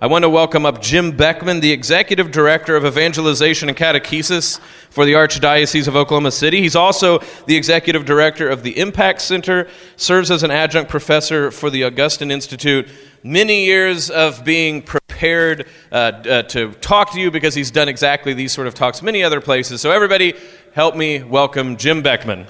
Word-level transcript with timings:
I 0.00 0.06
want 0.06 0.22
to 0.22 0.28
welcome 0.28 0.64
up 0.64 0.80
Jim 0.80 1.10
Beckman, 1.10 1.58
the 1.58 1.72
Executive 1.72 2.30
Director 2.30 2.76
of 2.76 2.86
Evangelization 2.86 3.68
and 3.68 3.76
Catechesis 3.76 4.60
for 4.90 5.04
the 5.04 5.14
Archdiocese 5.14 5.88
of 5.88 5.96
Oklahoma 5.96 6.30
City. 6.30 6.60
He's 6.60 6.76
also 6.76 7.18
the 7.46 7.56
Executive 7.56 8.04
Director 8.04 8.48
of 8.48 8.62
the 8.62 8.78
Impact 8.78 9.20
Center, 9.20 9.66
serves 9.96 10.30
as 10.30 10.44
an 10.44 10.52
adjunct 10.52 10.88
professor 10.88 11.50
for 11.50 11.68
the 11.68 11.82
Augustine 11.82 12.30
Institute. 12.30 12.86
Many 13.24 13.64
years 13.64 14.08
of 14.08 14.44
being 14.44 14.82
prepared 14.82 15.66
uh, 15.90 15.94
uh, 15.94 16.42
to 16.44 16.74
talk 16.74 17.10
to 17.14 17.20
you 17.20 17.32
because 17.32 17.56
he's 17.56 17.72
done 17.72 17.88
exactly 17.88 18.34
these 18.34 18.52
sort 18.52 18.68
of 18.68 18.74
talks 18.74 19.02
many 19.02 19.24
other 19.24 19.40
places. 19.40 19.80
So, 19.80 19.90
everybody, 19.90 20.34
help 20.74 20.94
me 20.94 21.24
welcome 21.24 21.76
Jim 21.76 22.02
Beckman. 22.02 22.46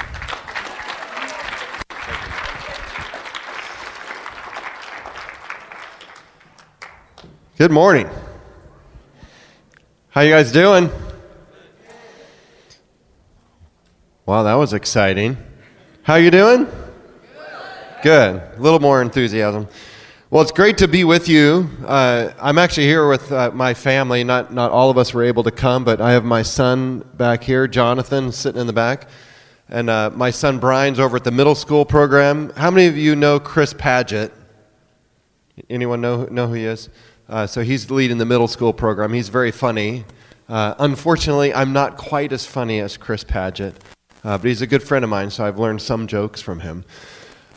Good 7.58 7.72
morning. 7.72 8.08
How 10.10 10.20
you 10.20 10.30
guys 10.30 10.52
doing? 10.52 10.92
Wow, 14.26 14.44
that 14.44 14.54
was 14.54 14.72
exciting. 14.74 15.36
How 16.04 16.14
you 16.14 16.30
doing? 16.30 16.68
Good. 18.04 18.36
A 18.36 18.60
little 18.60 18.78
more 18.78 19.02
enthusiasm. 19.02 19.66
Well, 20.30 20.40
it's 20.42 20.52
great 20.52 20.78
to 20.78 20.86
be 20.86 21.02
with 21.02 21.28
you. 21.28 21.68
Uh, 21.84 22.30
I'm 22.40 22.58
actually 22.58 22.86
here 22.86 23.08
with 23.08 23.32
uh, 23.32 23.50
my 23.52 23.74
family. 23.74 24.22
Not 24.22 24.54
not 24.54 24.70
all 24.70 24.88
of 24.88 24.96
us 24.96 25.12
were 25.12 25.24
able 25.24 25.42
to 25.42 25.50
come, 25.50 25.82
but 25.82 26.00
I 26.00 26.12
have 26.12 26.24
my 26.24 26.42
son 26.42 27.00
back 27.14 27.42
here, 27.42 27.66
Jonathan, 27.66 28.30
sitting 28.30 28.60
in 28.60 28.68
the 28.68 28.72
back, 28.72 29.08
and 29.68 29.90
uh, 29.90 30.12
my 30.14 30.30
son 30.30 30.60
Brian's 30.60 31.00
over 31.00 31.16
at 31.16 31.24
the 31.24 31.32
middle 31.32 31.56
school 31.56 31.84
program. 31.84 32.50
How 32.50 32.70
many 32.70 32.86
of 32.86 32.96
you 32.96 33.16
know 33.16 33.40
Chris 33.40 33.74
Padgett? 33.74 34.30
Anyone 35.68 36.00
know 36.00 36.26
know 36.26 36.46
who 36.46 36.54
he 36.54 36.64
is? 36.64 36.88
Uh, 37.28 37.46
so 37.46 37.62
he's 37.62 37.90
leading 37.90 38.16
the 38.16 38.24
middle 38.24 38.48
school 38.48 38.72
program. 38.72 39.12
He's 39.12 39.28
very 39.28 39.50
funny. 39.50 40.04
Uh, 40.48 40.74
unfortunately, 40.78 41.52
I'm 41.52 41.74
not 41.74 41.98
quite 41.98 42.32
as 42.32 42.46
funny 42.46 42.80
as 42.80 42.96
Chris 42.96 43.22
Padgett, 43.22 43.74
uh, 44.24 44.38
but 44.38 44.44
he's 44.44 44.62
a 44.62 44.66
good 44.66 44.82
friend 44.82 45.04
of 45.04 45.10
mine, 45.10 45.28
so 45.28 45.44
I've 45.44 45.58
learned 45.58 45.82
some 45.82 46.06
jokes 46.06 46.40
from 46.40 46.60
him. 46.60 46.86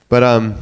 But 0.10 0.24
um, 0.24 0.58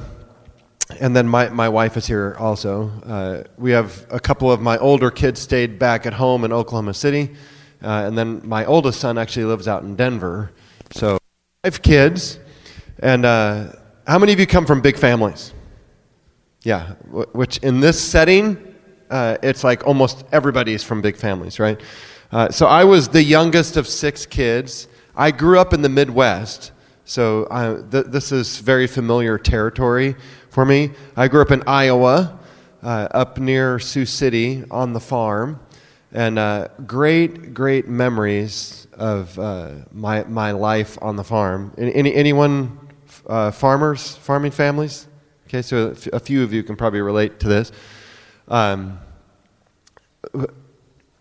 and 1.00 1.16
then 1.16 1.28
my, 1.28 1.50
my 1.50 1.70
wife 1.70 1.98
is 1.98 2.06
here 2.06 2.36
also. 2.38 2.92
Uh, 3.04 3.44
we 3.58 3.72
have 3.72 4.06
a 4.12 4.20
couple 4.20 4.52
of 4.52 4.62
my 4.62 4.78
older 4.78 5.10
kids 5.10 5.40
stayed 5.40 5.80
back 5.80 6.06
at 6.06 6.14
home 6.14 6.44
in 6.44 6.54
Oklahoma 6.54 6.94
City, 6.94 7.32
uh, 7.84 8.04
and 8.06 8.16
then 8.16 8.48
my 8.48 8.64
oldest 8.66 9.00
son 9.00 9.18
actually 9.18 9.46
lives 9.46 9.68
out 9.68 9.82
in 9.82 9.96
Denver. 9.96 10.52
So 10.92 11.18
five 11.64 11.82
kids, 11.82 12.40
and 13.00 13.26
uh, 13.26 13.72
how 14.06 14.20
many 14.20 14.34
of 14.34 14.40
you 14.40 14.46
come 14.46 14.68
from 14.68 14.82
big 14.82 14.98
families? 14.98 15.54
Yeah, 16.62 16.94
which 17.34 17.58
in 17.60 17.80
this 17.80 18.00
setting 18.00 18.69
uh, 19.10 19.38
it's 19.42 19.64
like 19.64 19.86
almost 19.86 20.24
everybody's 20.32 20.84
from 20.84 21.02
big 21.02 21.16
families, 21.16 21.60
right? 21.60 21.80
Uh, 22.32 22.50
so 22.50 22.68
I 22.68 22.84
was 22.84 23.08
the 23.08 23.24
youngest 23.24 23.78
of 23.78 23.88
six 23.88 24.26
kids. 24.26 24.88
I 25.16 25.32
grew 25.32 25.60
up 25.60 25.74
in 25.74 25.82
the 25.82 25.90
Midwest, 25.90 26.72
so 27.06 27.48
I, 27.50 27.78
th- 27.90 28.06
this 28.06 28.32
is 28.32 28.60
very 28.60 28.86
familiar 28.86 29.38
territory 29.38 30.16
for 30.50 30.66
me. 30.66 30.92
I 31.16 31.28
grew 31.28 31.42
up 31.42 31.52
in 31.52 31.64
Iowa, 31.66 32.40
uh, 32.84 33.08
up 33.12 33.40
near 33.40 33.80
Sioux 33.80 34.06
City 34.06 34.64
on 34.70 34.94
the 34.94 35.00
farm, 35.00 35.60
and 36.12 36.38
uh, 36.38 36.68
great, 36.86 37.54
great 37.54 37.88
memories 37.88 38.88
of 38.94 39.38
uh, 39.40 39.72
my, 39.92 40.24
my 40.26 40.52
life 40.52 40.98
on 41.02 41.16
the 41.16 41.24
farm. 41.24 41.74
Any, 41.78 42.14
anyone, 42.14 42.78
uh, 43.28 43.52
farmers, 43.52 44.16
farming 44.18 44.52
families? 44.52 45.08
Okay, 45.48 45.64
so 45.64 45.96
a 46.14 46.20
few 46.20 46.44
of 46.44 46.54
you 46.54 46.62
can 46.62 46.76
probably 46.76 47.02
relate 47.02 47.40
to 47.40 47.48
this. 47.48 47.72
Um, 48.50 49.00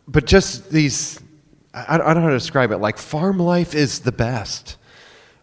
but 0.08 0.24
just 0.24 0.70
these, 0.70 1.20
I, 1.74 1.96
I, 1.96 1.98
don't 1.98 2.16
know 2.16 2.22
how 2.22 2.28
to 2.28 2.38
describe 2.38 2.72
it. 2.72 2.78
Like 2.78 2.96
farm 2.98 3.38
life 3.38 3.74
is 3.74 4.00
the 4.00 4.12
best. 4.12 4.76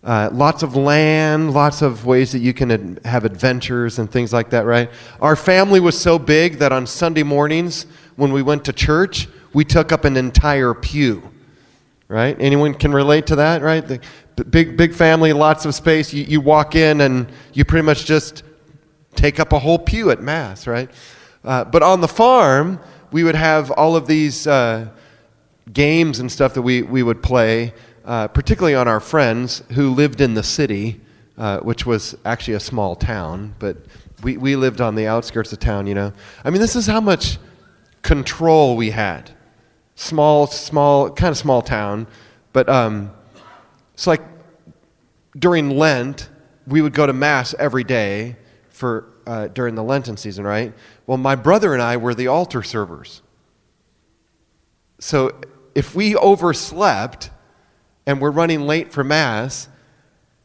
Uh, 0.03 0.29
lots 0.31 0.63
of 0.63 0.75
land, 0.75 1.53
lots 1.53 1.81
of 1.81 2.05
ways 2.05 2.31
that 2.31 2.39
you 2.39 2.53
can 2.53 2.71
ad- 2.71 2.99
have 3.05 3.25
adventures 3.25 3.99
and 3.99 4.11
things 4.11 4.33
like 4.33 4.49
that, 4.51 4.65
right? 4.65 4.89
Our 5.19 5.35
family 5.35 5.79
was 5.79 5.99
so 5.99 6.19
big 6.19 6.59
that 6.59 6.71
on 6.71 6.85
Sunday 6.85 7.23
mornings 7.23 7.85
when 8.15 8.31
we 8.31 8.41
went 8.41 8.65
to 8.65 8.73
church, 8.73 9.27
we 9.53 9.63
took 9.63 9.91
up 9.91 10.05
an 10.05 10.17
entire 10.17 10.73
pew, 10.73 11.31
right? 12.07 12.35
Anyone 12.39 12.73
can 12.73 12.93
relate 12.93 13.27
to 13.27 13.37
that, 13.37 13.61
right? 13.61 13.87
The, 13.87 13.99
big, 14.43 14.75
big 14.77 14.93
family, 14.93 15.33
lots 15.33 15.65
of 15.65 15.73
space. 15.73 16.13
You, 16.13 16.23
you 16.23 16.41
walk 16.41 16.75
in 16.75 17.01
and 17.01 17.31
you 17.53 17.63
pretty 17.65 17.85
much 17.85 18.05
just 18.05 18.43
take 19.15 19.39
up 19.39 19.53
a 19.53 19.59
whole 19.59 19.79
pew 19.79 20.11
at 20.11 20.21
Mass, 20.21 20.67
right? 20.67 20.89
Uh, 21.45 21.63
but 21.63 21.83
on 21.83 22.01
the 22.01 22.07
farm, 22.07 22.79
we 23.11 23.23
would 23.23 23.35
have 23.35 23.69
all 23.71 23.95
of 23.95 24.07
these 24.07 24.47
uh, 24.47 24.89
games 25.71 26.19
and 26.19 26.31
stuff 26.31 26.55
that 26.55 26.63
we, 26.63 26.81
we 26.81 27.03
would 27.03 27.21
play, 27.21 27.73
uh, 28.03 28.27
particularly 28.27 28.73
on 28.73 28.87
our 28.87 28.99
friends 28.99 29.61
who 29.73 29.93
lived 29.93 30.21
in 30.21 30.33
the 30.33 30.43
city, 30.43 30.99
uh, 31.37 31.59
which 31.59 31.85
was 31.85 32.15
actually 32.25 32.55
a 32.55 32.59
small 32.59 32.95
town, 32.95 33.53
but 33.59 33.77
we, 34.23 34.37
we 34.37 34.55
lived 34.55 34.81
on 34.81 34.95
the 34.95 35.05
outskirts 35.05 35.53
of 35.53 35.59
town, 35.59 35.85
you 35.85 35.93
know. 35.93 36.11
I 36.43 36.49
mean, 36.49 36.61
this 36.61 36.75
is 36.75 36.87
how 36.87 36.99
much 36.99 37.37
control 38.01 38.75
we 38.75 38.89
had. 38.89 39.31
Small, 39.95 40.47
small, 40.47 41.11
kind 41.11 41.31
of 41.31 41.37
small 41.37 41.61
town, 41.61 42.07
but 42.53 42.67
um, 42.67 43.11
it's 43.93 44.07
like 44.07 44.21
during 45.37 45.69
Lent, 45.69 46.29
we 46.65 46.81
would 46.81 46.93
go 46.93 47.05
to 47.05 47.13
Mass 47.13 47.53
every 47.59 47.83
day 47.83 48.35
for 48.69 49.14
uh, 49.25 49.47
during 49.47 49.75
the 49.75 49.83
Lenten 49.83 50.17
season, 50.17 50.45
right? 50.45 50.73
Well, 51.07 51.17
my 51.17 51.35
brother 51.35 51.73
and 51.73 51.81
I 51.81 51.97
were 51.97 52.13
the 52.13 52.27
altar 52.27 52.63
servers. 52.63 53.21
So 54.99 55.39
if 55.73 55.93
we 55.95 56.15
overslept 56.15 57.29
and 58.05 58.21
we're 58.21 58.31
running 58.31 58.61
late 58.61 58.91
for 58.91 59.03
Mass, 59.03 59.67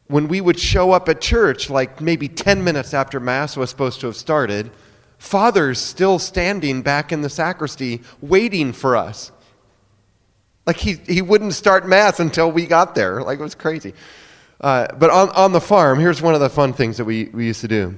when 0.07 0.27
we 0.27 0.41
would 0.41 0.59
show 0.59 0.91
up 0.91 1.07
at 1.07 1.21
church, 1.21 1.69
like 1.69 2.01
maybe 2.01 2.27
10 2.27 2.63
minutes 2.63 2.93
after 2.93 3.19
Mass 3.19 3.55
was 3.55 3.69
supposed 3.69 4.01
to 4.01 4.07
have 4.07 4.15
started, 4.15 4.71
Father's 5.17 5.79
still 5.79 6.19
standing 6.19 6.81
back 6.81 7.11
in 7.11 7.21
the 7.21 7.29
sacristy 7.29 8.01
waiting 8.19 8.73
for 8.73 8.97
us. 8.97 9.31
Like 10.65 10.77
he, 10.77 10.95
he 11.07 11.21
wouldn't 11.21 11.53
start 11.53 11.87
Mass 11.87 12.19
until 12.19 12.51
we 12.51 12.65
got 12.65 12.93
there. 12.93 13.21
Like 13.23 13.39
it 13.39 13.43
was 13.43 13.55
crazy. 13.55 13.93
Uh, 14.59 14.87
but 14.97 15.09
on, 15.09 15.29
on 15.29 15.53
the 15.53 15.61
farm, 15.61 15.99
here's 15.99 16.21
one 16.21 16.35
of 16.35 16.39
the 16.39 16.49
fun 16.49 16.73
things 16.73 16.97
that 16.97 17.05
we, 17.05 17.25
we 17.25 17.45
used 17.45 17.61
to 17.61 17.67
do 17.67 17.97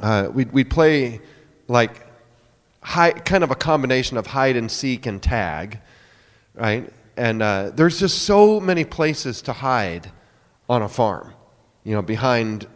uh, 0.00 0.28
we'd, 0.32 0.50
we'd 0.52 0.70
play 0.70 1.20
like 1.68 2.06
hide, 2.82 3.24
kind 3.24 3.44
of 3.44 3.50
a 3.50 3.54
combination 3.54 4.16
of 4.16 4.26
hide 4.26 4.56
and 4.56 4.70
seek 4.70 5.06
and 5.06 5.22
tag, 5.22 5.78
right? 6.54 6.90
And 7.16 7.42
uh, 7.42 7.70
there's 7.74 8.00
just 8.00 8.22
so 8.22 8.60
many 8.60 8.84
places 8.84 9.42
to 9.42 9.52
hide 9.52 10.10
on 10.68 10.82
a 10.82 10.88
farm, 10.88 11.34
you 11.84 11.94
know, 11.94 12.02
behind 12.02 12.66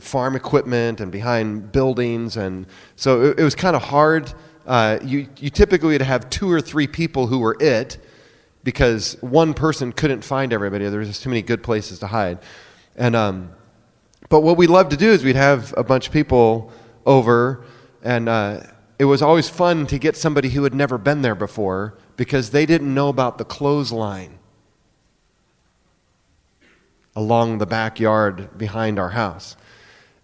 farm 0.00 0.36
equipment 0.36 1.00
and 1.00 1.10
behind 1.10 1.72
buildings. 1.72 2.36
And 2.36 2.66
so 2.96 3.22
it, 3.22 3.38
it 3.40 3.44
was 3.44 3.54
kind 3.54 3.76
of 3.76 3.82
hard. 3.82 4.32
Uh, 4.66 4.98
you, 5.02 5.28
you 5.38 5.50
typically 5.50 5.92
would 5.92 6.02
have 6.02 6.28
two 6.30 6.50
or 6.50 6.60
three 6.60 6.86
people 6.86 7.26
who 7.26 7.38
were 7.38 7.56
it 7.60 7.98
because 8.64 9.16
one 9.20 9.54
person 9.54 9.92
couldn't 9.92 10.22
find 10.22 10.52
everybody. 10.52 10.88
There 10.88 10.98
was 11.00 11.08
just 11.08 11.22
too 11.22 11.30
many 11.30 11.42
good 11.42 11.62
places 11.62 12.00
to 12.00 12.06
hide. 12.06 12.38
And, 12.96 13.16
um, 13.16 13.52
but 14.32 14.40
what 14.40 14.56
we 14.56 14.66
loved 14.66 14.90
to 14.90 14.96
do 14.96 15.10
is 15.10 15.22
we'd 15.22 15.36
have 15.36 15.74
a 15.76 15.84
bunch 15.84 16.06
of 16.06 16.12
people 16.14 16.72
over, 17.04 17.66
and 18.02 18.30
uh, 18.30 18.62
it 18.98 19.04
was 19.04 19.20
always 19.20 19.50
fun 19.50 19.86
to 19.88 19.98
get 19.98 20.16
somebody 20.16 20.48
who 20.48 20.64
had 20.64 20.72
never 20.72 20.96
been 20.96 21.20
there 21.20 21.34
before 21.34 21.98
because 22.16 22.48
they 22.48 22.64
didn't 22.64 22.94
know 22.94 23.10
about 23.10 23.36
the 23.36 23.44
clothesline 23.44 24.38
along 27.14 27.58
the 27.58 27.66
backyard 27.66 28.56
behind 28.56 28.98
our 28.98 29.10
house. 29.10 29.54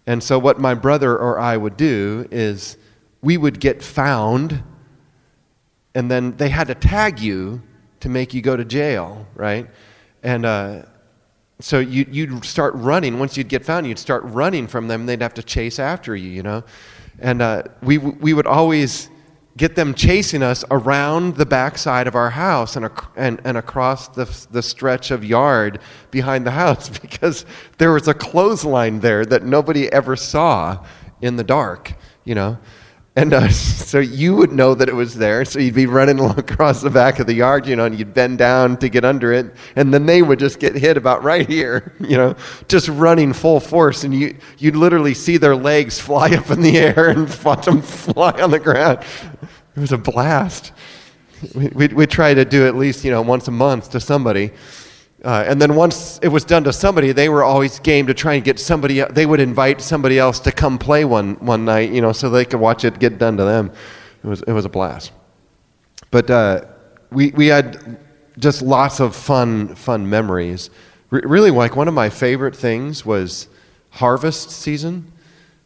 And 0.07 0.23
so, 0.23 0.39
what 0.39 0.59
my 0.59 0.73
brother 0.73 1.15
or 1.15 1.37
I 1.37 1.55
would 1.55 1.77
do 1.77 2.27
is 2.31 2.77
we 3.21 3.37
would 3.37 3.59
get 3.59 3.83
found, 3.83 4.63
and 5.93 6.09
then 6.09 6.35
they 6.37 6.49
had 6.49 6.65
to 6.65 6.73
tag 6.73 7.19
you 7.19 7.61
to 7.99 8.09
make 8.09 8.33
you 8.33 8.41
go 8.41 8.57
to 8.57 8.65
jail, 8.65 9.27
right? 9.35 9.69
And 10.23 10.47
uh, 10.47 10.85
so 11.61 11.79
you, 11.79 12.05
you'd 12.09 12.45
start 12.45 12.73
running. 12.75 13.19
Once 13.19 13.35
you'd 13.35 13.49
get 13.49 13.65
found, 13.65 13.85
you'd 13.85 13.99
start 13.99 14.23
running 14.23 14.65
from 14.67 14.87
them. 14.87 15.05
They'd 15.05 15.21
have 15.21 15.33
to 15.33 15.43
chase 15.43 15.77
after 15.77 16.15
you, 16.15 16.29
you 16.29 16.43
know. 16.43 16.63
And 17.19 17.41
uh, 17.41 17.63
we, 17.81 17.97
we 17.97 18.33
would 18.33 18.47
always 18.47 19.09
get 19.57 19.75
them 19.75 19.93
chasing 19.93 20.41
us 20.41 20.63
around 20.71 21.35
the 21.35 21.45
backside 21.45 22.07
of 22.07 22.15
our 22.15 22.29
house 22.29 22.77
and, 22.77 22.85
ac- 22.85 23.07
and, 23.17 23.41
and 23.43 23.57
across 23.57 24.07
the, 24.07 24.25
the 24.51 24.61
stretch 24.61 25.11
of 25.11 25.25
yard 25.25 25.79
behind 26.11 26.45
the 26.45 26.51
house 26.51 26.87
because 27.01 27.45
there 27.77 27.91
was 27.91 28.07
a 28.07 28.13
clothesline 28.13 29.01
there 29.01 29.25
that 29.25 29.43
nobody 29.43 29.91
ever 29.91 30.15
saw 30.15 30.81
in 31.21 31.35
the 31.35 31.43
dark, 31.43 31.93
you 32.23 32.35
know. 32.35 32.57
And 33.19 33.33
uh, 33.33 33.49
so 33.49 33.99
you 33.99 34.33
would 34.37 34.53
know 34.53 34.73
that 34.73 34.87
it 34.87 34.95
was 34.95 35.15
there. 35.15 35.43
So 35.43 35.59
you'd 35.59 35.75
be 35.75 35.87
running 35.87 36.19
across 36.37 36.81
the 36.81 36.89
back 36.89 37.19
of 37.19 37.27
the 37.27 37.33
yard, 37.33 37.67
you 37.67 37.75
know, 37.75 37.83
and 37.83 37.99
you'd 37.99 38.13
bend 38.13 38.37
down 38.37 38.77
to 38.77 38.87
get 38.87 39.03
under 39.03 39.33
it. 39.33 39.53
And 39.75 39.93
then 39.93 40.05
they 40.05 40.21
would 40.21 40.39
just 40.39 40.59
get 40.59 40.73
hit 40.75 40.95
about 40.95 41.21
right 41.21 41.47
here, 41.47 41.93
you 41.99 42.15
know, 42.15 42.35
just 42.69 42.87
running 42.87 43.33
full 43.33 43.59
force. 43.59 44.05
And 44.05 44.15
you, 44.15 44.37
you'd 44.57 44.77
literally 44.77 45.13
see 45.13 45.35
their 45.35 45.55
legs 45.55 45.99
fly 45.99 46.33
up 46.33 46.49
in 46.49 46.61
the 46.61 46.77
air 46.77 47.09
and 47.09 47.29
watch 47.43 47.65
them 47.65 47.81
fly 47.81 48.31
on 48.41 48.51
the 48.51 48.59
ground. 48.59 48.99
It 49.75 49.79
was 49.79 49.91
a 49.91 49.97
blast. 49.97 50.71
We, 51.53 51.67
we, 51.67 51.87
we 51.87 52.07
try 52.07 52.33
to 52.33 52.45
do 52.45 52.67
at 52.67 52.75
least, 52.75 53.03
you 53.03 53.11
know, 53.11 53.21
once 53.21 53.49
a 53.49 53.51
month 53.51 53.91
to 53.91 53.99
somebody. 53.99 54.51
Uh, 55.23 55.43
and 55.45 55.61
then 55.61 55.75
once 55.75 56.17
it 56.23 56.29
was 56.29 56.45
done 56.45 56.63
to 56.63 56.71
somebody, 56.71 57.11
they 57.11 57.27
were 57.27 57.43
always 57.43 57.79
game 57.79 58.07
to 58.07 58.13
try 58.13 58.35
and 58.35 58.43
get 58.43 58.57
somebody. 58.57 59.01
They 59.01 59.25
would 59.25 59.41
invite 59.41 59.81
somebody 59.81 60.17
else 60.17 60.39
to 60.41 60.51
come 60.51 60.77
play 60.77 61.03
one 61.03 61.35
one 61.35 61.65
night, 61.65 61.91
you 61.91 62.01
know, 62.01 62.13
so 62.13 62.29
they 62.29 62.45
could 62.45 62.59
watch 62.59 62.85
it 62.85 62.99
get 62.99 63.17
done 63.17 63.35
to 63.37 63.43
them. 63.43 63.71
It 64.23 64.27
was 64.27 64.41
it 64.43 64.53
was 64.53 64.63
a 64.65 64.69
blast. 64.69 65.11
But 66.09 66.29
uh, 66.29 66.61
we 67.11 67.31
we 67.31 67.47
had 67.47 67.99
just 68.37 68.61
lots 68.61 69.01
of 69.01 69.13
fun 69.13 69.75
fun 69.75 70.09
memories. 70.09 70.69
R- 71.11 71.21
really, 71.25 71.51
like 71.51 71.75
one 71.75 71.89
of 71.89 71.93
my 71.93 72.09
favorite 72.09 72.55
things 72.55 73.05
was 73.05 73.49
harvest 73.89 74.51
season. 74.51 75.11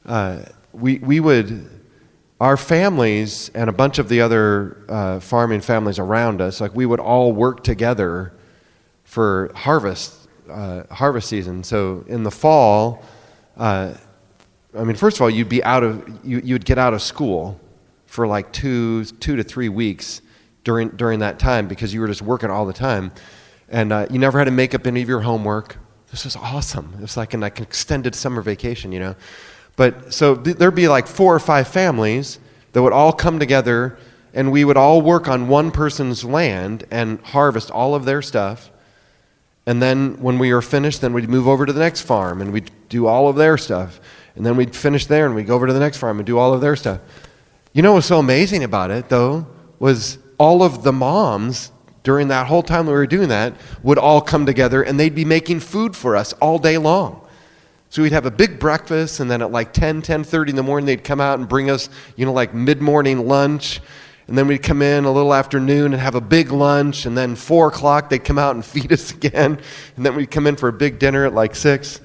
Uh, 0.03 0.39
we 0.71 0.97
we 0.97 1.19
would 1.19 1.69
our 2.41 2.57
families 2.57 3.49
and 3.53 3.69
a 3.69 3.73
bunch 3.73 3.99
of 3.99 4.09
the 4.09 4.19
other 4.19 4.83
uh, 4.89 5.19
farming 5.19 5.61
families 5.61 5.99
around 5.99 6.41
us, 6.41 6.59
like 6.59 6.73
we 6.73 6.87
would 6.87 6.99
all 6.99 7.31
work 7.31 7.63
together 7.63 8.33
for 9.13 9.51
harvest 9.53 10.27
uh, 10.49 10.83
harvest 10.89 11.29
season. 11.29 11.63
So 11.63 12.03
in 12.07 12.23
the 12.23 12.31
fall, 12.31 13.03
uh, 13.55 13.93
I 14.75 14.83
mean, 14.83 14.95
first 14.95 15.17
of 15.17 15.21
all, 15.21 15.29
you'd 15.29 15.49
be 15.49 15.63
out 15.63 15.83
of 15.83 16.19
you, 16.23 16.41
you'd 16.43 16.65
get 16.65 16.79
out 16.79 16.95
of 16.95 17.01
school 17.03 17.59
for 18.07 18.25
like 18.25 18.51
two 18.51 19.05
two 19.05 19.35
to 19.35 19.43
three 19.43 19.69
weeks 19.69 20.23
during 20.63 20.89
during 20.89 21.19
that 21.19 21.37
time 21.37 21.67
because 21.67 21.93
you 21.93 22.01
were 22.01 22.07
just 22.07 22.23
working 22.23 22.49
all 22.49 22.65
the 22.65 22.73
time, 22.73 23.11
and 23.69 23.93
uh, 23.93 24.07
you 24.09 24.17
never 24.17 24.39
had 24.39 24.45
to 24.45 24.51
make 24.51 24.73
up 24.73 24.87
any 24.87 25.03
of 25.03 25.07
your 25.07 25.21
homework. 25.21 25.77
This 26.09 26.25
was 26.25 26.35
awesome. 26.35 26.95
It 26.95 27.01
was 27.01 27.15
like 27.15 27.35
an 27.35 27.41
like 27.41 27.61
extended 27.61 28.15
summer 28.15 28.41
vacation, 28.41 28.91
you 28.91 28.99
know. 28.99 29.15
But 29.75 30.11
so 30.11 30.35
th- 30.35 30.57
there'd 30.57 30.73
be 30.73 30.87
like 30.87 31.05
four 31.05 31.35
or 31.35 31.39
five 31.39 31.67
families 31.67 32.39
that 32.71 32.81
would 32.81 32.93
all 32.93 33.13
come 33.13 33.37
together, 33.37 33.95
and 34.33 34.51
we 34.51 34.65
would 34.65 34.77
all 34.77 35.03
work 35.03 35.27
on 35.27 35.49
one 35.49 35.69
person's 35.69 36.25
land 36.25 36.85
and 36.89 37.21
harvest 37.21 37.69
all 37.69 37.93
of 37.93 38.05
their 38.05 38.23
stuff 38.23 38.71
and 39.65 39.81
then 39.81 40.21
when 40.21 40.39
we 40.39 40.53
were 40.53 40.61
finished, 40.61 41.01
then 41.01 41.13
we'd 41.13 41.29
move 41.29 41.47
over 41.47 41.65
to 41.65 41.71
the 41.71 41.79
next 41.79 42.01
farm 42.01 42.41
and 42.41 42.51
we'd 42.51 42.69
do 42.89 43.07
all 43.07 43.29
of 43.29 43.37
their 43.37 43.57
stuff. 43.57 43.99
And 44.35 44.45
then 44.45 44.57
we'd 44.57 44.75
finish 44.75 45.05
there 45.05 45.25
and 45.25 45.35
we'd 45.35 45.47
go 45.47 45.55
over 45.55 45.67
to 45.67 45.73
the 45.73 45.79
next 45.79 45.97
farm 45.97 46.19
and 46.19 46.25
do 46.25 46.37
all 46.37 46.53
of 46.53 46.61
their 46.61 46.75
stuff. 46.75 46.99
You 47.71 47.81
know 47.81 47.93
what's 47.93 48.07
so 48.07 48.19
amazing 48.19 48.63
about 48.63 48.91
it, 48.91 49.09
though, 49.09 49.47
was 49.79 50.17
all 50.37 50.63
of 50.63 50.83
the 50.83 50.91
moms 50.91 51.71
during 52.03 52.27
that 52.27 52.47
whole 52.47 52.63
time 52.63 52.85
we 52.85 52.93
were 52.93 53.07
doing 53.07 53.29
that 53.29 53.53
would 53.81 53.97
all 53.97 54.19
come 54.19 54.45
together 54.45 54.83
and 54.83 54.99
they'd 54.99 55.15
be 55.15 55.23
making 55.23 55.61
food 55.61 55.95
for 55.95 56.17
us 56.17 56.33
all 56.33 56.59
day 56.59 56.77
long. 56.77 57.21
So 57.89 58.01
we'd 58.01 58.11
have 58.11 58.25
a 58.25 58.31
big 58.31 58.59
breakfast 58.59 59.19
and 59.19 59.31
then 59.31 59.41
at 59.41 59.51
like 59.51 59.71
10, 59.71 60.01
10:30 60.01 60.49
in 60.49 60.55
the 60.55 60.63
morning 60.63 60.85
they'd 60.85 61.03
come 61.03 61.21
out 61.21 61.39
and 61.39 61.47
bring 61.47 61.69
us, 61.69 61.89
you 62.15 62.25
know, 62.25 62.33
like 62.33 62.53
mid-morning 62.53 63.27
lunch 63.27 63.81
and 64.27 64.37
then 64.37 64.47
we'd 64.47 64.63
come 64.63 64.81
in 64.81 65.05
a 65.05 65.11
little 65.11 65.33
afternoon 65.33 65.93
and 65.93 66.01
have 66.01 66.15
a 66.15 66.21
big 66.21 66.51
lunch. 66.51 67.05
And 67.05 67.17
then 67.17 67.35
four 67.35 67.67
o'clock, 67.67 68.09
they'd 68.09 68.23
come 68.23 68.39
out 68.39 68.55
and 68.55 68.63
feed 68.65 68.91
us 68.91 69.11
again. 69.11 69.59
And 69.95 70.05
then 70.05 70.15
we'd 70.15 70.31
come 70.31 70.47
in 70.47 70.55
for 70.55 70.69
a 70.69 70.73
big 70.73 70.99
dinner 70.99 71.25
at 71.25 71.33
like 71.33 71.55
six. 71.55 71.99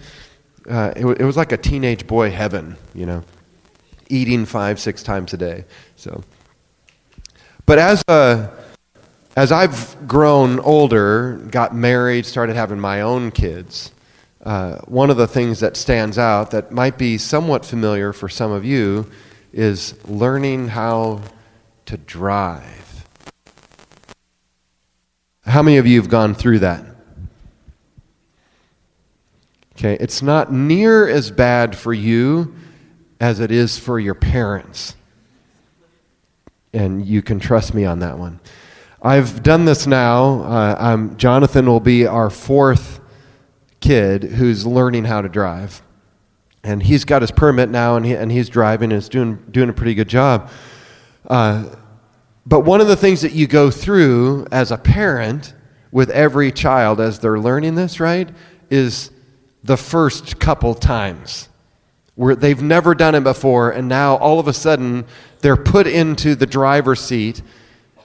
Uh, 0.69 0.93
it, 0.97 1.07
it 1.07 1.25
was 1.25 1.37
like 1.37 1.53
a 1.53 1.57
teenage 1.57 2.07
boy 2.07 2.31
heaven, 2.31 2.77
you 2.95 3.07
know, 3.07 3.25
eating 4.09 4.45
five, 4.45 4.79
six 4.79 5.03
times 5.03 5.33
a 5.33 5.37
day. 5.37 5.65
So, 5.97 6.23
but 7.65 7.79
as 7.79 8.03
uh, 8.09 8.49
as 9.37 9.53
I've 9.53 10.09
grown 10.09 10.59
older, 10.61 11.37
got 11.51 11.75
married, 11.75 12.27
started 12.27 12.57
having 12.57 12.81
my 12.81 13.03
own 13.03 13.31
kids, 13.31 13.93
uh, 14.45 14.79
one 14.87 15.11
of 15.11 15.17
the 15.17 15.27
things 15.27 15.61
that 15.61 15.77
stands 15.77 16.19
out 16.19 16.51
that 16.51 16.73
might 16.73 16.99
be 16.99 17.19
somewhat 17.19 17.65
familiar 17.65 18.13
for 18.13 18.29
some 18.29 18.51
of 18.51 18.65
you 18.65 19.09
is 19.53 19.95
learning 20.07 20.69
how 20.69 21.21
to 21.89 21.97
drive. 21.97 23.07
How 25.47 25.63
many 25.63 25.79
of 25.79 25.87
you 25.87 25.99
have 25.99 26.11
gone 26.11 26.35
through 26.35 26.59
that? 26.59 26.85
Okay, 29.73 29.97
it's 29.99 30.21
not 30.21 30.53
near 30.53 31.09
as 31.09 31.31
bad 31.31 31.75
for 31.75 31.95
you 31.95 32.55
as 33.19 33.41
it 33.41 33.51
is 33.51 33.79
for 33.79 33.99
your 33.99 34.15
parents. 34.15 34.97
And 36.75 37.07
you 37.07 37.23
can 37.23 37.41
trust 37.41 37.73
me 37.73 37.87
on 37.87 38.01
that 38.01 38.19
one. 38.19 38.41
I've 39.01 39.43
done 39.43 39.65
this 39.65 39.87
now. 39.87 40.43
Uh, 40.43 41.15
Jonathan 41.15 41.65
will 41.65 41.81
be 41.81 42.07
our 42.07 42.29
fourth 42.29 43.01
kid 43.81 44.25
who's 44.25 44.67
learning 44.67 45.05
how 45.05 45.23
to 45.23 45.29
drive. 45.31 45.81
And 46.63 46.83
he's 46.83 47.07
got 47.07 47.23
his 47.23 47.31
permit 47.31 47.71
now, 47.71 47.97
and, 47.97 48.05
he, 48.05 48.13
and 48.13 48.31
he's 48.31 48.51
driving 48.51 48.93
and 48.93 48.99
is 48.99 49.09
doing, 49.09 49.43
doing 49.51 49.71
a 49.71 49.73
pretty 49.73 49.95
good 49.95 50.09
job. 50.09 50.51
Uh, 51.29 51.67
but 52.47 52.61
one 52.61 52.81
of 52.81 52.89
the 52.89 52.97
things 52.97 53.21
that 53.21 53.33
you 53.33 53.47
go 53.47 53.71
through 53.71 54.47
as 54.51 54.73
a 54.73 54.79
parent 54.79 55.55
with 55.93 56.11
every 56.11 56.51
child 56.51 57.01
as 57.01 57.21
they're 57.21 57.39
learning 57.39 57.75
this, 57.75 58.01
right, 58.01 58.29
is 58.71 59.11
the 59.63 59.77
first 59.77 60.41
couple 60.41 60.75
times 60.75 61.49
where 62.15 62.35
they've 62.35 62.63
never 62.63 62.95
done 62.95 63.15
it 63.15 63.23
before, 63.23 63.71
and 63.71 63.87
now 63.87 64.17
all 64.17 64.41
of 64.41 64.49
a 64.49 64.53
sudden 64.53 65.05
they're 65.41 65.57
put 65.57 65.87
into 65.87 66.35
the 66.35 66.47
driver's 66.47 67.01
seat, 67.01 67.43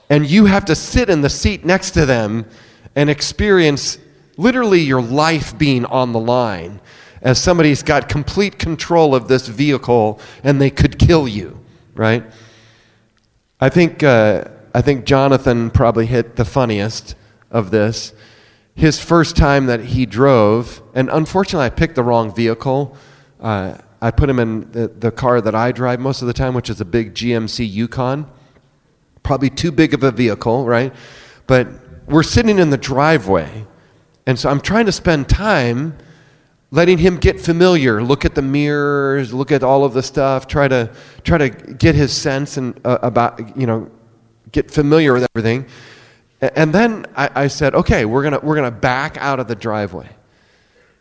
and 0.08 0.26
you 0.26 0.44
have 0.44 0.64
to 0.66 0.74
sit 0.74 1.08
in 1.08 1.20
the 1.22 1.30
seat 1.30 1.64
next 1.64 1.92
to 1.92 2.06
them 2.06 2.46
and 2.94 3.10
experience 3.10 3.98
literally 4.36 4.80
your 4.80 5.02
life 5.02 5.56
being 5.58 5.84
on 5.86 6.12
the 6.12 6.20
line 6.20 6.80
as 7.22 7.42
somebody's 7.42 7.82
got 7.82 8.08
complete 8.08 8.58
control 8.58 9.14
of 9.14 9.26
this 9.28 9.48
vehicle 9.48 10.20
and 10.42 10.60
they 10.60 10.70
could 10.70 10.98
kill 10.98 11.26
you, 11.26 11.58
right? 11.94 12.22
I 13.64 13.70
think, 13.70 14.02
uh, 14.02 14.44
I 14.74 14.82
think 14.82 15.06
Jonathan 15.06 15.70
probably 15.70 16.04
hit 16.04 16.36
the 16.36 16.44
funniest 16.44 17.14
of 17.50 17.70
this. 17.70 18.12
His 18.74 19.00
first 19.00 19.38
time 19.38 19.64
that 19.66 19.80
he 19.80 20.04
drove, 20.04 20.82
and 20.94 21.08
unfortunately, 21.08 21.64
I 21.64 21.70
picked 21.70 21.94
the 21.94 22.02
wrong 22.02 22.34
vehicle. 22.34 22.94
Uh, 23.40 23.78
I 24.02 24.10
put 24.10 24.28
him 24.28 24.38
in 24.38 24.70
the, 24.72 24.88
the 24.88 25.10
car 25.10 25.40
that 25.40 25.54
I 25.54 25.72
drive 25.72 25.98
most 25.98 26.20
of 26.20 26.26
the 26.26 26.34
time, 26.34 26.52
which 26.52 26.68
is 26.68 26.82
a 26.82 26.84
big 26.84 27.14
GMC 27.14 27.66
Yukon. 27.66 28.30
Probably 29.22 29.48
too 29.48 29.72
big 29.72 29.94
of 29.94 30.02
a 30.02 30.10
vehicle, 30.10 30.66
right? 30.66 30.92
But 31.46 31.66
we're 32.06 32.22
sitting 32.22 32.58
in 32.58 32.68
the 32.68 32.76
driveway, 32.76 33.64
and 34.26 34.38
so 34.38 34.50
I'm 34.50 34.60
trying 34.60 34.84
to 34.84 34.92
spend 34.92 35.26
time 35.26 35.96
letting 36.74 36.98
him 36.98 37.18
get 37.18 37.40
familiar. 37.40 38.02
Look 38.02 38.24
at 38.24 38.34
the 38.34 38.42
mirrors 38.42 39.32
look 39.32 39.52
at 39.52 39.62
all 39.62 39.84
of 39.84 39.94
the 39.94 40.02
stuff. 40.02 40.48
Try 40.48 40.66
to 40.66 40.92
try 41.22 41.38
to 41.38 41.48
get 41.48 41.94
his 41.94 42.12
sense 42.12 42.56
and 42.56 42.78
uh, 42.84 42.98
about 43.00 43.56
you 43.56 43.66
know 43.66 43.90
get 44.50 44.70
familiar 44.70 45.12
with 45.12 45.26
everything. 45.34 45.66
And 46.40 46.74
then 46.74 47.06
I, 47.16 47.44
I, 47.44 47.46
said 47.46 47.74
okay 47.74 48.04
we're 48.04 48.22
gonna 48.24 48.40
we're 48.40 48.56
gonna 48.56 48.70
back 48.70 49.16
out 49.18 49.38
of 49.38 49.46
the 49.46 49.54
driveway. 49.54 50.08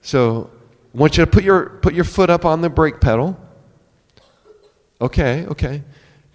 So 0.01 0.51
i 0.93 0.97
want 0.97 1.17
you 1.17 1.25
to 1.25 1.31
put 1.31 1.43
your 1.43 1.79
put 1.81 1.93
your 1.95 2.05
foot 2.05 2.29
up 2.29 2.45
on 2.45 2.61
the 2.61 2.69
brake 2.69 3.01
pedal. 3.01 3.37
Okay 5.01 5.45
okay. 5.47 5.83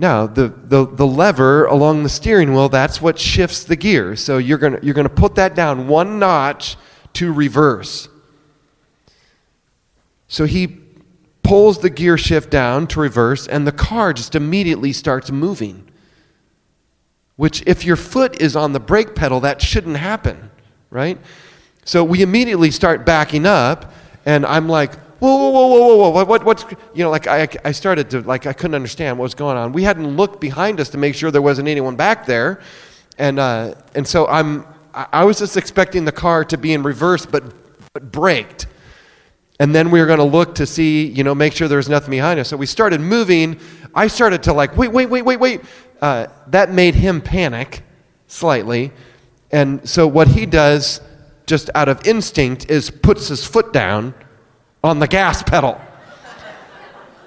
Now 0.00 0.26
the, 0.26 0.48
the, 0.48 0.86
the 0.86 1.06
lever 1.06 1.64
along 1.66 2.02
the 2.02 2.08
steering 2.08 2.54
wheel 2.54 2.68
that's 2.68 3.00
what 3.00 3.20
shifts 3.20 3.62
the 3.62 3.76
gear. 3.76 4.16
So 4.16 4.38
you're 4.38 4.58
gonna 4.58 4.80
you're 4.82 4.94
gonna 4.94 5.08
put 5.08 5.36
that 5.36 5.54
down 5.54 5.86
one 5.86 6.18
notch 6.18 6.76
to 7.14 7.32
reverse 7.32 8.08
so 10.28 10.44
he 10.44 10.78
pulls 11.42 11.78
the 11.78 11.90
gear 11.90 12.18
shift 12.18 12.50
down 12.50 12.86
to 12.88 13.00
reverse, 13.00 13.48
and 13.48 13.66
the 13.66 13.72
car 13.72 14.12
just 14.12 14.34
immediately 14.34 14.92
starts 14.92 15.30
moving. 15.30 15.88
Which, 17.36 17.62
if 17.66 17.84
your 17.84 17.96
foot 17.96 18.40
is 18.40 18.54
on 18.54 18.72
the 18.72 18.80
brake 18.80 19.14
pedal, 19.14 19.40
that 19.40 19.62
shouldn't 19.62 19.96
happen, 19.96 20.50
right? 20.90 21.18
So 21.84 22.04
we 22.04 22.20
immediately 22.20 22.70
start 22.70 23.06
backing 23.06 23.46
up, 23.46 23.92
and 24.26 24.44
I'm 24.44 24.68
like, 24.68 24.94
whoa, 25.20 25.36
whoa, 25.36 25.50
whoa, 25.50 25.66
whoa, 25.66 25.96
whoa, 25.96 26.10
whoa, 26.10 26.24
what, 26.24 26.44
what's, 26.44 26.64
you 26.94 27.02
know, 27.02 27.10
like 27.10 27.26
I, 27.26 27.48
I 27.64 27.72
started 27.72 28.10
to, 28.10 28.20
like, 28.20 28.46
I 28.46 28.52
couldn't 28.52 28.74
understand 28.74 29.18
what 29.18 29.24
was 29.24 29.34
going 29.34 29.56
on. 29.56 29.72
We 29.72 29.82
hadn't 29.82 30.16
looked 30.16 30.40
behind 30.40 30.80
us 30.80 30.90
to 30.90 30.98
make 30.98 31.14
sure 31.14 31.30
there 31.30 31.42
wasn't 31.42 31.68
anyone 31.68 31.96
back 31.96 32.26
there. 32.26 32.60
And, 33.16 33.38
uh, 33.40 33.74
and 33.94 34.06
so 34.06 34.26
I'm, 34.26 34.66
I 34.94 35.24
was 35.24 35.38
just 35.38 35.56
expecting 35.56 36.04
the 36.04 36.12
car 36.12 36.44
to 36.44 36.58
be 36.58 36.72
in 36.72 36.82
reverse, 36.82 37.26
but, 37.26 37.42
but 37.92 38.12
braked. 38.12 38.66
And 39.60 39.74
then 39.74 39.90
we 39.90 40.00
were 40.00 40.06
going 40.06 40.18
to 40.18 40.24
look 40.24 40.54
to 40.56 40.66
see, 40.66 41.06
you 41.06 41.24
know, 41.24 41.34
make 41.34 41.52
sure 41.52 41.66
there 41.66 41.78
was 41.78 41.88
nothing 41.88 42.10
behind 42.10 42.38
us. 42.38 42.48
So 42.48 42.56
we 42.56 42.66
started 42.66 43.00
moving. 43.00 43.58
I 43.94 44.06
started 44.06 44.44
to 44.44 44.52
like, 44.52 44.76
wait, 44.76 44.92
wait, 44.92 45.06
wait, 45.06 45.22
wait, 45.22 45.40
wait. 45.40 45.60
Uh, 46.00 46.28
that 46.48 46.70
made 46.70 46.94
him 46.94 47.20
panic 47.20 47.82
slightly. 48.28 48.92
And 49.50 49.88
so 49.88 50.06
what 50.06 50.28
he 50.28 50.46
does, 50.46 51.00
just 51.46 51.70
out 51.74 51.88
of 51.88 52.06
instinct, 52.06 52.70
is 52.70 52.90
puts 52.90 53.28
his 53.28 53.44
foot 53.44 53.72
down 53.72 54.14
on 54.84 55.00
the 55.00 55.08
gas 55.08 55.42
pedal. 55.42 55.80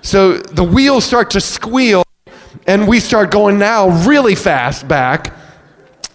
So 0.01 0.37
the 0.37 0.63
wheels 0.63 1.03
start 1.03 1.31
to 1.31 1.41
squeal, 1.41 2.03
and 2.65 2.87
we 2.87 3.01
start 3.01 3.29
going 3.29 3.59
now 3.59 3.89
really 4.07 4.35
fast 4.35 4.87
back. 4.87 5.33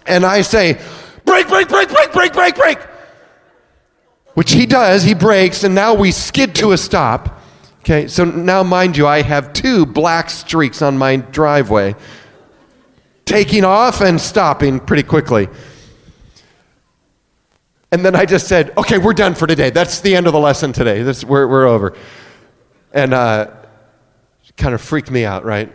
And 0.07 0.25
I 0.25 0.41
say, 0.41 0.81
brake, 1.25 1.47
brake, 1.47 1.67
brake, 1.69 1.89
brake, 1.89 2.11
brake, 2.11 2.33
brake, 2.33 2.55
brake 2.55 2.79
which 4.37 4.51
he 4.51 4.67
does. 4.67 5.01
He 5.01 5.15
brakes, 5.15 5.63
and 5.63 5.73
now 5.73 5.95
we 5.95 6.11
skid 6.11 6.53
to 6.57 6.71
a 6.71 6.77
stop. 6.77 7.41
Okay, 7.79 8.07
so 8.07 8.23
now, 8.23 8.61
mind 8.61 8.95
you, 8.95 9.07
I 9.07 9.23
have 9.23 9.51
two 9.51 9.83
black 9.83 10.29
streaks 10.29 10.83
on 10.83 10.95
my 10.95 11.15
driveway. 11.15 11.95
taking 13.27 13.65
off 13.65 14.01
and 14.01 14.19
stopping 14.19 14.79
pretty 14.79 15.03
quickly. 15.03 15.49
And 17.91 18.03
then 18.03 18.15
I 18.15 18.25
just 18.25 18.47
said, 18.47 18.75
okay, 18.77 18.97
we're 18.97 19.13
done 19.13 19.35
for 19.35 19.47
today. 19.47 19.69
That's 19.69 20.01
the 20.01 20.15
end 20.15 20.27
of 20.27 20.33
the 20.33 20.39
lesson 20.39 20.73
today. 20.73 21.03
This, 21.03 21.23
we're, 21.23 21.47
we're 21.47 21.67
over. 21.67 21.95
And 22.93 23.13
uh, 23.13 23.51
kind 24.55 24.73
of 24.73 24.81
freaked 24.81 25.11
me 25.11 25.25
out, 25.25 25.45
right? 25.45 25.71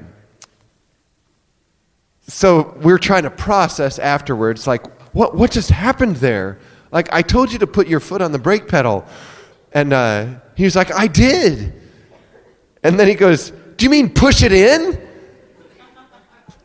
So 2.27 2.77
we're 2.83 2.99
trying 2.99 3.25
to 3.25 3.31
process 3.31 3.99
afterwards, 3.99 4.67
like, 4.67 4.87
what, 5.15 5.35
what 5.35 5.51
just 5.51 5.71
happened 5.71 6.17
there? 6.17 6.59
Like, 6.93 7.13
I 7.13 7.23
told 7.23 7.53
you 7.53 7.59
to 7.61 7.67
put 7.67 7.89
your 7.89 8.01
foot 8.01 8.23
on 8.23 8.31
the 8.31 8.39
brake 8.39 8.69
pedal. 8.69 9.05
And 9.73 9.93
uh, 9.93 10.27
he 10.55 10.65
was 10.65 10.77
like, 10.77 10.93
I 10.93 11.07
did. 11.07 11.73
And 12.83 13.01
then 13.01 13.09
he 13.09 13.15
goes, 13.15 13.51
Do 13.51 13.85
you 13.85 13.91
mean 13.91 14.11
push 14.11 14.43
it 14.43 14.53
in? 14.53 15.09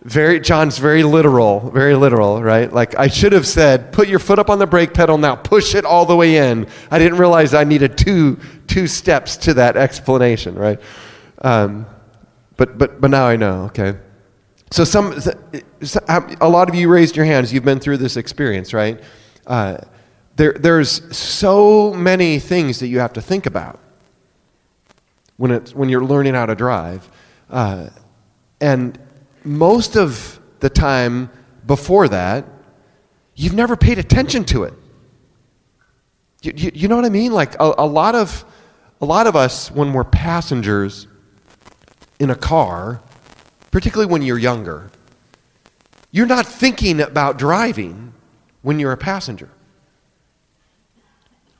Very, 0.03 0.39
John's 0.39 0.77
very 0.77 1.03
literal, 1.03 1.69
very 1.71 1.93
literal, 1.93 2.41
right? 2.41 2.71
Like 2.71 2.97
I 2.97 3.07
should 3.07 3.33
have 3.33 3.45
said, 3.45 3.91
put 3.91 4.07
your 4.07 4.19
foot 4.19 4.39
up 4.39 4.49
on 4.49 4.57
the 4.57 4.65
brake 4.65 4.93
pedal 4.93 5.17
now, 5.17 5.35
push 5.35 5.75
it 5.75 5.83
all 5.83 6.05
the 6.05 6.15
way 6.15 6.37
in. 6.37 6.67
I 6.89 6.97
didn't 6.97 7.17
realize 7.17 7.53
I 7.53 7.65
needed 7.65 7.97
two, 7.97 8.39
two 8.67 8.87
steps 8.87 9.35
to 9.37 9.55
that 9.55 9.75
explanation, 9.75 10.55
right? 10.55 10.79
Um, 11.39 11.87
but, 12.55 12.77
but, 12.77 13.01
but 13.01 13.11
now 13.11 13.27
I 13.27 13.35
know, 13.35 13.63
okay? 13.63 13.97
So 14.71 14.85
some, 14.85 15.13
a 16.07 16.47
lot 16.47 16.69
of 16.69 16.75
you 16.75 16.89
raised 16.89 17.17
your 17.17 17.25
hands. 17.25 17.51
You've 17.51 17.65
been 17.65 17.79
through 17.79 17.97
this 17.97 18.15
experience, 18.15 18.73
right? 18.73 19.01
Uh, 19.45 19.77
there, 20.37 20.53
there's 20.53 21.15
so 21.15 21.93
many 21.93 22.37
things 22.37 22.79
that 22.79 22.87
you 22.87 22.99
have 22.99 23.13
to 23.13 23.21
think 23.21 23.47
about 23.47 23.79
when, 25.37 25.49
it's, 25.49 25.73
when 25.73 25.89
you're 25.89 26.05
learning 26.05 26.35
how 26.35 26.45
to 26.45 26.53
drive. 26.53 27.09
Uh, 27.49 27.89
and 28.61 28.99
most 29.43 29.97
of 29.97 30.39
the 30.59 30.69
time 30.69 31.31
before 31.65 32.07
that, 32.07 32.45
you've 33.35 33.55
never 33.55 33.75
paid 33.75 33.97
attention 33.97 34.45
to 34.45 34.63
it. 34.63 34.73
You, 36.43 36.53
you, 36.55 36.71
you 36.73 36.87
know 36.87 36.95
what 36.95 37.05
I 37.05 37.09
mean? 37.09 37.33
Like 37.33 37.55
a, 37.55 37.73
a, 37.79 37.87
lot 37.87 38.13
of, 38.13 38.45
a 39.01 39.05
lot 39.05 39.25
of 39.25 39.35
us, 39.35 39.71
when 39.71 39.91
we're 39.91 40.03
passengers 40.03 41.07
in 42.19 42.29
a 42.29 42.35
car, 42.35 43.01
particularly 43.71 44.11
when 44.11 44.21
you're 44.21 44.37
younger, 44.37 44.91
you're 46.11 46.27
not 46.27 46.45
thinking 46.45 47.01
about 47.01 47.39
driving 47.39 48.13
when 48.61 48.79
you're 48.79 48.91
a 48.91 48.97
passenger. 48.97 49.49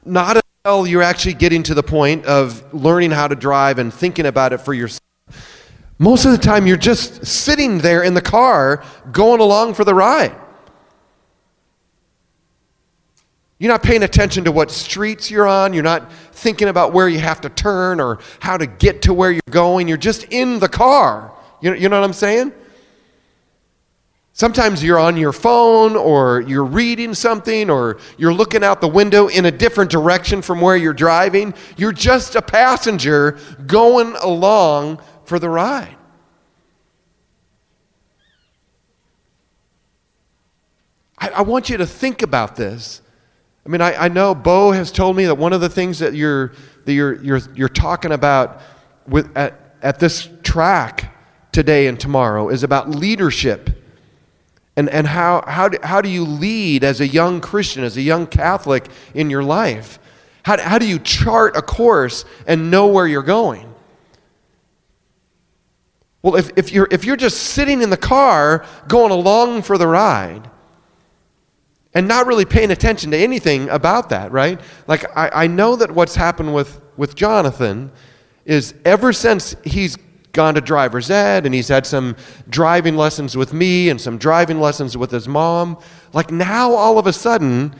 Not 0.07 0.41
until 0.65 0.87
you're 0.87 1.03
actually 1.03 1.35
getting 1.35 1.63
to 1.63 1.73
the 1.73 1.83
point 1.83 2.25
of 2.25 2.73
learning 2.73 3.11
how 3.11 3.27
to 3.27 3.35
drive 3.35 3.77
and 3.77 3.93
thinking 3.93 4.25
about 4.25 4.53
it 4.53 4.59
for 4.59 4.73
yourself 4.73 5.01
most 5.99 6.25
of 6.25 6.31
the 6.31 6.37
time, 6.37 6.67
you're 6.67 6.77
just 6.77 7.25
sitting 7.25 7.79
there 7.79 8.03
in 8.03 8.13
the 8.13 8.21
car 8.21 8.83
going 9.11 9.41
along 9.41 9.73
for 9.73 9.83
the 9.83 9.95
ride. 9.95 10.35
You're 13.57 13.71
not 13.71 13.81
paying 13.81 14.03
attention 14.03 14.43
to 14.43 14.51
what 14.51 14.69
streets 14.69 15.31
you're 15.31 15.47
on. 15.47 15.73
You're 15.73 15.81
not 15.81 16.11
thinking 16.31 16.67
about 16.67 16.93
where 16.93 17.09
you 17.09 17.17
have 17.17 17.41
to 17.41 17.49
turn 17.49 17.99
or 17.99 18.19
how 18.39 18.57
to 18.57 18.67
get 18.67 19.01
to 19.03 19.13
where 19.13 19.31
you're 19.31 19.41
going. 19.49 19.87
You're 19.87 19.97
just 19.97 20.25
in 20.25 20.59
the 20.59 20.69
car. 20.69 21.33
You 21.61 21.71
know, 21.71 21.75
you 21.75 21.89
know 21.89 21.99
what 21.99 22.05
I'm 22.05 22.13
saying? 22.13 22.53
Sometimes 24.37 24.83
you're 24.83 24.99
on 24.99 25.17
your 25.17 25.33
phone 25.33 25.95
or 25.95 26.41
you're 26.41 26.63
reading 26.63 27.15
something 27.15 27.71
or 27.71 27.97
you're 28.19 28.35
looking 28.35 28.63
out 28.63 28.81
the 28.81 28.87
window 28.87 29.25
in 29.29 29.47
a 29.47 29.51
different 29.51 29.89
direction 29.89 30.43
from 30.43 30.61
where 30.61 30.77
you're 30.77 30.93
driving. 30.93 31.55
You're 31.75 31.91
just 31.91 32.35
a 32.35 32.41
passenger 32.43 33.39
going 33.65 34.15
along 34.17 35.01
for 35.25 35.39
the 35.39 35.49
ride. 35.49 35.95
I, 41.17 41.29
I 41.29 41.41
want 41.41 41.71
you 41.71 41.77
to 41.77 41.87
think 41.87 42.21
about 42.21 42.55
this. 42.55 43.01
I 43.65 43.69
mean, 43.69 43.81
I, 43.81 44.05
I 44.05 44.07
know 44.07 44.35
Bo 44.35 44.69
has 44.69 44.91
told 44.91 45.15
me 45.15 45.25
that 45.25 45.35
one 45.35 45.51
of 45.51 45.61
the 45.61 45.69
things 45.69 45.97
that 45.97 46.13
you're, 46.13 46.53
that 46.85 46.93
you're, 46.93 47.15
you're, 47.23 47.41
you're 47.55 47.69
talking 47.69 48.11
about 48.11 48.61
with, 49.07 49.35
at, 49.35 49.77
at 49.81 49.97
this 49.99 50.29
track 50.43 51.15
today 51.51 51.87
and 51.87 51.99
tomorrow 51.99 52.49
is 52.49 52.61
about 52.61 52.87
leadership. 52.87 53.76
And, 54.77 54.89
and 54.91 55.07
how, 55.07 55.43
how, 55.47 55.69
do, 55.69 55.79
how 55.81 56.01
do 56.01 56.07
you 56.07 56.23
lead 56.23 56.83
as 56.83 57.01
a 57.01 57.07
young 57.07 57.41
Christian, 57.41 57.83
as 57.83 57.97
a 57.97 58.01
young 58.01 58.27
Catholic 58.27 58.87
in 59.15 59.31
your 59.31 59.43
life? 59.43 59.97
How, 60.43 60.61
how 60.61 60.77
do 60.77 60.87
you 60.87 60.99
chart 60.99 61.57
a 61.57 61.63
course 61.63 62.25
and 62.45 62.69
know 62.69 62.85
where 62.85 63.07
you're 63.07 63.23
going? 63.23 63.73
Well, 66.21 66.35
if, 66.35 66.51
if, 66.55 66.71
you're, 66.71 66.87
if 66.91 67.05
you're 67.05 67.15
just 67.15 67.37
sitting 67.37 67.81
in 67.81 67.89
the 67.89 67.97
car 67.97 68.65
going 68.87 69.11
along 69.11 69.63
for 69.63 69.79
the 69.79 69.87
ride 69.87 70.47
and 71.95 72.07
not 72.07 72.27
really 72.27 72.45
paying 72.45 72.69
attention 72.69 73.09
to 73.11 73.17
anything 73.17 73.69
about 73.69 74.09
that, 74.09 74.31
right? 74.31 74.61
Like, 74.85 75.05
I, 75.17 75.43
I 75.43 75.47
know 75.47 75.75
that 75.75 75.89
what's 75.91 76.15
happened 76.15 76.53
with, 76.53 76.79
with 76.97 77.15
Jonathan 77.15 77.91
is 78.45 78.75
ever 78.85 79.11
since 79.11 79.55
he's 79.63 79.97
gone 80.37 80.53
to 80.53 80.61
driver's 80.61 81.09
ed 81.09 81.47
and 81.47 81.53
he's 81.53 81.67
had 81.67 81.85
some 81.85 82.15
driving 82.47 82.95
lessons 82.95 83.35
with 83.35 83.53
me 83.53 83.89
and 83.89 83.99
some 83.99 84.19
driving 84.19 84.61
lessons 84.61 84.95
with 84.95 85.09
his 85.09 85.27
mom, 85.27 85.77
like 86.13 86.31
now 86.31 86.71
all 86.71 86.99
of 86.99 87.07
a 87.07 87.11
sudden, 87.11 87.75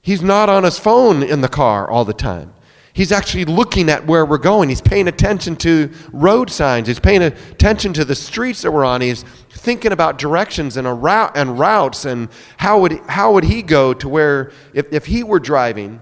he's 0.00 0.22
not 0.22 0.48
on 0.48 0.64
his 0.64 0.78
phone 0.78 1.22
in 1.22 1.42
the 1.42 1.48
car 1.48 1.90
all 1.90 2.06
the 2.06 2.14
time. 2.14 2.54
He's 2.94 3.12
actually 3.12 3.44
looking 3.44 3.90
at 3.90 4.06
where 4.06 4.24
we're 4.24 4.38
going. 4.38 4.70
He's 4.70 4.80
paying 4.80 5.08
attention 5.08 5.56
to 5.56 5.90
road 6.10 6.50
signs. 6.50 6.88
He's 6.88 6.98
paying 6.98 7.22
attention 7.22 7.92
to 7.94 8.04
the 8.04 8.14
streets 8.14 8.62
that 8.62 8.70
we're 8.70 8.84
on. 8.84 9.02
He's 9.02 9.22
thinking 9.50 9.92
about 9.92 10.18
directions 10.18 10.78
and, 10.78 11.02
route, 11.02 11.36
and 11.36 11.58
routes 11.58 12.06
and 12.06 12.30
how 12.56 12.80
would, 12.80 12.92
how 13.08 13.32
would 13.34 13.44
he 13.44 13.60
go 13.62 13.92
to 13.94 14.08
where, 14.08 14.52
if, 14.72 14.90
if 14.90 15.06
he 15.06 15.22
were 15.22 15.40
driving. 15.40 16.00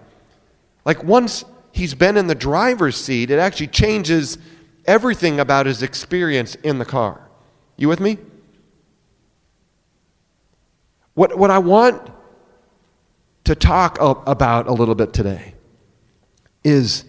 Like 0.84 1.02
once 1.02 1.44
he's 1.72 1.94
been 1.94 2.16
in 2.16 2.28
the 2.28 2.34
driver's 2.36 2.96
seat, 2.96 3.30
it 3.30 3.38
actually 3.38 3.68
changes 3.68 4.38
everything 4.86 5.40
about 5.40 5.66
his 5.66 5.82
experience 5.82 6.54
in 6.56 6.78
the 6.78 6.84
car. 6.84 7.28
You 7.76 7.88
with 7.88 8.00
me? 8.00 8.18
What, 11.14 11.36
what 11.36 11.50
I 11.50 11.58
want 11.58 12.10
to 13.44 13.54
talk 13.54 13.98
about 14.00 14.66
a 14.66 14.72
little 14.72 14.94
bit 14.94 15.12
today 15.12 15.54
is 16.62 17.04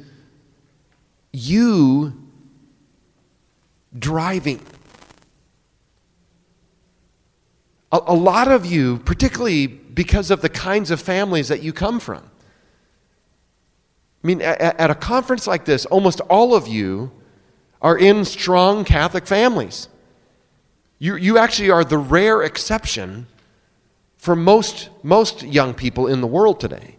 you 1.31 2.13
driving. 3.97 4.59
A, 7.91 7.99
a, 8.07 8.15
lot 8.15 8.49
of 8.49 8.65
you, 8.65 8.99
particularly 8.99 9.67
because 9.67 10.31
of 10.31 10.41
the 10.41 10.49
kinds 10.49 10.91
of 10.91 11.01
families 11.01 11.49
that 11.49 11.61
you 11.61 11.73
come 11.73 11.99
from. 11.99 12.23
I 14.23 14.27
mean, 14.27 14.41
at, 14.41 14.59
at 14.61 14.89
a 14.89 14.95
conference 14.95 15.47
like 15.47 15.65
this, 15.65 15.85
almost 15.85 16.21
all 16.21 16.55
of 16.55 16.67
you 16.67 17.11
are 17.81 17.97
in 17.97 18.25
strong 18.25 18.83
Catholic 18.83 19.25
families. 19.25 19.87
You, 20.99 21.15
you 21.15 21.37
actually 21.37 21.71
are 21.71 21.83
the 21.83 21.97
rare 21.97 22.43
exception 22.43 23.27
for 24.17 24.35
most, 24.35 24.89
most 25.01 25.41
young 25.41 25.73
people 25.73 26.05
in 26.05 26.21
the 26.21 26.27
world 26.27 26.59
today. 26.59 26.97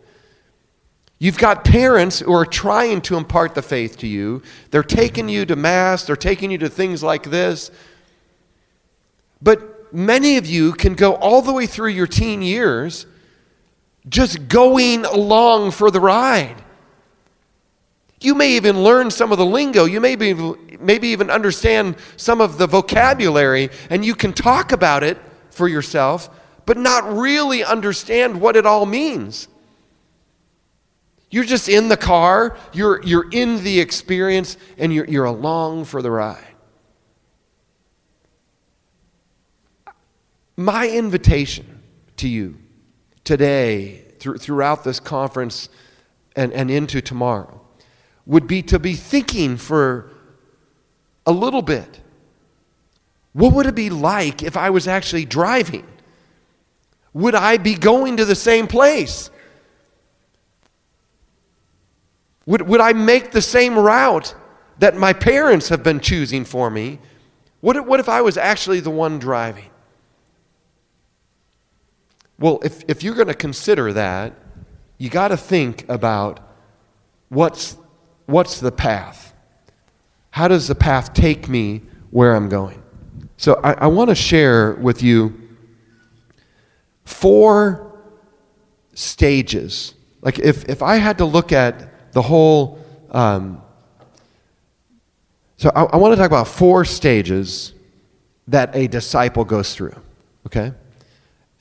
You've 1.21 1.39
got 1.39 1.65
parents 1.65 2.19
who 2.19 2.33
are 2.33 2.45
trying 2.45 3.01
to 3.03 3.17
impart 3.17 3.55
the 3.55 3.62
faith 3.62 3.99
to 3.99 4.09
you. 4.09 4.43
They're 4.73 4.83
taking 4.83 5.29
you 5.29 5.47
to 5.47 5.55
Mass, 5.55 6.05
they're 6.05 6.17
taking 6.17 6.51
you 6.51 6.59
to 6.59 6.69
things 6.69 7.01
like 7.01 7.31
this. 7.31 7.71
But 9.41 9.95
many 9.95 10.37
of 10.37 10.47
you 10.47 10.73
can 10.73 10.95
go 10.95 11.15
all 11.15 11.41
the 11.41 11.53
way 11.53 11.67
through 11.67 11.91
your 11.91 12.09
teen 12.09 12.43
years 12.43 13.07
just 14.09 14.49
going 14.49 15.05
along 15.05 15.71
for 15.71 15.93
the 15.93 16.01
ride. 16.01 16.57
You 18.25 18.35
may 18.35 18.52
even 18.52 18.83
learn 18.83 19.11
some 19.11 19.33
of 19.33 19.38
the 19.38 19.47
lingo. 19.47 19.85
You 19.85 20.00
may 20.00 20.17
be, 20.17 20.35
maybe 20.79 21.09
even 21.09 21.31
understand 21.31 21.97
some 22.17 22.41
of 22.41 22.59
the 22.59 22.67
vocabulary, 22.67 23.71
and 23.91 24.05
you 24.05 24.14
can 24.14 24.33
talk 24.33 24.73
about 24.73 25.02
it 25.02 25.19
for 25.50 25.69
yourself, 25.69 26.31
but 26.67 26.76
not 26.76 27.12
really 27.12 27.64
understand 27.64 28.41
what 28.41 28.57
it 28.57 28.67
all 28.67 28.87
means. 28.87 29.49
You're 31.31 31.45
just 31.45 31.69
in 31.69 31.88
the 31.88 31.97
car, 31.97 32.59
you're, 32.75 33.02
you're 33.02 33.29
in 33.31 33.64
the 33.64 33.81
experience, 33.81 34.59
and 34.76 34.93
you're, 34.93 35.07
you're 35.07 35.25
along 35.25 35.87
for 35.87 36.02
the 36.02 36.11
ride. 36.11 36.45
My 40.57 40.88
invitation 40.88 41.83
to 42.19 42.29
you 42.29 42.59
today, 43.25 44.05
through, 44.19 44.38
throughout 44.38 44.85
this 44.85 45.00
conference 45.00 45.71
and, 46.37 46.52
and 46.52 46.71
into 46.71 47.00
tomorrow, 47.00 47.62
would 48.26 48.47
be 48.47 48.62
to 48.62 48.79
be 48.79 48.95
thinking 48.95 49.57
for 49.57 50.11
a 51.26 51.33
little 51.33 51.62
bit. 51.62 52.00
What 53.33 53.52
would 53.55 53.67
it 53.67 53.75
be 53.75 53.91
like 53.91 54.43
if 54.43 54.57
I 54.57 54.71
was 54.71 54.87
actually 54.87 55.25
driving? 55.25 55.87
Would 57.14 57.35
I 57.35 57.57
be 57.57 57.75
going 57.75 58.17
to 58.19 58.25
the 58.25 58.35
same 58.35 58.67
place? 58.67 59.31
Would, 62.47 62.62
would 62.62 62.81
I 62.81 62.93
make 62.93 63.31
the 63.31 63.43
same 63.43 63.79
route 63.79 64.35
that 64.79 64.97
my 64.97 65.12
parents 65.12 65.69
have 65.69 65.83
been 65.83 66.00
choosing 66.00 66.45
for 66.45 66.71
me? 66.71 66.99
What 67.61 67.76
if, 67.76 67.85
what 67.85 68.00
if 68.00 68.09
I 68.09 68.21
was 68.23 68.37
actually 68.37 68.81
the 68.81 68.91
one 68.91 69.19
driving? 69.19 69.71
Well, 72.38 72.59
if, 72.64 72.83
if 72.88 73.05
you're 73.05 73.14
going 73.14 73.29
to 73.29 73.35
consider 73.35 73.93
that, 73.93 74.33
you 74.99 75.09
got 75.09 75.29
to 75.29 75.37
think 75.37 75.88
about 75.88 76.41
what's, 77.29 77.76
what's 78.26 78.61
the 78.61 78.73
path? 78.73 79.35
How 80.31 80.49
does 80.49 80.69
the 80.69 80.75
path 80.75 81.12
take 81.12 81.49
me 81.49 81.83
where 82.11 82.35
I'm 82.35 82.49
going? 82.49 82.83
So 83.37 83.61
I, 83.62 83.73
I 83.73 83.87
want 83.88 84.09
to 84.11 84.14
share 84.14 84.75
with 84.75 85.02
you 85.02 85.38
four 87.05 88.00
stages. 88.95 89.95
Like 90.21 90.38
if, 90.38 90.69
if 90.69 90.83
I 90.83 90.97
had 90.97 91.19
to 91.19 91.25
look 91.25 91.52
at 91.52 92.12
the 92.12 92.23
whole, 92.23 92.79
um, 93.11 93.62
so 95.57 95.71
I, 95.75 95.85
I 95.85 95.97
want 95.97 96.12
to 96.12 96.17
talk 96.17 96.26
about 96.26 96.49
four 96.49 96.85
stages 96.85 97.73
that 98.49 98.75
a 98.75 98.87
disciple 98.87 99.45
goes 99.45 99.75
through. 99.75 99.95
Okay? 100.47 100.73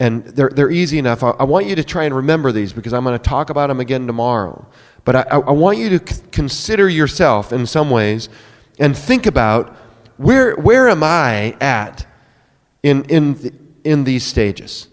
And 0.02 0.26
they're, 0.26 0.50
they're 0.50 0.72
easy 0.72 0.98
enough. 0.98 1.22
I, 1.22 1.30
I 1.30 1.44
want 1.44 1.68
you 1.68 1.76
to 1.76 1.84
try 1.84 2.06
and 2.06 2.16
remember 2.16 2.52
these 2.52 2.74
because 2.74 2.92
I'm 2.92 3.04
going 3.04 3.20
to 3.20 3.24
talk 3.24 3.52
about 3.52 3.68
them 3.68 3.80
again 3.80 4.08
tomorrow. 4.08 4.68
But 5.06 5.16
I, 5.16 5.22
I 5.30 5.52
want 5.52 5.78
you 5.78 6.00
to 6.00 6.14
c- 6.14 6.24
consider 6.32 6.90
yourself 6.90 7.54
in 7.54 7.68
some 7.68 7.92
ways 7.92 8.28
and 8.80 8.98
think 8.98 9.28
about 9.28 9.78
where, 10.18 10.56
where 10.56 10.90
am 10.90 11.04
I 11.04 11.56
at 11.62 12.08
in, 12.82 13.04
in, 13.06 13.78
in 13.84 14.04
these 14.04 14.24
stages? 14.24 14.88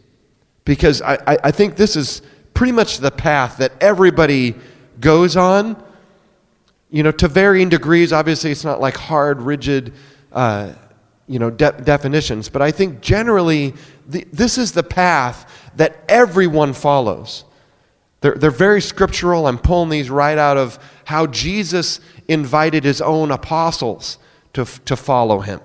Because 0.66 1.00
I, 1.00 1.14
I, 1.26 1.38
I 1.44 1.50
think 1.52 1.76
this 1.76 1.96
is 1.96 2.20
pretty 2.52 2.72
much 2.72 2.98
the 2.98 3.10
path 3.10 3.56
that 3.58 3.72
everybody 3.80 4.56
goes 5.00 5.36
on. 5.36 5.82
You 6.90 7.02
know, 7.02 7.12
to 7.12 7.28
varying 7.28 7.70
degrees. 7.70 8.12
Obviously, 8.12 8.50
it's 8.50 8.64
not 8.64 8.78
like 8.80 8.96
hard, 8.96 9.40
rigid, 9.40 9.92
uh, 10.32 10.72
you 11.26 11.38
know, 11.38 11.50
de- 11.50 11.80
definitions. 11.82 12.48
But 12.48 12.62
I 12.62 12.70
think 12.72 13.00
generally, 13.02 13.74
the, 14.08 14.26
this 14.32 14.58
is 14.58 14.72
the 14.72 14.82
path 14.82 15.70
that 15.76 16.02
everyone 16.08 16.72
follows. 16.72 17.44
They're, 18.20 18.34
they're 18.34 18.50
very 18.50 18.80
scriptural. 18.80 19.46
I'm 19.46 19.58
pulling 19.58 19.90
these 19.90 20.10
right 20.10 20.38
out 20.38 20.56
of 20.56 20.78
how 21.04 21.26
Jesus 21.26 22.00
invited 22.26 22.84
his 22.84 23.00
own 23.00 23.30
apostles 23.30 24.18
to, 24.54 24.64
to 24.86 24.96
follow 24.96 25.40
him. 25.40 25.60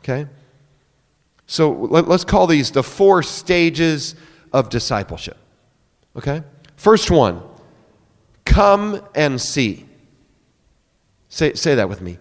Okay? 0.00 0.26
So 1.46 1.72
let, 1.72 2.08
let's 2.08 2.24
call 2.24 2.46
these 2.46 2.70
the 2.70 2.82
four 2.82 3.22
stages 3.22 4.14
of 4.52 4.70
discipleship. 4.70 5.36
Okay? 6.16 6.42
First 6.76 7.10
one 7.10 7.42
come 8.44 9.02
and 9.14 9.40
see. 9.40 9.84
Say, 11.28 11.54
say 11.54 11.74
that 11.74 11.88
with 11.88 12.00
me. 12.00 12.18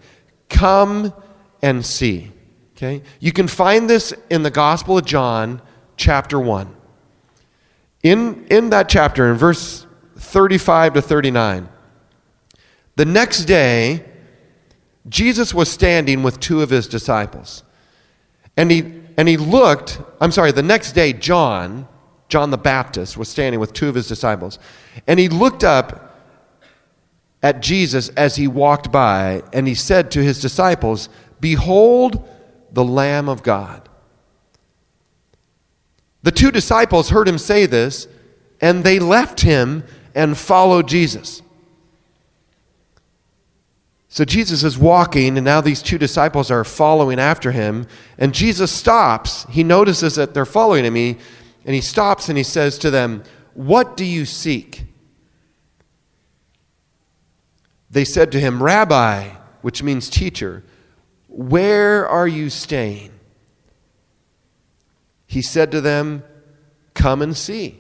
Come 0.49 1.13
and 1.61 1.85
see. 1.85 2.31
Okay? 2.75 3.01
You 3.19 3.31
can 3.31 3.47
find 3.47 3.89
this 3.89 4.13
in 4.29 4.43
the 4.43 4.51
Gospel 4.51 4.97
of 4.97 5.05
John, 5.05 5.61
chapter 5.95 6.39
1. 6.39 6.75
In, 8.03 8.45
in 8.51 8.69
that 8.69 8.89
chapter, 8.89 9.31
in 9.31 9.37
verse 9.37 9.87
35 10.17 10.95
to 10.95 11.01
39, 11.01 11.69
the 12.97 13.05
next 13.05 13.45
day, 13.45 14.03
Jesus 15.07 15.53
was 15.53 15.71
standing 15.71 16.21
with 16.21 16.39
two 16.39 16.61
of 16.61 16.69
his 16.69 16.87
disciples. 16.87 17.63
And 18.57 18.71
he, 18.71 19.01
and 19.17 19.27
he 19.27 19.37
looked, 19.37 20.01
I'm 20.19 20.31
sorry, 20.31 20.51
the 20.51 20.63
next 20.63 20.93
day, 20.93 21.13
John, 21.13 21.87
John 22.27 22.51
the 22.51 22.57
Baptist, 22.57 23.17
was 23.17 23.29
standing 23.29 23.59
with 23.59 23.73
two 23.73 23.87
of 23.87 23.95
his 23.95 24.07
disciples. 24.07 24.59
And 25.07 25.19
he 25.19 25.29
looked 25.29 25.63
up 25.63 26.19
at 27.41 27.61
Jesus 27.61 28.09
as 28.09 28.35
he 28.35 28.47
walked 28.47 28.91
by, 28.91 29.43
and 29.53 29.67
he 29.67 29.75
said 29.75 30.11
to 30.11 30.23
his 30.23 30.41
disciples, 30.41 31.09
Behold 31.39 32.27
the 32.75 32.83
Lamb 32.83 33.27
of 33.29 33.41
God. 33.41 33.87
The 36.23 36.31
two 36.31 36.51
disciples 36.51 37.09
heard 37.09 37.27
him 37.27 37.37
say 37.37 37.65
this, 37.65 38.07
and 38.59 38.83
they 38.83 38.99
left 38.99 39.41
him 39.41 39.83
and 40.13 40.37
followed 40.37 40.87
Jesus. 40.87 41.41
So 44.09 44.25
Jesus 44.25 44.63
is 44.63 44.77
walking, 44.77 45.37
and 45.37 45.45
now 45.45 45.61
these 45.61 45.81
two 45.81 45.97
disciples 45.97 46.51
are 46.51 46.63
following 46.63 47.19
after 47.19 47.51
him. 47.51 47.87
And 48.17 48.33
Jesus 48.33 48.71
stops. 48.71 49.45
He 49.49 49.63
notices 49.63 50.15
that 50.15 50.33
they're 50.33 50.45
following 50.45 50.85
him. 50.85 50.95
And 50.95 51.75
he 51.75 51.81
stops 51.81 52.29
and 52.29 52.37
he 52.37 52.43
says 52.43 52.77
to 52.79 52.89
them, 52.89 53.23
What 53.53 53.97
do 53.97 54.05
you 54.05 54.25
seek? 54.25 54.83
They 57.89 58.05
said 58.05 58.31
to 58.33 58.39
him, 58.39 58.63
Rabbi, 58.63 59.29
which 59.61 59.83
means 59.83 60.09
teacher, 60.09 60.63
where 61.35 62.07
are 62.07 62.27
you 62.27 62.49
staying? 62.49 63.11
He 65.27 65.41
said 65.41 65.71
to 65.71 65.81
them, 65.81 66.23
Come 66.93 67.21
and 67.21 67.35
see. 67.35 67.79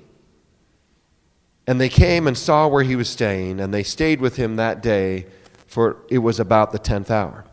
And 1.65 1.79
they 1.79 1.89
came 1.89 2.27
and 2.27 2.37
saw 2.37 2.67
where 2.67 2.83
he 2.83 2.95
was 2.95 3.09
staying, 3.09 3.59
and 3.59 3.73
they 3.73 3.81
stayed 3.81 4.19
with 4.19 4.35
him 4.35 4.57
that 4.57 4.83
day 4.83 5.25
for 5.75 5.97
it 6.09 6.19
was 6.19 6.39
about 6.39 6.71
the 6.71 6.79
10th 6.79 7.09
hour. 7.09 7.43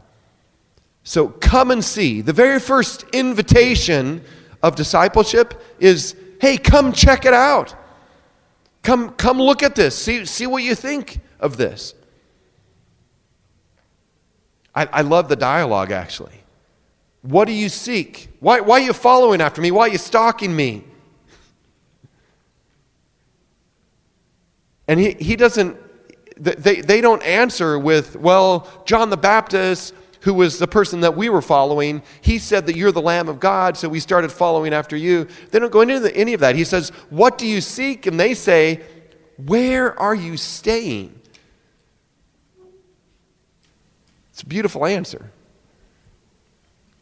So 1.02 1.28
come 1.28 1.70
and 1.70 1.84
see. 1.84 2.20
The 2.20 2.32
very 2.32 2.60
first 2.60 3.04
invitation 3.12 4.22
of 4.62 4.76
discipleship 4.76 5.60
is 5.80 6.14
hey, 6.40 6.56
come 6.56 6.92
check 6.92 7.24
it 7.24 7.32
out. 7.32 7.74
Come, 8.82 9.10
come 9.10 9.38
look 9.40 9.62
at 9.62 9.76
this. 9.76 9.96
See, 9.96 10.24
see 10.24 10.46
what 10.46 10.62
you 10.62 10.74
think 10.74 11.20
of 11.38 11.56
this. 11.56 11.94
I, 14.74 14.86
I 14.86 15.00
love 15.02 15.28
the 15.28 15.36
dialogue, 15.36 15.90
actually. 15.90 16.42
What 17.22 17.46
do 17.46 17.52
you 17.52 17.68
seek? 17.68 18.28
Why, 18.40 18.60
why 18.60 18.80
are 18.80 18.84
you 18.84 18.92
following 18.92 19.40
after 19.40 19.60
me? 19.60 19.70
Why 19.70 19.82
are 19.82 19.92
you 19.92 19.98
stalking 19.98 20.54
me? 20.54 20.84
And 24.88 24.98
he, 24.98 25.12
he 25.12 25.36
doesn't 25.36 25.78
they, 26.42 26.80
they 26.80 27.00
don't 27.00 27.22
answer 27.22 27.78
with, 27.78 28.16
well, 28.16 28.68
John 28.84 29.10
the 29.10 29.16
Baptist, 29.16 29.94
who 30.22 30.34
was 30.34 30.58
the 30.58 30.66
person 30.66 31.00
that 31.00 31.16
we 31.16 31.28
were 31.28 31.42
following, 31.42 32.02
he 32.20 32.38
said 32.38 32.66
that 32.66 32.76
you're 32.76 32.92
the 32.92 33.02
Lamb 33.02 33.28
of 33.28 33.40
God, 33.40 33.76
so 33.76 33.88
we 33.88 34.00
started 34.00 34.32
following 34.32 34.72
after 34.72 34.96
you. 34.96 35.28
They 35.50 35.58
don't 35.58 35.72
go 35.72 35.80
into 35.82 36.00
the, 36.00 36.16
any 36.16 36.34
of 36.34 36.40
that. 36.40 36.56
He 36.56 36.64
says, 36.64 36.90
What 37.10 37.38
do 37.38 37.46
you 37.46 37.60
seek? 37.60 38.06
And 38.06 38.18
they 38.18 38.34
say, 38.34 38.82
Where 39.36 39.98
are 39.98 40.14
you 40.14 40.36
staying? 40.36 41.20
It's 44.42 44.46
a 44.48 44.48
beautiful 44.48 44.84
answer. 44.84 45.30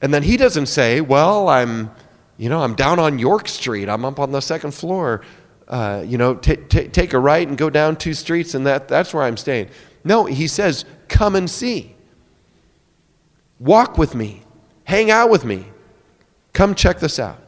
And 0.02 0.12
then 0.12 0.22
he 0.22 0.36
doesn't 0.36 0.66
say, 0.66 1.00
Well, 1.00 1.48
I'm, 1.48 1.90
you 2.36 2.50
know, 2.50 2.62
I'm 2.62 2.74
down 2.74 2.98
on 2.98 3.18
York 3.18 3.48
Street, 3.48 3.88
I'm 3.88 4.04
up 4.04 4.18
on 4.18 4.30
the 4.30 4.42
second 4.42 4.72
floor. 4.72 5.22
Uh, 5.66 6.04
you 6.04 6.18
know, 6.18 6.34
t- 6.34 6.56
t- 6.56 6.88
take 6.88 7.14
a 7.14 7.18
right 7.18 7.48
and 7.48 7.56
go 7.56 7.70
down 7.70 7.96
two 7.96 8.12
streets, 8.12 8.54
and 8.54 8.66
that, 8.66 8.88
that's 8.88 9.14
where 9.14 9.22
I'm 9.22 9.38
staying. 9.38 9.70
No, 10.04 10.26
he 10.26 10.48
says, 10.48 10.84
come 11.08 11.34
and 11.34 11.48
see. 11.48 11.94
Walk 13.58 13.96
with 13.96 14.14
me. 14.14 14.42
Hang 14.84 15.10
out 15.10 15.30
with 15.30 15.46
me. 15.46 15.64
Come 16.52 16.74
check 16.74 16.98
this 16.98 17.18
out. 17.18 17.40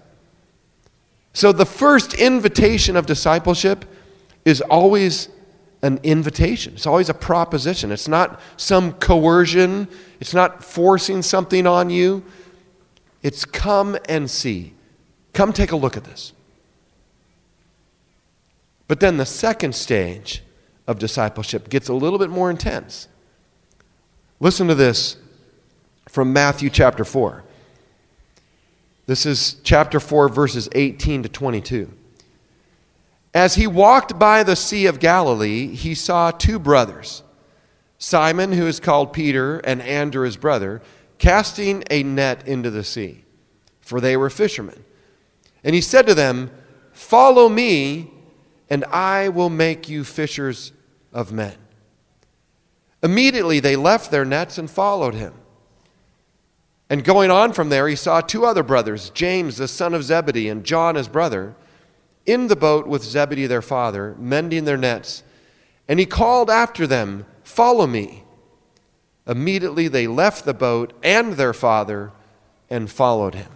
So, 1.34 1.52
the 1.52 1.66
first 1.66 2.14
invitation 2.14 2.96
of 2.96 3.04
discipleship 3.04 3.84
is 4.46 4.62
always 4.62 5.28
an 5.82 5.98
invitation. 6.02 6.74
It's 6.74 6.86
always 6.86 7.08
a 7.08 7.14
proposition. 7.14 7.90
It's 7.90 8.08
not 8.08 8.40
some 8.56 8.92
coercion, 8.92 9.88
it's 10.20 10.32
not 10.32 10.62
forcing 10.62 11.22
something 11.22 11.66
on 11.66 11.90
you. 11.90 12.24
It's 13.22 13.44
come 13.44 13.96
and 14.08 14.30
see. 14.30 14.74
Come 15.32 15.52
take 15.52 15.72
a 15.72 15.76
look 15.76 15.96
at 15.96 16.04
this. 16.04 16.32
But 18.88 19.00
then 19.00 19.16
the 19.16 19.26
second 19.26 19.74
stage 19.74 20.42
of 20.86 20.98
discipleship 20.98 21.68
gets 21.68 21.88
a 21.88 21.94
little 21.94 22.18
bit 22.18 22.30
more 22.30 22.50
intense. 22.50 23.08
Listen 24.40 24.66
to 24.68 24.74
this 24.74 25.16
from 26.08 26.32
Matthew 26.32 26.68
chapter 26.68 27.04
4. 27.04 27.44
This 29.06 29.24
is 29.24 29.56
chapter 29.62 30.00
4, 30.00 30.28
verses 30.28 30.68
18 30.72 31.22
to 31.22 31.28
22. 31.28 31.92
As 33.34 33.54
he 33.54 33.66
walked 33.66 34.18
by 34.18 34.42
the 34.42 34.56
Sea 34.56 34.86
of 34.86 35.00
Galilee, 35.00 35.68
he 35.68 35.94
saw 35.94 36.30
two 36.30 36.58
brothers, 36.58 37.22
Simon, 37.98 38.52
who 38.52 38.66
is 38.66 38.80
called 38.80 39.12
Peter, 39.12 39.58
and 39.60 39.80
Andrew, 39.80 40.24
his 40.24 40.36
brother, 40.36 40.82
casting 41.18 41.84
a 41.90 42.02
net 42.02 42.46
into 42.46 42.70
the 42.70 42.84
sea, 42.84 43.24
for 43.80 44.00
they 44.00 44.16
were 44.16 44.28
fishermen. 44.28 44.84
And 45.64 45.74
he 45.74 45.80
said 45.80 46.06
to 46.06 46.14
them, 46.14 46.50
Follow 46.92 47.48
me 47.48 48.10
and 48.72 48.84
I 48.86 49.28
will 49.28 49.50
make 49.50 49.90
you 49.90 50.02
fishers 50.02 50.72
of 51.12 51.30
men. 51.30 51.54
Immediately 53.02 53.60
they 53.60 53.76
left 53.76 54.10
their 54.10 54.24
nets 54.24 54.56
and 54.56 54.70
followed 54.70 55.14
him. 55.14 55.34
And 56.88 57.04
going 57.04 57.30
on 57.30 57.52
from 57.52 57.68
there, 57.68 57.86
he 57.86 57.96
saw 57.96 58.22
two 58.22 58.46
other 58.46 58.62
brothers, 58.62 59.10
James 59.10 59.58
the 59.58 59.68
son 59.68 59.92
of 59.92 60.04
Zebedee 60.04 60.48
and 60.48 60.64
John 60.64 60.94
his 60.94 61.08
brother, 61.08 61.54
in 62.26 62.48
the 62.48 62.56
boat 62.56 62.86
with 62.86 63.02
Zebedee 63.02 63.46
their 63.46 63.62
father, 63.62 64.14
mending 64.18 64.64
their 64.64 64.76
nets. 64.76 65.22
And 65.88 65.98
he 65.98 66.06
called 66.06 66.50
after 66.50 66.86
them, 66.86 67.26
Follow 67.42 67.86
me. 67.86 68.24
Immediately 69.26 69.88
they 69.88 70.06
left 70.06 70.44
the 70.44 70.54
boat 70.54 70.92
and 71.02 71.34
their 71.34 71.52
father 71.52 72.12
and 72.70 72.90
followed 72.90 73.34
him. 73.34 73.50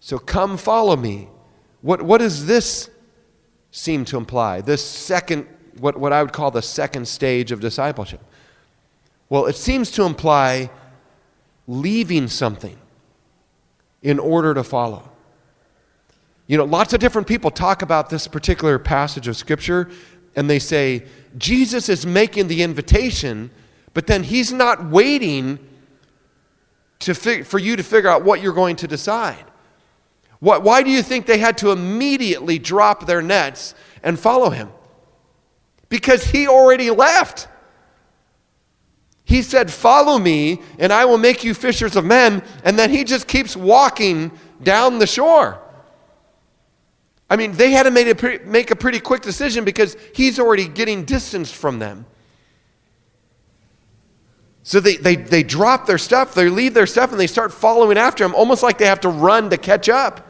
So 0.00 0.18
come 0.18 0.56
follow 0.56 0.96
me 0.96 1.28
What, 1.82 2.02
what 2.02 2.18
does 2.18 2.46
this 2.46 2.90
seem 3.70 4.04
to 4.06 4.16
imply? 4.16 4.60
This 4.60 4.84
second, 4.84 5.46
what, 5.78 5.96
what 5.98 6.12
I 6.12 6.22
would 6.22 6.32
call 6.32 6.50
the 6.50 6.62
second 6.62 7.06
stage 7.06 7.52
of 7.52 7.60
discipleship? 7.60 8.20
Well, 9.28 9.46
it 9.46 9.56
seems 9.56 9.90
to 9.92 10.04
imply 10.04 10.70
leaving 11.66 12.28
something 12.28 12.78
in 14.02 14.18
order 14.18 14.54
to 14.54 14.64
follow. 14.64 15.10
You 16.46 16.56
know, 16.56 16.64
lots 16.64 16.92
of 16.92 17.00
different 17.00 17.26
people 17.26 17.50
talk 17.50 17.82
about 17.82 18.08
this 18.08 18.28
particular 18.28 18.78
passage 18.78 19.26
of 19.26 19.36
Scripture, 19.36 19.90
and 20.36 20.48
they 20.48 20.58
say, 20.58 21.04
Jesus 21.36 21.88
is 21.88 22.06
making 22.06 22.48
the 22.48 22.62
invitation, 22.62 23.50
but 23.94 24.06
then 24.06 24.22
he's 24.22 24.52
not 24.52 24.86
waiting 24.86 25.58
to 27.00 27.14
fig- 27.14 27.46
for 27.46 27.58
you 27.58 27.76
to 27.76 27.82
figure 27.82 28.08
out 28.08 28.24
what 28.24 28.40
you're 28.40 28.52
going 28.52 28.76
to 28.76 28.86
decide. 28.86 29.44
What, 30.38 30.62
why 30.62 30.82
do 30.82 30.90
you 30.90 31.02
think 31.02 31.26
they 31.26 31.38
had 31.38 31.58
to 31.58 31.72
immediately 31.72 32.58
drop 32.58 33.06
their 33.06 33.22
nets 33.22 33.74
and 34.02 34.18
follow 34.18 34.50
him? 34.50 34.70
Because 35.88 36.24
he 36.24 36.46
already 36.46 36.90
left. 36.90 37.48
He 39.24 39.42
said, 39.42 39.72
Follow 39.72 40.18
me, 40.18 40.60
and 40.78 40.92
I 40.92 41.04
will 41.06 41.18
make 41.18 41.42
you 41.42 41.54
fishers 41.54 41.96
of 41.96 42.04
men. 42.04 42.42
And 42.64 42.78
then 42.78 42.90
he 42.90 43.02
just 43.02 43.26
keeps 43.26 43.56
walking 43.56 44.30
down 44.62 44.98
the 44.98 45.06
shore. 45.06 45.60
I 47.28 47.36
mean, 47.36 47.52
they 47.52 47.72
had 47.72 47.84
to 47.84 47.90
make 47.90 48.06
a, 48.06 48.14
pretty, 48.14 48.44
make 48.44 48.70
a 48.70 48.76
pretty 48.76 49.00
quick 49.00 49.22
decision 49.22 49.64
because 49.64 49.96
he's 50.14 50.38
already 50.38 50.68
getting 50.68 51.04
distanced 51.04 51.54
from 51.54 51.78
them. 51.78 52.06
So 54.62 54.80
they, 54.80 54.96
they, 54.96 55.16
they 55.16 55.42
drop 55.42 55.86
their 55.86 55.98
stuff, 55.98 56.34
they 56.34 56.48
leave 56.48 56.74
their 56.74 56.86
stuff, 56.86 57.12
and 57.12 57.20
they 57.20 57.28
start 57.28 57.52
following 57.52 57.96
after 57.96 58.24
him, 58.24 58.34
almost 58.34 58.62
like 58.62 58.78
they 58.78 58.86
have 58.86 59.00
to 59.00 59.08
run 59.08 59.50
to 59.50 59.56
catch 59.56 59.88
up. 59.88 60.28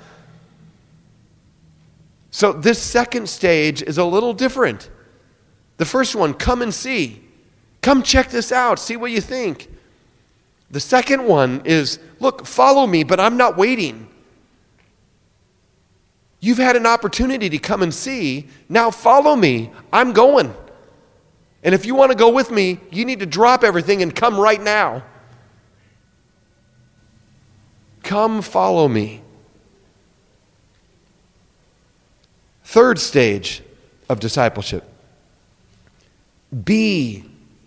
So 2.30 2.52
this 2.52 2.80
second 2.80 3.30
stage 3.30 3.82
is 3.82 3.96
a 3.96 4.04
little 4.04 4.34
different. 4.34 4.90
The 5.78 5.86
first 5.86 6.14
one, 6.14 6.34
come 6.34 6.60
and 6.60 6.72
see. 6.72 7.22
Come 7.80 8.02
check 8.02 8.28
this 8.28 8.52
out, 8.52 8.78
see 8.78 8.96
what 8.96 9.10
you 9.10 9.20
think. 9.20 9.70
The 10.70 10.80
second 10.80 11.24
one 11.24 11.62
is, 11.64 11.98
look, 12.20 12.46
follow 12.46 12.86
me, 12.86 13.04
but 13.04 13.20
I'm 13.20 13.36
not 13.36 13.56
waiting. 13.56 14.08
You've 16.46 16.58
had 16.58 16.76
an 16.76 16.86
opportunity 16.86 17.50
to 17.50 17.58
come 17.58 17.82
and 17.82 17.92
see. 17.92 18.46
Now 18.68 18.92
follow 18.92 19.34
me. 19.34 19.72
I'm 19.92 20.12
going. 20.12 20.54
And 21.64 21.74
if 21.74 21.84
you 21.84 21.96
want 21.96 22.12
to 22.12 22.16
go 22.16 22.30
with 22.30 22.52
me, 22.52 22.78
you 22.92 23.04
need 23.04 23.18
to 23.18 23.26
drop 23.26 23.64
everything 23.64 24.00
and 24.00 24.14
come 24.14 24.38
right 24.38 24.62
now. 24.62 25.02
Come 28.04 28.42
follow 28.42 28.86
me. 28.86 29.22
Third 32.62 33.00
stage 33.00 33.64
of 34.08 34.20
discipleship 34.20 34.84
be 36.64 37.24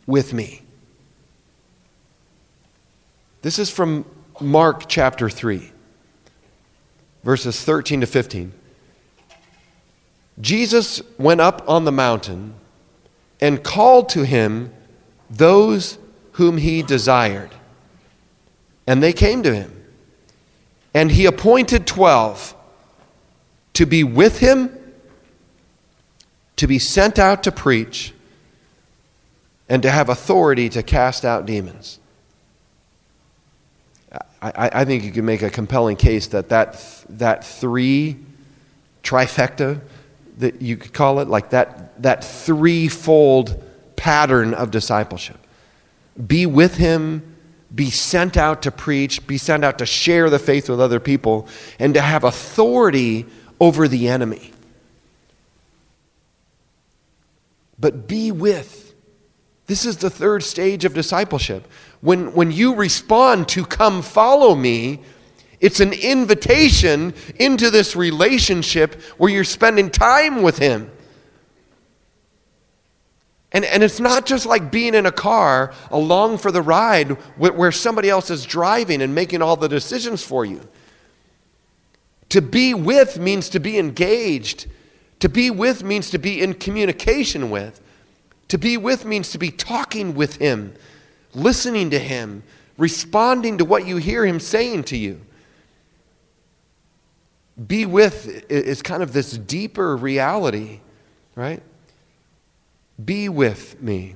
with 0.07 0.33
me. 0.33 0.61
This 3.41 3.59
is 3.59 3.69
from 3.69 4.05
Mark 4.39 4.87
chapter 4.87 5.29
3, 5.29 5.69
verses 7.25 7.61
13 7.61 7.99
to 7.99 8.07
15. 8.07 8.53
Jesus 10.41 11.01
went 11.17 11.41
up 11.41 11.63
on 11.67 11.85
the 11.85 11.91
mountain 11.91 12.53
and 13.41 13.63
called 13.63 14.09
to 14.09 14.25
him 14.25 14.73
those 15.29 15.97
whom 16.33 16.57
he 16.57 16.81
desired. 16.81 17.51
And 18.87 19.03
they 19.03 19.13
came 19.13 19.43
to 19.43 19.53
him. 19.53 19.75
And 20.93 21.11
he 21.11 21.25
appointed 21.25 21.85
twelve 21.85 22.55
to 23.73 23.85
be 23.85 24.03
with 24.03 24.39
him, 24.39 24.75
to 26.55 26.67
be 26.67 26.79
sent 26.79 27.19
out 27.19 27.43
to 27.43 27.51
preach, 27.51 28.13
and 29.69 29.83
to 29.83 29.91
have 29.91 30.09
authority 30.09 30.67
to 30.69 30.81
cast 30.81 31.23
out 31.23 31.45
demons. 31.45 31.99
I, 34.41 34.69
I 34.73 34.85
think 34.85 35.03
you 35.03 35.11
can 35.11 35.25
make 35.25 35.41
a 35.41 35.49
compelling 35.49 35.97
case 35.97 36.27
that 36.27 36.49
that, 36.49 37.03
that 37.09 37.45
three 37.45 38.17
trifecta 39.03 39.81
that 40.39 40.61
you 40.61 40.77
could 40.77 40.93
call 40.93 41.19
it, 41.19 41.27
like 41.27 41.51
that, 41.51 42.01
that 42.01 42.23
threefold 42.23 43.61
pattern 43.95 44.53
of 44.53 44.71
discipleship. 44.71 45.37
Be 46.25 46.45
with 46.45 46.77
him, 46.77 47.35
be 47.73 47.91
sent 47.91 48.35
out 48.35 48.63
to 48.63 48.71
preach, 48.71 49.27
be 49.27 49.37
sent 49.37 49.63
out 49.63 49.77
to 49.77 49.85
share 49.85 50.29
the 50.29 50.39
faith 50.39 50.69
with 50.69 50.81
other 50.81 50.99
people, 50.99 51.47
and 51.77 51.93
to 51.93 52.01
have 52.01 52.23
authority 52.23 53.25
over 53.59 53.87
the 53.87 54.07
enemy. 54.07 54.51
But 57.77 58.07
be 58.07 58.31
with. 58.31 58.93
This 59.67 59.85
is 59.85 59.97
the 59.97 60.09
third 60.09 60.43
stage 60.43 60.83
of 60.83 60.93
discipleship. 60.93 61.67
When, 62.01 62.33
when 62.33 62.51
you 62.51 62.75
respond 62.75 63.49
to 63.49 63.65
come 63.65 64.01
follow 64.01 64.55
me, 64.55 65.01
it's 65.61 65.79
an 65.79 65.93
invitation 65.93 67.13
into 67.37 67.69
this 67.69 67.95
relationship 67.95 69.01
where 69.17 69.31
you're 69.31 69.43
spending 69.43 69.89
time 69.89 70.41
with 70.41 70.57
Him. 70.57 70.89
And, 73.51 73.65
and 73.65 73.83
it's 73.83 73.99
not 73.99 74.25
just 74.25 74.45
like 74.45 74.71
being 74.71 74.93
in 74.93 75.05
a 75.05 75.11
car 75.11 75.73
along 75.89 76.37
for 76.37 76.51
the 76.51 76.61
ride 76.61 77.09
where 77.37 77.71
somebody 77.71 78.09
else 78.09 78.29
is 78.29 78.45
driving 78.45 79.01
and 79.01 79.15
making 79.15 79.41
all 79.41 79.57
the 79.57 79.67
decisions 79.67 80.23
for 80.23 80.45
you. 80.45 80.61
To 82.29 82.41
be 82.41 82.75
with 82.75 83.17
means 83.17 83.49
to 83.49 83.59
be 83.59 83.79
engaged. 83.79 84.67
To 85.19 85.27
be 85.27 85.49
with 85.49 85.83
means 85.83 86.11
to 86.11 86.19
be 86.19 86.41
in 86.41 86.53
communication 86.53 87.49
with. 87.49 87.81
To 88.49 88.57
be 88.57 88.77
with 88.77 89.03
means 89.03 89.31
to 89.31 89.39
be 89.39 89.51
talking 89.51 90.13
with 90.13 90.37
Him, 90.37 90.75
listening 91.33 91.89
to 91.89 91.99
Him, 91.99 92.43
responding 92.77 93.57
to 93.57 93.65
what 93.65 93.85
you 93.85 93.97
hear 93.97 94.25
Him 94.25 94.39
saying 94.39 94.83
to 94.85 94.97
you 94.97 95.19
be 97.67 97.85
with 97.85 98.45
is 98.49 98.81
kind 98.81 99.03
of 99.03 99.13
this 99.13 99.37
deeper 99.37 99.95
reality, 99.97 100.79
right? 101.35 101.61
Be 103.03 103.29
with 103.29 103.81
me. 103.81 104.15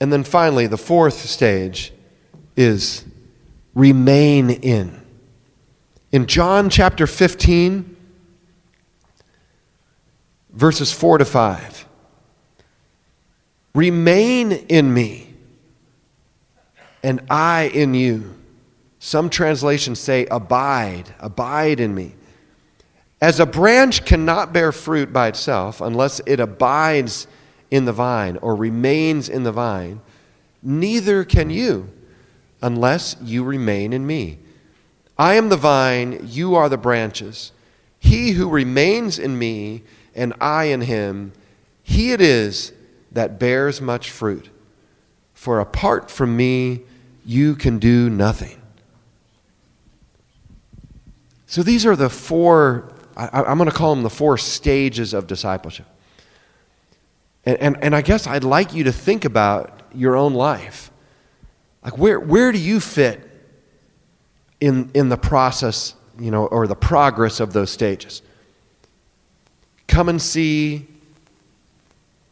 And 0.00 0.12
then 0.12 0.24
finally, 0.24 0.66
the 0.66 0.78
fourth 0.78 1.18
stage 1.26 1.92
is 2.56 3.04
remain 3.74 4.50
in. 4.50 5.00
In 6.12 6.26
John 6.26 6.70
chapter 6.70 7.06
15, 7.06 7.96
verses 10.50 10.92
4 10.92 11.18
to 11.18 11.24
5, 11.24 11.86
remain 13.74 14.52
in 14.52 14.92
me, 14.92 15.34
and 17.02 17.20
I 17.28 17.70
in 17.74 17.94
you. 17.94 18.37
Some 19.08 19.30
translations 19.30 19.98
say, 19.98 20.26
Abide, 20.26 21.14
abide 21.18 21.80
in 21.80 21.94
me. 21.94 22.12
As 23.22 23.40
a 23.40 23.46
branch 23.46 24.04
cannot 24.04 24.52
bear 24.52 24.70
fruit 24.70 25.14
by 25.14 25.28
itself 25.28 25.80
unless 25.80 26.20
it 26.26 26.40
abides 26.40 27.26
in 27.70 27.86
the 27.86 27.92
vine 27.94 28.36
or 28.42 28.54
remains 28.54 29.30
in 29.30 29.44
the 29.44 29.50
vine, 29.50 30.02
neither 30.62 31.24
can 31.24 31.48
you 31.48 31.88
unless 32.60 33.16
you 33.22 33.44
remain 33.44 33.94
in 33.94 34.06
me. 34.06 34.40
I 35.16 35.36
am 35.36 35.48
the 35.48 35.56
vine, 35.56 36.20
you 36.26 36.54
are 36.54 36.68
the 36.68 36.76
branches. 36.76 37.52
He 37.98 38.32
who 38.32 38.50
remains 38.50 39.18
in 39.18 39.38
me 39.38 39.84
and 40.14 40.34
I 40.38 40.64
in 40.64 40.82
him, 40.82 41.32
he 41.82 42.12
it 42.12 42.20
is 42.20 42.74
that 43.12 43.38
bears 43.38 43.80
much 43.80 44.10
fruit. 44.10 44.50
For 45.32 45.60
apart 45.60 46.10
from 46.10 46.36
me, 46.36 46.82
you 47.24 47.54
can 47.54 47.78
do 47.78 48.10
nothing. 48.10 48.57
So 51.48 51.62
these 51.62 51.86
are 51.86 51.96
the 51.96 52.10
four, 52.10 52.92
I, 53.16 53.50
am 53.50 53.56
going 53.56 53.70
to 53.70 53.74
call 53.74 53.94
them 53.94 54.04
the 54.04 54.10
four 54.10 54.36
stages 54.36 55.14
of 55.14 55.26
discipleship. 55.26 55.86
And, 57.46 57.56
and, 57.58 57.78
and 57.82 57.96
I 57.96 58.02
guess 58.02 58.26
I'd 58.26 58.44
like 58.44 58.74
you 58.74 58.84
to 58.84 58.92
think 58.92 59.24
about 59.24 59.80
your 59.94 60.14
own 60.14 60.34
life. 60.34 60.90
Like, 61.82 61.96
where, 61.96 62.20
where 62.20 62.52
do 62.52 62.58
you 62.58 62.80
fit 62.80 63.26
in, 64.60 64.90
in 64.92 65.08
the 65.08 65.16
process, 65.16 65.94
you 66.20 66.30
know, 66.30 66.44
or 66.44 66.66
the 66.66 66.76
progress 66.76 67.40
of 67.40 67.54
those 67.54 67.70
stages? 67.70 68.20
Come 69.86 70.10
and 70.10 70.20
see, 70.20 70.86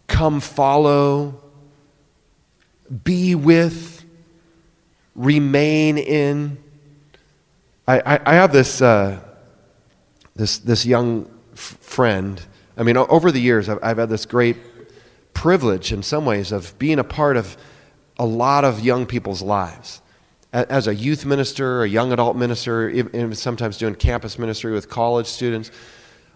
come 0.08 0.40
follow, 0.40 1.40
be 3.02 3.34
with, 3.34 4.04
remain 5.14 5.96
in. 5.96 6.58
I, 7.88 8.00
I, 8.00 8.20
I 8.26 8.34
have 8.34 8.52
this, 8.52 8.82
uh, 8.82 9.20
this, 10.34 10.58
this 10.58 10.84
young 10.84 11.30
f- 11.52 11.78
friend. 11.80 12.40
I 12.76 12.82
mean, 12.82 12.96
over 12.96 13.30
the 13.30 13.40
years, 13.40 13.68
I've, 13.68 13.78
I've 13.82 13.98
had 13.98 14.08
this 14.08 14.26
great 14.26 14.56
privilege 15.34 15.92
in 15.92 16.02
some 16.02 16.24
ways 16.24 16.50
of 16.50 16.76
being 16.78 16.98
a 16.98 17.04
part 17.04 17.36
of 17.36 17.56
a 18.18 18.26
lot 18.26 18.64
of 18.64 18.80
young 18.80 19.06
people's 19.06 19.40
lives. 19.40 20.00
as 20.52 20.88
a 20.88 20.94
youth 20.94 21.24
minister, 21.24 21.84
a 21.84 21.88
young 21.88 22.12
adult 22.12 22.36
minister, 22.36 22.88
even 22.88 23.34
sometimes 23.34 23.78
doing 23.78 23.94
campus 23.94 24.38
ministry 24.38 24.72
with 24.72 24.88
college 24.88 25.26
students. 25.26 25.70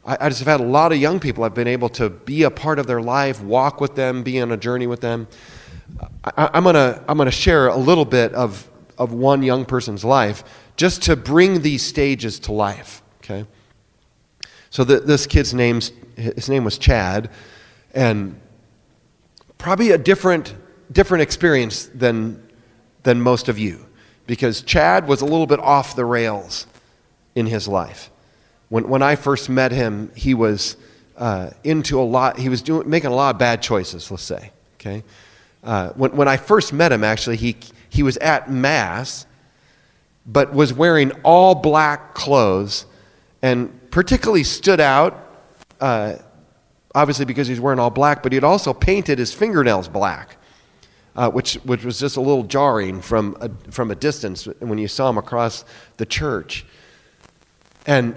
I, 0.05 0.29
just 0.29 0.41
have 0.41 0.49
had 0.49 0.61
a 0.61 0.71
lot 0.71 0.93
of 0.93 0.99
young 0.99 1.21
people 1.21 1.45
I've 1.45 1.55
been 1.55 1.69
able 1.69 1.89
to 1.91 2.09
be 2.09 2.45
a 2.45 2.51
part 2.51 2.79
of 2.79 2.87
their 2.87 3.03
life, 3.03 3.43
walk 3.43 3.81
with 3.81 3.97
them, 3.97 4.23
be 4.23 4.41
on 4.41 4.51
a 4.51 4.57
journey 4.57 4.87
with 4.87 5.01
them. 5.01 5.29
I, 6.25 6.51
am 6.55 6.63
going 6.63 6.75
to 6.75 7.03
I'm 7.07 7.19
gonna 7.19 7.31
share 7.31 7.69
a 7.69 7.77
little 7.77 8.07
bit 8.07 8.33
of, 8.33 8.69
of 8.97 9.13
one 9.13 9.43
young 9.43 9.65
person's 9.65 10.05
life 10.05 10.43
just 10.77 11.03
to 11.05 11.17
bring 11.17 11.63
these 11.63 11.83
stages 11.83 12.39
to 12.41 12.53
life, 12.53 13.03
okay? 13.23 13.47
So 14.71 14.85
the, 14.85 15.01
this 15.01 15.27
kid's 15.27 15.53
name's, 15.53 15.93
his 16.17 16.49
name 16.49 16.65
was 16.65 16.79
Chad, 16.79 17.31
and 17.95 18.41
probably 19.59 19.91
a 19.91 19.99
different, 19.99 20.55
different 20.91 21.23
experience 21.23 21.87
than, 21.87 22.43
than 23.03 23.21
most 23.21 23.49
of 23.49 23.59
you 23.59 23.87
because 24.31 24.63
Chad 24.63 25.09
was 25.09 25.23
a 25.23 25.25
little 25.25 25.49
bit 25.49 25.59
off 25.59 25.97
the 25.97 26.05
rails 26.05 26.69
in 27.35 27.47
his 27.47 27.67
life. 27.67 28.11
When, 28.69 28.89
when 28.89 29.03
I 29.03 29.17
first 29.17 29.49
met 29.49 29.73
him, 29.73 30.13
he 30.15 30.35
was 30.35 30.77
uh, 31.17 31.51
into 31.65 32.01
a 32.01 32.03
lot, 32.05 32.39
he 32.39 32.49
was 32.49 32.63
doing, 32.63 32.89
making 32.89 33.11
a 33.11 33.15
lot 33.15 33.35
of 33.35 33.41
bad 33.41 33.61
choices, 33.61 34.09
let's 34.09 34.23
say. 34.23 34.53
Okay? 34.77 35.03
Uh, 35.65 35.89
when, 35.91 36.13
when 36.13 36.29
I 36.29 36.37
first 36.37 36.73
met 36.73 36.93
him, 36.93 37.03
actually, 37.03 37.39
he, 37.39 37.57
he 37.89 38.05
was 38.05 38.17
at 38.19 38.49
Mass, 38.49 39.27
but 40.31 40.53
was 40.53 40.73
wearing 40.73 41.13
all 41.23 41.55
black 41.55 42.15
clothes 42.15 42.87
and 43.43 43.91
particularly 43.91 44.45
stood 44.45 44.81
out, 44.81 45.27
uh, 45.81 46.15
obviously 46.95 47.25
because 47.25 47.49
he's 47.49 47.61
wearing 47.61 47.79
all 47.79 47.91
black, 47.91 48.23
but 48.23 48.33
he 48.33 48.37
had 48.37 48.45
also 48.45 48.73
painted 48.73 49.19
his 49.19 49.33
fingernails 49.33 49.89
black 49.89 50.37
uh, 51.17 51.31
which, 51.31 51.55
which 51.65 51.85
was 51.85 51.99
just 51.99 52.17
a 52.17 52.21
little 52.21 52.45
jarring 52.45 53.01
from 53.01 53.37
a, 53.41 53.51
from 53.71 53.91
a 53.91 53.95
distance 53.95 54.47
when 54.61 54.79
you 54.79 54.89
saw 54.89 55.11
him 55.11 55.19
across 55.19 55.65
the 55.97 56.07
church. 56.07 56.65
And 57.87 58.17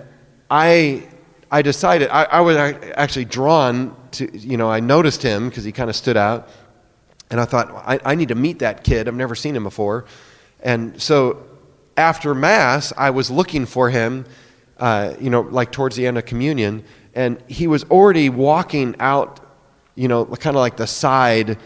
I, 0.50 1.08
I 1.50 1.62
decided, 1.62 2.10
I, 2.10 2.24
I 2.24 2.42
was 2.42 2.56
actually 2.58 3.26
drawn 3.26 3.96
to, 4.12 4.38
you 4.38 4.58
know, 4.58 4.70
I 4.70 4.80
noticed 4.80 5.24
him 5.24 5.50
because 5.50 5.64
he 5.64 5.72
kind 5.72 5.90
of 5.90 5.96
stood 5.96 6.18
out. 6.18 6.50
And 7.32 7.40
I 7.40 7.46
thought, 7.46 7.72
I, 7.72 8.00
I 8.06 8.16
need 8.16 8.30
to 8.30 8.36
meet 8.36 8.60
that 8.60 8.84
kid. 8.84 9.08
I've 9.08 9.16
never 9.16 9.36
seen 9.36 9.56
him 9.56 9.64
before. 9.64 10.06
And 10.62 11.02
so 11.02 11.46
after 11.98 12.34
Mass, 12.34 12.94
I 12.98 13.10
was 13.10 13.30
looking 13.30 13.66
for 13.66 13.90
him, 13.90 14.26
uh, 14.78 15.14
you 15.20 15.30
know, 15.30 15.42
like 15.42 15.72
towards 15.72 15.96
the 15.96 16.08
end 16.08 16.18
of 16.18 16.26
communion. 16.26 16.84
And 17.14 17.42
he 17.48 17.68
was 17.68 17.84
already 17.86 18.30
walking 18.30 18.96
out, 19.00 19.40
you 19.96 20.08
know, 20.08 20.26
kind 20.26 20.56
of 20.56 20.62
like 20.62 20.78
the 20.78 20.88
side 20.88 21.58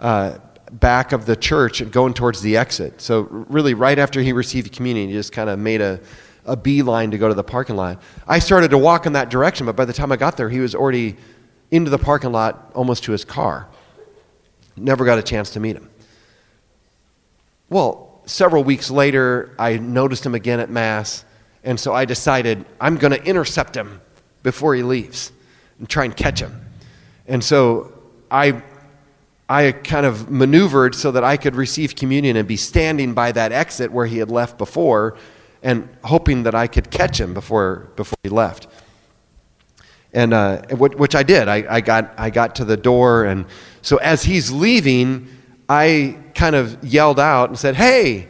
uh, 0.00 0.38
back 0.72 1.12
of 1.12 1.26
the 1.26 1.36
church 1.36 1.80
and 1.80 1.92
going 1.92 2.14
towards 2.14 2.42
the 2.42 2.56
exit. 2.56 3.00
So, 3.00 3.22
really, 3.30 3.74
right 3.74 3.98
after 3.98 4.20
he 4.20 4.32
received 4.32 4.72
communion, 4.72 5.08
he 5.08 5.14
just 5.14 5.32
kind 5.32 5.48
of 5.48 5.58
made 5.58 5.80
a, 5.80 6.00
a 6.44 6.56
beeline 6.56 7.12
to 7.12 7.18
go 7.18 7.28
to 7.28 7.34
the 7.34 7.44
parking 7.44 7.76
lot. 7.76 8.02
I 8.26 8.40
started 8.40 8.70
to 8.70 8.78
walk 8.78 9.06
in 9.06 9.12
that 9.12 9.30
direction, 9.30 9.66
but 9.66 9.76
by 9.76 9.84
the 9.84 9.92
time 9.92 10.10
I 10.10 10.16
got 10.16 10.36
there, 10.36 10.48
he 10.48 10.60
was 10.60 10.74
already 10.74 11.16
into 11.70 11.90
the 11.90 11.98
parking 11.98 12.32
lot 12.32 12.72
almost 12.74 13.04
to 13.04 13.12
his 13.12 13.24
car. 13.24 13.68
Never 14.76 15.04
got 15.04 15.18
a 15.18 15.22
chance 15.22 15.50
to 15.50 15.60
meet 15.60 15.76
him. 15.76 15.88
Well, 17.68 18.05
several 18.26 18.64
weeks 18.64 18.90
later, 18.90 19.54
I 19.58 19.78
noticed 19.78 20.26
him 20.26 20.34
again 20.34 20.60
at 20.60 20.68
Mass, 20.68 21.24
and 21.64 21.80
so 21.80 21.94
I 21.94 22.04
decided 22.04 22.64
I'm 22.80 22.96
going 22.96 23.12
to 23.12 23.24
intercept 23.24 23.76
him 23.76 24.00
before 24.42 24.74
he 24.74 24.82
leaves 24.82 25.32
and 25.78 25.88
try 25.88 26.04
and 26.04 26.16
catch 26.16 26.40
him. 26.40 26.60
And 27.26 27.42
so 27.42 27.92
I 28.30 28.62
I 29.48 29.70
kind 29.70 30.06
of 30.06 30.28
maneuvered 30.28 30.94
so 30.96 31.12
that 31.12 31.22
I 31.22 31.36
could 31.36 31.54
receive 31.54 31.94
communion 31.94 32.36
and 32.36 32.48
be 32.48 32.56
standing 32.56 33.14
by 33.14 33.30
that 33.32 33.52
exit 33.52 33.92
where 33.92 34.06
he 34.06 34.18
had 34.18 34.28
left 34.28 34.58
before 34.58 35.16
and 35.62 35.88
hoping 36.02 36.42
that 36.44 36.54
I 36.54 36.66
could 36.66 36.90
catch 36.90 37.20
him 37.20 37.32
before, 37.32 37.88
before 37.94 38.18
he 38.24 38.28
left. 38.28 38.66
And 40.12 40.34
uh, 40.34 40.62
which 40.72 41.14
I 41.14 41.22
did. 41.22 41.46
I, 41.46 41.64
I, 41.68 41.80
got, 41.80 42.12
I 42.18 42.30
got 42.30 42.56
to 42.56 42.64
the 42.64 42.76
door, 42.76 43.24
and 43.24 43.46
so 43.82 43.98
as 43.98 44.24
he's 44.24 44.50
leaving, 44.50 45.28
I 45.68 46.18
kind 46.34 46.54
of 46.54 46.82
yelled 46.84 47.18
out 47.18 47.48
and 47.48 47.58
said, 47.58 47.74
Hey, 47.74 48.28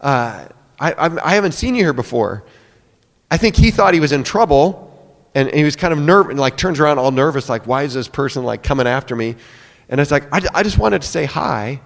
uh, 0.00 0.46
I, 0.78 1.18
I 1.24 1.34
haven't 1.34 1.52
seen 1.52 1.74
you 1.74 1.82
here 1.82 1.92
before. 1.92 2.44
I 3.30 3.36
think 3.36 3.56
he 3.56 3.70
thought 3.70 3.94
he 3.94 4.00
was 4.00 4.12
in 4.12 4.22
trouble, 4.22 4.90
and 5.34 5.50
he 5.52 5.64
was 5.64 5.76
kind 5.76 5.92
of 5.92 5.98
nervous, 5.98 6.30
and 6.30 6.40
like 6.40 6.56
turns 6.56 6.78
around 6.78 6.98
all 6.98 7.10
nervous, 7.10 7.48
like, 7.48 7.66
Why 7.66 7.84
is 7.84 7.94
this 7.94 8.08
person 8.08 8.44
like 8.44 8.62
coming 8.62 8.86
after 8.86 9.16
me? 9.16 9.36
And 9.88 10.00
it's 10.00 10.10
like, 10.10 10.24
I, 10.32 10.40
I 10.54 10.62
just 10.62 10.78
wanted 10.78 11.02
to 11.02 11.08
say 11.08 11.24
hi. 11.24 11.80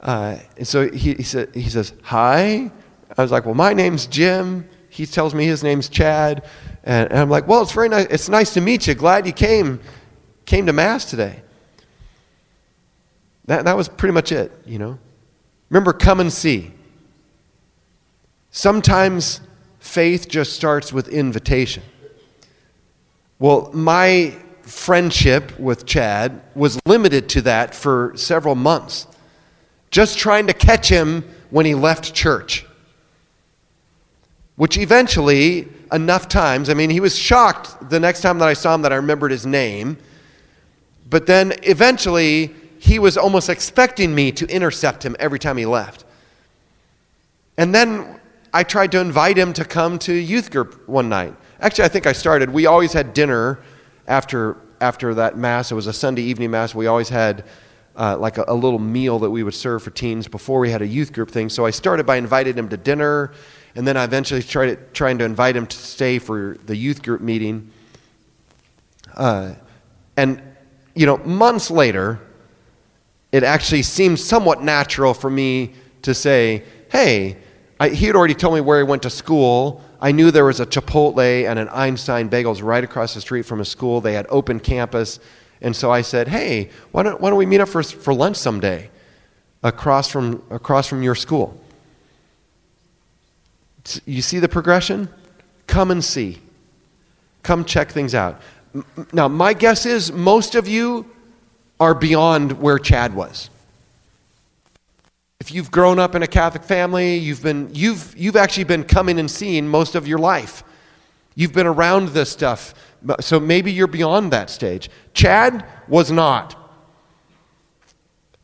Uh, 0.00 0.38
and 0.56 0.66
so 0.66 0.90
he, 0.90 1.14
he, 1.14 1.22
said, 1.22 1.54
he 1.54 1.68
says, 1.68 1.92
Hi. 2.02 2.70
I 3.16 3.22
was 3.22 3.30
like, 3.30 3.44
Well, 3.44 3.54
my 3.54 3.72
name's 3.72 4.06
Jim. 4.06 4.68
He 4.88 5.06
tells 5.06 5.34
me 5.34 5.44
his 5.46 5.62
name's 5.62 5.88
Chad. 5.88 6.44
And, 6.84 7.10
and 7.10 7.20
I'm 7.20 7.30
like, 7.30 7.46
Well, 7.46 7.62
it's 7.62 7.72
very 7.72 7.88
nice. 7.88 8.06
It's 8.10 8.28
nice 8.28 8.54
to 8.54 8.60
meet 8.60 8.86
you. 8.86 8.94
Glad 8.94 9.26
you 9.26 9.32
came, 9.32 9.80
came 10.44 10.66
to 10.66 10.72
Mass 10.72 11.04
today. 11.04 11.42
That, 13.48 13.64
that 13.64 13.78
was 13.78 13.88
pretty 13.88 14.12
much 14.12 14.30
it, 14.30 14.52
you 14.66 14.78
know. 14.78 14.98
Remember, 15.70 15.94
come 15.94 16.20
and 16.20 16.30
see. 16.30 16.70
Sometimes 18.50 19.40
faith 19.78 20.28
just 20.28 20.52
starts 20.52 20.92
with 20.92 21.08
invitation. 21.08 21.82
Well, 23.38 23.70
my 23.72 24.36
friendship 24.60 25.58
with 25.58 25.86
Chad 25.86 26.42
was 26.54 26.78
limited 26.84 27.30
to 27.30 27.42
that 27.42 27.74
for 27.74 28.12
several 28.16 28.54
months, 28.54 29.06
just 29.90 30.18
trying 30.18 30.46
to 30.48 30.52
catch 30.52 30.90
him 30.90 31.24
when 31.48 31.64
he 31.64 31.74
left 31.74 32.12
church. 32.12 32.66
Which 34.56 34.76
eventually, 34.76 35.68
enough 35.90 36.28
times, 36.28 36.68
I 36.68 36.74
mean, 36.74 36.90
he 36.90 37.00
was 37.00 37.16
shocked 37.16 37.88
the 37.88 37.98
next 37.98 38.20
time 38.20 38.38
that 38.40 38.48
I 38.48 38.52
saw 38.52 38.74
him 38.74 38.82
that 38.82 38.92
I 38.92 38.96
remembered 38.96 39.30
his 39.30 39.46
name. 39.46 39.96
But 41.08 41.24
then 41.24 41.54
eventually, 41.62 42.54
he 42.78 42.98
was 42.98 43.16
almost 43.16 43.48
expecting 43.48 44.14
me 44.14 44.32
to 44.32 44.46
intercept 44.46 45.04
him 45.04 45.16
every 45.18 45.38
time 45.38 45.56
he 45.56 45.66
left. 45.66 46.04
And 47.56 47.74
then 47.74 48.20
I 48.52 48.62
tried 48.62 48.92
to 48.92 49.00
invite 49.00 49.36
him 49.36 49.52
to 49.54 49.64
come 49.64 49.98
to 50.00 50.12
youth 50.12 50.50
group 50.50 50.88
one 50.88 51.08
night. 51.08 51.34
Actually, 51.60 51.84
I 51.84 51.88
think 51.88 52.06
I 52.06 52.12
started. 52.12 52.50
We 52.50 52.66
always 52.66 52.92
had 52.92 53.14
dinner 53.14 53.58
after 54.06 54.56
after 54.80 55.14
that 55.14 55.36
mass. 55.36 55.72
It 55.72 55.74
was 55.74 55.88
a 55.88 55.92
Sunday 55.92 56.22
evening 56.22 56.52
mass. 56.52 56.74
We 56.74 56.86
always 56.86 57.08
had 57.08 57.44
uh, 57.96 58.16
like 58.16 58.38
a, 58.38 58.44
a, 58.46 58.54
little 58.54 58.78
meal 58.78 59.18
that 59.18 59.30
we 59.30 59.42
would 59.42 59.54
serve 59.54 59.82
for 59.82 59.90
teens 59.90 60.28
before 60.28 60.60
we 60.60 60.70
had 60.70 60.82
a 60.82 60.86
youth 60.86 61.12
group 61.12 61.32
thing. 61.32 61.48
So 61.48 61.66
I 61.66 61.70
started 61.70 62.06
by 62.06 62.16
inviting 62.16 62.54
him 62.54 62.68
to 62.68 62.76
dinner, 62.76 63.32
and 63.74 63.86
then 63.86 63.96
I 63.96 64.04
eventually 64.04 64.40
tried 64.40 64.94
trying 64.94 65.18
to 65.18 65.24
invite 65.24 65.56
him 65.56 65.66
to 65.66 65.76
stay 65.76 66.20
for 66.20 66.56
the 66.66 66.76
youth 66.76 67.02
group 67.02 67.20
meeting. 67.20 67.72
Uh, 69.16 69.54
and 70.16 70.40
you 70.94 71.06
know, 71.06 71.16
months 71.18 71.72
later, 71.72 72.20
it 73.32 73.42
actually 73.42 73.82
seemed 73.82 74.18
somewhat 74.18 74.62
natural 74.62 75.14
for 75.14 75.30
me 75.30 75.74
to 76.02 76.14
say, 76.14 76.64
"Hey." 76.90 77.36
I, 77.80 77.90
he 77.90 78.06
had 78.06 78.16
already 78.16 78.34
told 78.34 78.54
me 78.54 78.60
where 78.60 78.78
he 78.78 78.82
went 78.84 79.02
to 79.02 79.10
school. 79.10 79.84
I 80.00 80.12
knew 80.12 80.30
there 80.30 80.44
was 80.44 80.60
a 80.60 80.66
Chipotle 80.66 81.48
and 81.48 81.58
an 81.58 81.68
Einstein 81.68 82.28
Bagels 82.28 82.62
right 82.62 82.82
across 82.82 83.14
the 83.14 83.20
street 83.20 83.42
from 83.42 83.60
his 83.60 83.68
school. 83.68 84.00
They 84.00 84.14
had 84.14 84.26
open 84.30 84.58
campus. 84.60 85.20
And 85.60 85.74
so 85.74 85.90
I 85.90 86.02
said, 86.02 86.28
hey, 86.28 86.70
why 86.92 87.02
don't, 87.02 87.20
why 87.20 87.30
don't 87.30 87.38
we 87.38 87.46
meet 87.46 87.60
up 87.60 87.68
for, 87.68 87.82
for 87.82 88.14
lunch 88.14 88.36
someday 88.36 88.90
across 89.62 90.08
from, 90.08 90.42
across 90.50 90.86
from 90.86 91.02
your 91.02 91.14
school? 91.14 91.60
You 94.04 94.22
see 94.22 94.38
the 94.38 94.48
progression? 94.48 95.08
Come 95.66 95.90
and 95.90 96.04
see. 96.04 96.38
Come 97.42 97.64
check 97.64 97.90
things 97.90 98.14
out. 98.14 98.40
Now, 99.12 99.28
my 99.28 99.54
guess 99.54 99.86
is 99.86 100.12
most 100.12 100.54
of 100.54 100.68
you 100.68 101.10
are 101.80 101.94
beyond 101.94 102.60
where 102.60 102.78
Chad 102.78 103.14
was. 103.14 103.50
If 105.40 105.52
you've 105.52 105.70
grown 105.70 105.98
up 105.98 106.14
in 106.14 106.22
a 106.22 106.26
Catholic 106.26 106.64
family, 106.64 107.16
you've, 107.16 107.42
been, 107.42 107.70
you've, 107.72 108.14
you've 108.16 108.36
actually 108.36 108.64
been 108.64 108.84
coming 108.84 109.18
and 109.18 109.30
seeing 109.30 109.68
most 109.68 109.94
of 109.94 110.08
your 110.08 110.18
life. 110.18 110.64
You've 111.36 111.52
been 111.52 111.66
around 111.66 112.08
this 112.08 112.30
stuff. 112.30 112.74
So 113.20 113.38
maybe 113.38 113.70
you're 113.70 113.86
beyond 113.86 114.32
that 114.32 114.50
stage. 114.50 114.90
Chad 115.14 115.64
was 115.86 116.10
not. 116.10 116.56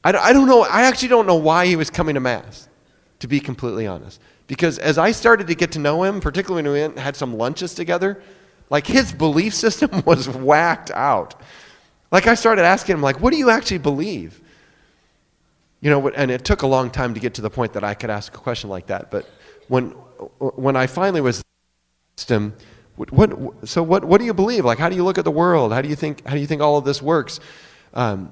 I, 0.05 0.13
I 0.13 0.33
don't 0.33 0.47
know. 0.47 0.63
I 0.63 0.83
actually 0.83 1.09
don't 1.09 1.27
know 1.27 1.35
why 1.35 1.67
he 1.67 1.75
was 1.75 1.91
coming 1.91 2.15
to 2.15 2.21
Mass, 2.21 2.69
to 3.19 3.27
be 3.27 3.41
completely 3.41 3.89
honest. 3.89 4.21
Because 4.47 4.79
as 4.79 4.99
I 4.99 5.11
started 5.11 5.49
to 5.49 5.55
get 5.55 5.73
to 5.73 5.79
know 5.79 6.05
him, 6.05 6.21
particularly 6.21 6.69
when 6.69 6.95
we 6.95 7.01
had 7.01 7.17
some 7.17 7.37
lunches 7.37 7.75
together, 7.75 8.23
like 8.71 8.87
his 8.87 9.13
belief 9.13 9.55
system 9.55 10.03
was 10.07 10.29
whacked 10.29 10.91
out. 10.93 11.41
Like 12.15 12.29
I 12.29 12.37
started 12.37 12.63
asking 12.63 12.95
him, 12.95 13.03
like, 13.03 13.21
what 13.21 13.33
do 13.33 13.37
you 13.37 13.51
actually 13.51 13.79
believe? 13.79 14.41
You 15.81 15.91
know, 15.91 16.11
and 16.11 16.31
it 16.31 16.45
took 16.45 16.63
a 16.63 16.67
long 16.69 16.89
time 16.89 17.13
to 17.15 17.19
get 17.19 17.35
to 17.35 17.43
the 17.43 17.51
point 17.51 17.73
that 17.73 17.83
I 17.83 17.95
could 17.95 18.09
ask 18.09 18.33
a 18.33 18.39
question 18.39 18.71
like 18.71 18.87
that. 18.87 19.11
But 19.11 19.29
when, 19.67 19.87
when 20.39 20.77
I 20.77 20.87
finally 20.87 21.21
was 21.21 21.43
asked 22.17 22.31
him, 22.31 22.55
what, 22.95 23.11
what, 23.11 23.69
so 23.69 23.83
what, 23.83 24.05
what 24.05 24.19
do 24.19 24.27
you 24.27 24.33
believe? 24.33 24.65
Like, 24.65 24.79
how 24.79 24.89
do 24.89 24.95
you 24.95 25.03
look 25.03 25.19
at 25.19 25.25
the 25.25 25.33
world? 25.33 25.73
How 25.73 25.83
do 25.83 25.89
you 25.89 25.97
think, 25.97 26.25
how 26.25 26.35
do 26.35 26.41
you 26.41 26.47
think 26.47 26.63
all 26.63 26.79
of 26.79 26.85
this 26.85 27.03
works? 27.03 27.41
Um, 27.95 28.31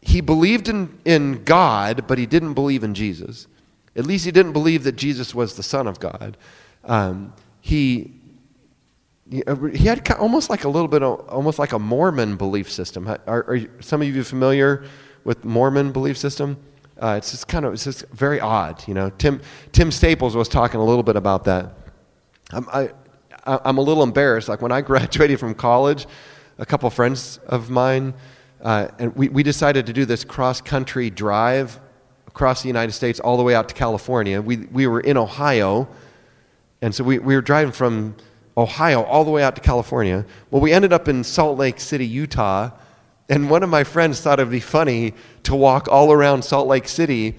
he 0.00 0.20
believed 0.20 0.68
in, 0.68 0.98
in 1.04 1.44
God, 1.44 2.08
but 2.08 2.18
he 2.18 2.26
didn't 2.26 2.54
believe 2.54 2.82
in 2.82 2.94
Jesus. 2.94 3.46
At 3.94 4.06
least 4.06 4.24
he 4.24 4.32
didn't 4.32 4.54
believe 4.54 4.82
that 4.82 4.96
Jesus 4.96 5.36
was 5.36 5.54
the 5.54 5.62
Son 5.62 5.86
of 5.86 6.00
God. 6.00 6.36
Um, 6.82 7.32
he 7.60 8.12
he 9.30 9.86
had 9.86 10.10
almost 10.12 10.50
like 10.50 10.64
a 10.64 10.68
little 10.68 10.88
bit 10.88 11.02
of, 11.02 11.26
almost 11.28 11.58
like 11.58 11.72
a 11.72 11.78
Mormon 11.78 12.36
belief 12.36 12.70
system. 12.70 13.08
Are, 13.08 13.18
are 13.26 13.60
some 13.80 14.02
of 14.02 14.08
you 14.08 14.22
familiar 14.22 14.84
with 15.24 15.44
Mormon 15.44 15.92
belief 15.92 16.18
system? 16.18 16.58
Uh, 17.00 17.14
it's 17.18 17.30
just 17.30 17.48
kind 17.48 17.64
of 17.64 17.72
it's 17.72 17.84
just 17.84 18.06
very 18.10 18.38
odd, 18.38 18.86
you 18.86 18.94
know. 18.94 19.10
Tim 19.10 19.40
Tim 19.72 19.90
Staples 19.90 20.36
was 20.36 20.48
talking 20.48 20.78
a 20.78 20.84
little 20.84 21.02
bit 21.02 21.16
about 21.16 21.44
that. 21.44 21.72
I'm, 22.52 22.68
I, 22.68 22.90
I'm 23.46 23.78
a 23.78 23.80
little 23.80 24.02
embarrassed. 24.02 24.48
Like 24.48 24.62
when 24.62 24.72
I 24.72 24.80
graduated 24.92 25.40
from 25.40 25.54
college, 25.54 26.06
a 26.58 26.66
couple 26.66 26.88
friends 26.90 27.38
of 27.46 27.70
mine, 27.70 28.14
uh, 28.62 28.88
and 28.98 29.14
we, 29.16 29.28
we 29.28 29.42
decided 29.42 29.86
to 29.86 29.92
do 29.92 30.04
this 30.04 30.24
cross 30.24 30.60
country 30.60 31.10
drive 31.10 31.80
across 32.26 32.62
the 32.62 32.68
United 32.68 32.92
States 32.92 33.20
all 33.20 33.36
the 33.36 33.42
way 33.42 33.54
out 33.54 33.68
to 33.68 33.74
California. 33.74 34.40
We, 34.40 34.56
we 34.56 34.86
were 34.86 35.00
in 35.00 35.16
Ohio, 35.16 35.88
and 36.80 36.94
so 36.94 37.04
we, 37.04 37.18
we 37.18 37.34
were 37.34 37.42
driving 37.42 37.72
from 37.72 38.16
Ohio 38.56 39.02
all 39.02 39.24
the 39.24 39.30
way 39.30 39.42
out 39.42 39.56
to 39.56 39.60
California. 39.60 40.24
Well, 40.50 40.62
we 40.62 40.72
ended 40.72 40.92
up 40.92 41.08
in 41.08 41.24
Salt 41.24 41.58
Lake 41.58 41.80
City, 41.80 42.06
Utah, 42.06 42.70
and 43.28 43.50
one 43.50 43.62
of 43.62 43.70
my 43.70 43.84
friends 43.84 44.20
thought 44.20 44.38
it 44.38 44.44
would 44.44 44.52
be 44.52 44.60
funny 44.60 45.14
to 45.44 45.54
walk 45.54 45.88
all 45.88 46.12
around 46.12 46.44
Salt 46.44 46.68
Lake 46.68 46.86
City 46.86 47.34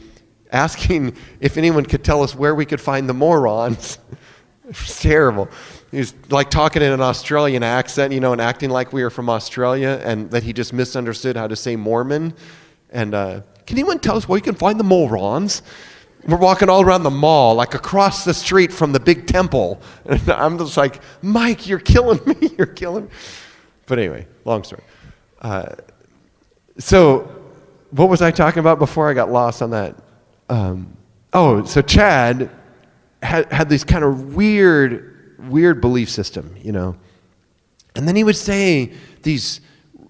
asking 0.51 1.15
if 1.39 1.57
anyone 1.57 1.85
could 1.85 2.03
tell 2.03 2.23
us 2.23 2.35
where 2.35 2.55
we 2.55 2.65
could 2.65 2.81
find 2.81 3.07
the 3.07 3.13
morons. 3.13 3.99
it 4.67 4.79
was 4.79 4.99
terrible. 4.99 5.49
He 5.91 5.97
was 5.99 6.13
like 6.29 6.49
talking 6.49 6.81
in 6.81 6.91
an 6.91 7.01
Australian 7.01 7.63
accent, 7.63 8.13
you 8.13 8.19
know, 8.19 8.33
and 8.33 8.41
acting 8.41 8.69
like 8.69 8.91
we 8.91 9.03
were 9.03 9.09
from 9.09 9.29
Australia 9.29 10.01
and 10.03 10.29
that 10.31 10.43
he 10.43 10.53
just 10.53 10.73
misunderstood 10.73 11.37
how 11.37 11.47
to 11.47 11.55
say 11.55 11.75
Mormon. 11.75 12.33
And 12.89 13.13
uh, 13.13 13.41
can 13.65 13.77
anyone 13.77 13.99
tell 13.99 14.17
us 14.17 14.27
where 14.27 14.37
you 14.37 14.43
can 14.43 14.55
find 14.55 14.79
the 14.79 14.83
morons? 14.83 15.61
We're 16.27 16.37
walking 16.37 16.69
all 16.69 16.81
around 16.81 17.03
the 17.03 17.11
mall, 17.11 17.55
like 17.55 17.75
across 17.75 18.25
the 18.25 18.33
street 18.33 18.73
from 18.73 18.91
the 18.91 18.99
big 18.99 19.27
temple. 19.27 19.81
And 20.05 20.29
I'm 20.29 20.57
just 20.57 20.77
like, 20.77 21.01
Mike, 21.21 21.67
you're 21.67 21.79
killing 21.79 22.19
me. 22.25 22.49
You're 22.57 22.67
killing 22.67 23.05
me. 23.05 23.11
But 23.85 23.99
anyway, 23.99 24.27
long 24.45 24.63
story. 24.63 24.83
Uh, 25.41 25.75
so, 26.77 27.31
what 27.91 28.09
was 28.09 28.21
I 28.21 28.31
talking 28.31 28.59
about 28.59 28.79
before 28.79 29.09
I 29.09 29.13
got 29.13 29.31
lost 29.31 29.61
on 29.61 29.71
that? 29.71 29.95
Um, 30.49 30.97
oh, 31.33 31.63
so 31.65 31.81
Chad 31.81 32.49
had, 33.21 33.51
had 33.51 33.69
this 33.69 33.83
kind 33.83 34.03
of 34.03 34.35
weird, 34.35 35.35
weird 35.49 35.81
belief 35.81 36.09
system, 36.09 36.55
you 36.61 36.71
know. 36.71 36.95
And 37.95 38.07
then 38.07 38.15
he 38.15 38.23
would 38.23 38.35
say 38.35 38.93
these 39.21 39.61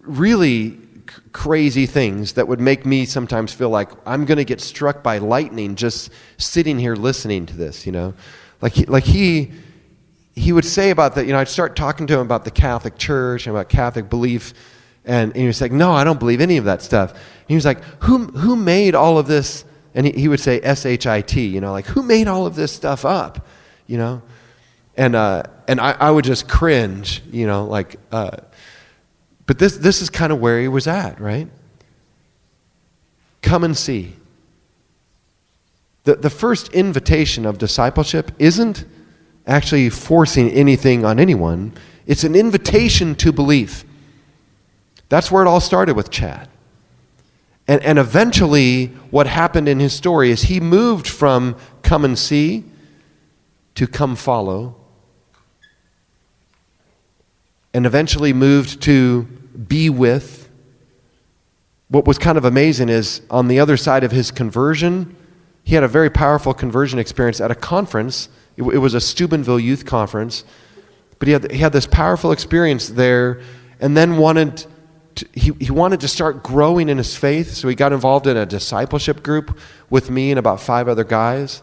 really 0.01 0.78
crazy 1.31 1.85
things 1.85 2.33
that 2.33 2.47
would 2.47 2.59
make 2.59 2.85
me 2.85 3.05
sometimes 3.05 3.53
feel 3.53 3.69
like 3.69 3.89
I'm 4.05 4.25
going 4.25 4.37
to 4.37 4.45
get 4.45 4.61
struck 4.61 5.03
by 5.03 5.17
lightning 5.17 5.75
just 5.75 6.11
sitting 6.37 6.79
here 6.79 6.95
listening 6.95 7.45
to 7.47 7.55
this, 7.55 7.85
you 7.85 7.91
know. 7.91 8.13
Like 8.61 8.73
he, 8.73 8.85
like 8.85 9.03
he 9.03 9.51
he 10.35 10.51
would 10.51 10.65
say 10.65 10.89
about 10.89 11.15
that, 11.15 11.25
you 11.25 11.33
know, 11.33 11.39
I'd 11.39 11.47
start 11.47 11.75
talking 11.75 12.07
to 12.07 12.13
him 12.15 12.19
about 12.19 12.43
the 12.43 12.51
Catholic 12.51 12.97
Church 12.97 13.47
and 13.47 13.55
about 13.55 13.69
Catholic 13.69 14.09
belief 14.09 14.53
and, 15.05 15.31
and 15.31 15.41
he 15.41 15.47
was 15.47 15.61
like, 15.61 15.71
No, 15.71 15.91
I 15.91 16.03
don't 16.03 16.19
believe 16.19 16.41
any 16.41 16.57
of 16.57 16.65
that 16.65 16.81
stuff. 16.81 17.11
And 17.11 17.47
he 17.47 17.55
was 17.55 17.65
like, 17.65 17.83
Who, 18.03 18.25
who 18.25 18.55
made 18.55 18.95
all 18.95 19.17
of 19.17 19.27
this? 19.27 19.65
And 19.93 20.05
he, 20.05 20.13
he 20.13 20.27
would 20.27 20.39
say 20.39 20.59
S 20.61 20.85
H 20.85 21.07
I 21.07 21.21
T, 21.21 21.45
you 21.45 21.61
know, 21.61 21.71
like, 21.71 21.85
who 21.85 22.03
made 22.03 22.27
all 22.27 22.45
of 22.45 22.55
this 22.55 22.71
stuff 22.71 23.05
up? 23.05 23.47
You 23.87 23.97
know? 23.97 24.21
And, 24.97 25.15
uh, 25.15 25.43
and 25.67 25.79
I, 25.79 25.91
I 25.91 26.11
would 26.11 26.25
just 26.25 26.47
cringe, 26.47 27.21
you 27.31 27.47
know, 27.47 27.65
like, 27.65 27.97
uh, 28.11 28.37
but 29.47 29.60
this, 29.60 29.77
this 29.77 30.01
is 30.01 30.10
kind 30.10 30.31
of 30.31 30.39
where 30.39 30.60
he 30.60 30.67
was 30.67 30.88
at, 30.88 31.19
right? 31.19 31.47
Come 33.41 33.63
and 33.63 33.77
see. 33.77 34.13
The, 36.03 36.15
the 36.15 36.29
first 36.29 36.69
invitation 36.69 37.45
of 37.45 37.58
discipleship 37.58 38.31
isn't 38.39 38.86
actually 39.47 39.89
forcing 39.89 40.49
anything 40.51 41.05
on 41.05 41.19
anyone, 41.19 41.73
it's 42.08 42.23
an 42.23 42.36
invitation 42.36 43.15
to 43.15 43.31
belief. 43.31 43.84
That's 45.10 45.31
where 45.31 45.43
it 45.43 45.47
all 45.47 45.60
started 45.60 45.95
with 45.95 46.10
Chad. 46.10 46.49
And, 47.67 47.81
and 47.84 47.97
eventually, 47.97 48.88
what 49.10 49.27
happened 49.27 49.67
in 49.67 49.79
his 49.79 49.93
story 49.93 50.29
is 50.29 50.43
he 50.43 50.60
moved 50.60 51.08
from 51.08 51.55
come 51.81 52.05
and 52.05 52.17
see 52.17 52.63
to 53.75 53.88
come 53.88 54.15
follow, 54.15 54.75
and 57.73 57.86
eventually 57.86 58.34
moved 58.34 58.81
to 58.84 59.27
be 59.67 59.89
with. 59.89 60.49
What 61.89 62.05
was 62.05 62.17
kind 62.17 62.37
of 62.37 62.45
amazing 62.45 62.89
is 62.89 63.21
on 63.29 63.47
the 63.47 63.59
other 63.59 63.77
side 63.77 64.03
of 64.03 64.11
his 64.11 64.31
conversion, 64.31 65.15
he 65.63 65.75
had 65.75 65.83
a 65.83 65.87
very 65.87 66.09
powerful 66.09 66.53
conversion 66.53 66.99
experience 66.99 67.41
at 67.41 67.51
a 67.51 67.55
conference. 67.55 68.29
It, 68.57 68.63
it 68.63 68.77
was 68.77 68.93
a 68.93 69.01
Steubenville 69.01 69.59
youth 69.59 69.85
conference, 69.85 70.43
but 71.19 71.27
he 71.27 71.33
had, 71.33 71.51
he 71.51 71.57
had 71.57 71.73
this 71.73 71.87
powerful 71.87 72.31
experience 72.31 72.89
there 72.89 73.41
and 73.79 73.95
then 73.95 74.17
wanted 74.17 74.65
to, 75.15 75.27
he, 75.33 75.51
he 75.59 75.71
wanted 75.71 76.01
to 76.01 76.07
start 76.07 76.43
growing 76.43 76.89
in 76.89 76.97
his 76.97 77.15
faith, 77.15 77.53
so 77.53 77.67
he 77.67 77.75
got 77.75 77.93
involved 77.93 78.27
in 78.27 78.35
a 78.35 78.45
discipleship 78.45 79.23
group 79.23 79.57
with 79.89 80.09
me 80.09 80.31
and 80.31 80.39
about 80.39 80.59
five 80.59 80.87
other 80.87 81.03
guys. 81.03 81.61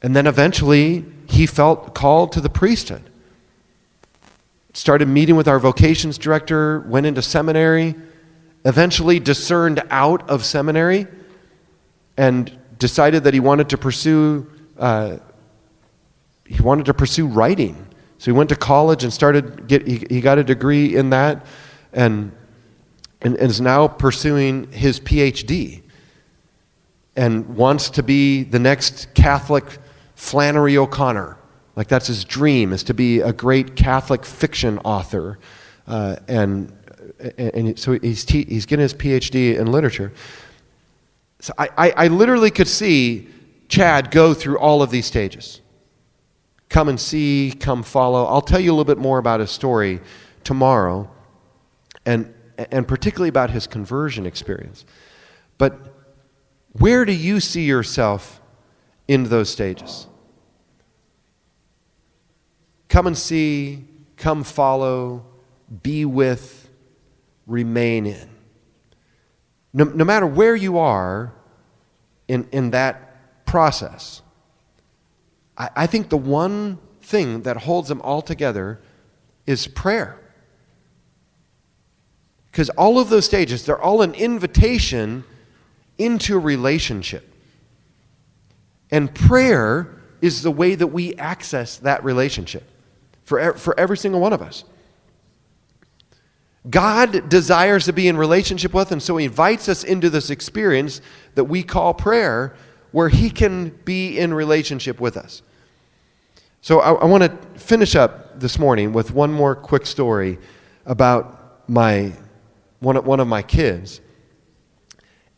And 0.00 0.14
then 0.14 0.26
eventually, 0.26 1.04
he 1.28 1.46
felt 1.46 1.94
called 1.94 2.32
to 2.32 2.40
the 2.40 2.48
priesthood. 2.48 3.10
Started 4.78 5.08
meeting 5.08 5.36
with 5.36 5.48
our 5.48 5.58
vocations 5.58 6.18
director, 6.18 6.80
went 6.80 7.06
into 7.06 7.22
seminary, 7.22 7.94
eventually 8.64 9.18
discerned 9.18 9.82
out 9.90 10.28
of 10.30 10.44
seminary, 10.44 11.06
and 12.16 12.56
decided 12.78 13.24
that 13.24 13.34
he 13.34 13.40
wanted 13.40 13.68
to 13.70 13.78
pursue. 13.78 14.48
Uh, 14.78 15.16
he 16.46 16.62
wanted 16.62 16.86
to 16.86 16.94
pursue 16.94 17.26
writing 17.26 17.88
so 18.18 18.32
he 18.32 18.36
went 18.36 18.48
to 18.50 18.56
college 18.56 19.04
and 19.04 19.12
started 19.12 19.68
get 19.68 19.86
he, 19.86 20.04
he 20.10 20.20
got 20.20 20.38
a 20.38 20.44
degree 20.44 20.96
in 20.96 21.10
that 21.10 21.46
and, 21.92 22.32
and, 23.22 23.36
and 23.36 23.50
is 23.50 23.60
now 23.60 23.86
pursuing 23.86 24.70
his 24.72 24.98
PhD 25.00 25.82
and 27.16 27.56
wants 27.56 27.90
to 27.90 28.02
be 28.02 28.42
the 28.42 28.58
next 28.58 29.14
Catholic 29.14 29.64
Flannery 30.16 30.76
O'Connor. 30.76 31.37
Like 31.78 31.86
that's 31.86 32.08
his 32.08 32.24
dream 32.24 32.72
is 32.72 32.82
to 32.82 32.92
be 32.94 33.20
a 33.20 33.32
great 33.32 33.76
Catholic 33.76 34.24
fiction 34.24 34.80
author. 34.80 35.38
Uh, 35.86 36.16
and, 36.26 36.72
and 37.38 37.78
so 37.78 37.92
he's, 37.92 38.24
te- 38.24 38.46
he's 38.46 38.66
getting 38.66 38.82
his 38.82 38.94
PhD 38.94 39.56
in 39.56 39.70
literature. 39.70 40.12
So 41.38 41.52
I, 41.56 41.68
I, 41.78 41.90
I 41.90 42.06
literally 42.08 42.50
could 42.50 42.66
see 42.66 43.28
Chad 43.68 44.10
go 44.10 44.34
through 44.34 44.58
all 44.58 44.82
of 44.82 44.90
these 44.90 45.06
stages 45.06 45.60
come 46.68 46.88
and 46.88 46.98
see, 46.98 47.54
come 47.60 47.84
follow. 47.84 48.24
I'll 48.24 48.42
tell 48.42 48.58
you 48.58 48.70
a 48.70 48.74
little 48.74 48.84
bit 48.84 48.98
more 48.98 49.18
about 49.18 49.38
his 49.38 49.50
story 49.50 50.00
tomorrow, 50.42 51.08
and, 52.04 52.34
and 52.72 52.88
particularly 52.88 53.28
about 53.28 53.50
his 53.50 53.68
conversion 53.68 54.26
experience. 54.26 54.84
But 55.58 55.78
where 56.72 57.04
do 57.04 57.12
you 57.12 57.38
see 57.38 57.64
yourself 57.64 58.40
in 59.06 59.24
those 59.24 59.48
stages? 59.48 60.07
Come 62.88 63.06
and 63.06 63.16
see, 63.16 63.84
come 64.16 64.44
follow, 64.44 65.24
be 65.82 66.04
with, 66.04 66.70
remain 67.46 68.06
in. 68.06 68.30
No, 69.72 69.84
no 69.84 70.04
matter 70.04 70.26
where 70.26 70.56
you 70.56 70.78
are 70.78 71.32
in, 72.26 72.48
in 72.52 72.70
that 72.70 73.44
process, 73.44 74.22
I, 75.56 75.70
I 75.76 75.86
think 75.86 76.08
the 76.08 76.16
one 76.16 76.78
thing 77.02 77.42
that 77.42 77.58
holds 77.58 77.88
them 77.88 78.00
all 78.02 78.22
together 78.22 78.80
is 79.46 79.66
prayer. 79.66 80.18
Because 82.50 82.70
all 82.70 82.98
of 82.98 83.10
those 83.10 83.26
stages, 83.26 83.66
they're 83.66 83.80
all 83.80 84.02
an 84.02 84.14
invitation 84.14 85.24
into 85.98 86.36
a 86.36 86.38
relationship. 86.38 87.34
And 88.90 89.14
prayer 89.14 90.00
is 90.22 90.42
the 90.42 90.50
way 90.50 90.74
that 90.74 90.88
we 90.88 91.14
access 91.16 91.76
that 91.78 92.02
relationship 92.02 92.64
for, 93.28 93.52
for 93.52 93.78
every 93.78 93.98
single 93.98 94.22
one 94.22 94.32
of 94.32 94.40
us. 94.40 94.64
God 96.70 97.28
desires 97.28 97.84
to 97.84 97.92
be 97.92 98.08
in 98.08 98.16
relationship 98.16 98.72
with, 98.72 98.90
and 98.90 99.02
so 99.02 99.18
He 99.18 99.26
invites 99.26 99.68
us 99.68 99.84
into 99.84 100.08
this 100.08 100.30
experience 100.30 101.02
that 101.34 101.44
we 101.44 101.62
call 101.62 101.92
prayer, 101.92 102.56
where 102.90 103.10
He 103.10 103.28
can 103.28 103.68
be 103.84 104.18
in 104.18 104.32
relationship 104.32 104.98
with 104.98 105.18
us. 105.18 105.42
So 106.62 106.80
I, 106.80 106.92
I 106.94 107.04
want 107.04 107.22
to 107.22 107.60
finish 107.60 107.94
up 107.94 108.40
this 108.40 108.58
morning 108.58 108.94
with 108.94 109.12
one 109.12 109.30
more 109.30 109.54
quick 109.54 109.84
story 109.84 110.38
about 110.86 111.68
my 111.68 112.14
one 112.80 112.96
of, 112.96 113.06
one 113.06 113.20
of 113.20 113.28
my 113.28 113.42
kids, 113.42 114.00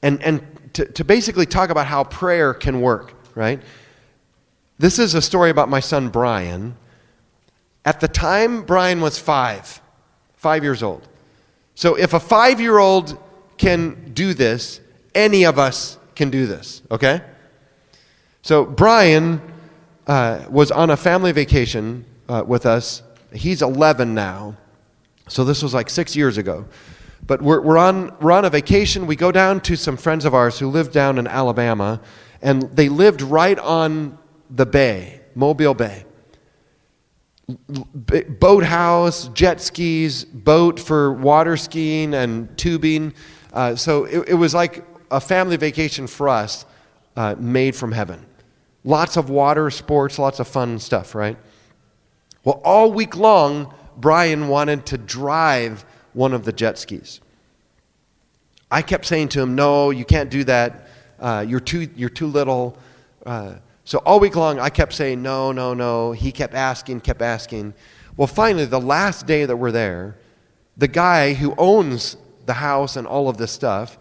and 0.01 0.22
and 0.22 0.74
to, 0.74 0.84
to 0.84 1.05
basically 1.05 1.47
talk 1.47 1.70
about 1.70 1.86
how 1.86 2.05
prayer 2.05 2.55
can 2.55 2.80
work. 2.80 3.14
Right. 3.34 3.61
This 4.78 5.01
is 5.01 5.14
a 5.14 5.22
story 5.22 5.51
about 5.51 5.68
my 5.68 5.80
son 5.80 6.09
Brian. 6.09 6.76
At 7.91 7.99
the 7.99 8.07
time, 8.07 8.62
Brian 8.62 9.01
was 9.01 9.18
five, 9.18 9.80
five 10.36 10.62
years 10.62 10.80
old. 10.80 11.09
So 11.74 11.97
if 11.97 12.14
a 12.14 12.20
five 12.20 12.61
year 12.61 12.78
old 12.78 13.18
can 13.59 14.12
do 14.12 14.32
this, 14.32 14.80
any 15.12 15.45
of 15.45 15.59
us 15.59 15.99
can 16.14 16.30
do 16.30 16.47
this, 16.47 16.82
okay? 16.88 17.20
So 18.43 18.64
Brian 18.64 19.41
uh, 20.07 20.45
was 20.49 20.70
on 20.70 20.91
a 20.91 20.97
family 20.97 21.32
vacation 21.32 22.05
uh, 22.28 22.45
with 22.47 22.64
us. 22.64 23.03
He's 23.32 23.61
11 23.61 24.14
now. 24.14 24.57
So 25.26 25.43
this 25.43 25.61
was 25.61 25.74
like 25.74 25.91
six 25.91 26.14
years 26.14 26.38
ago. 26.38 26.66
But 27.26 27.43
we're, 27.43 27.61
we're, 27.61 27.76
on, 27.76 28.16
we're 28.20 28.30
on 28.30 28.45
a 28.45 28.51
vacation. 28.51 29.09
We 29.09 29.16
go 29.16 29.32
down 29.32 29.62
to 29.62 29.74
some 29.74 29.97
friends 29.97 30.24
of 30.24 30.32
ours 30.32 30.61
who 30.61 30.68
live 30.68 30.93
down 30.93 31.18
in 31.18 31.26
Alabama, 31.26 32.01
and 32.41 32.62
they 32.62 32.88
lived 32.88 33.20
right 33.20 33.59
on 33.59 34.16
the 34.49 34.64
bay, 34.64 35.22
Mobile 35.34 35.74
Bay. 35.74 36.05
Boathouse, 38.40 39.28
jet 39.28 39.61
skis, 39.61 40.24
boat 40.24 40.78
for 40.78 41.12
water 41.12 41.57
skiing 41.57 42.14
and 42.14 42.57
tubing. 42.59 43.14
Uh, 43.53 43.76
so 43.76 44.05
it, 44.05 44.30
it, 44.30 44.34
was 44.34 44.55
like 44.55 44.84
a 45.11 45.20
family 45.20 45.57
vacation 45.57 46.07
for 46.07 46.28
us 46.28 46.64
uh, 47.16 47.34
made 47.38 47.74
from 47.74 47.92
heaven. 47.92 48.24
Lots 48.84 49.16
of 49.16 49.28
water 49.30 49.70
sports, 49.70 50.18
lots 50.18 50.40
of 50.40 50.48
fun 50.48 50.78
stuff, 50.78 51.14
right? 51.14 51.36
Well, 52.44 52.61
all 52.64 52.92
week 52.92 53.16
long, 53.16 53.74
Brian 53.96 54.48
wanted 54.48 54.86
to 54.86 54.98
drive 54.98 55.84
one 56.12 56.32
of 56.32 56.44
the 56.44 56.53
jet 56.53 56.78
skis. 56.78 57.20
I 58.70 58.82
kept 58.82 59.05
saying 59.05 59.28
to 59.30 59.40
him, 59.40 59.55
No, 59.55 59.90
you 59.90 60.05
can't 60.05 60.30
do 60.30 60.44
that. 60.44 60.88
Uh, 61.18 61.44
you're, 61.46 61.61
too, 61.61 61.88
you're 61.96 62.09
too 62.09 62.26
little. 62.26 62.78
So 63.91 63.99
all 64.07 64.20
week 64.20 64.36
long, 64.36 64.61
I 64.61 64.70
kept 64.70 64.93
saying, 64.93 65.20
No, 65.20 65.51
no, 65.51 65.74
no. 65.74 66.12
He 66.12 66.30
kept 66.30 66.55
asking, 66.55 67.01
kept 67.01 67.20
asking. 67.20 67.74
Well, 68.16 68.28
finally, 68.28 68.64
the 68.64 68.80
last 68.80 69.26
day 69.26 69.45
that 69.45 69.57
we're 69.57 69.72
there, 69.72 70.16
the 70.76 70.86
guy 70.86 71.34
who 71.34 71.57
owns 71.59 72.16
the 72.47 72.53
house 72.53 72.95
and 72.95 73.05
all 73.05 73.28
of 73.28 73.36
this 73.36 73.51
stuff, 73.51 73.99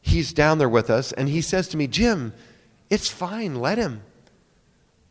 he's 0.00 0.32
down 0.32 0.58
there 0.58 0.68
with 0.68 0.90
us, 0.90 1.12
and 1.12 1.28
he 1.28 1.42
says 1.42 1.68
to 1.68 1.76
me, 1.76 1.86
Jim, 1.86 2.32
it's 2.90 3.08
fine, 3.08 3.54
let 3.54 3.78
him. 3.78 4.02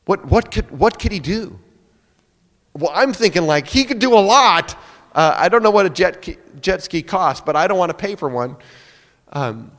What, 0.03 0.25
what, 0.25 0.51
could, 0.51 0.69
what 0.69 0.99
could 0.99 1.13
he 1.13 1.19
do? 1.19 1.57
Well, 2.73 2.91
I'm 2.93 3.13
thinking 3.13 3.43
like 3.43 3.67
he 3.67 3.85
could 3.85 3.99
do 3.99 4.13
a 4.13 4.19
lot. 4.19 4.77
Uh, 5.15 5.33
I 5.37 5.47
don't 5.47 5.63
know 5.63 5.71
what 5.71 5.85
a 5.85 5.89
jet, 5.89 6.27
jet 6.61 6.83
ski 6.83 7.03
costs, 7.03 7.41
but 7.45 7.55
I 7.55 7.67
don't 7.67 7.77
want 7.77 7.91
to 7.91 7.97
pay 7.97 8.15
for 8.15 8.27
one. 8.27 8.57
Um, 9.31 9.71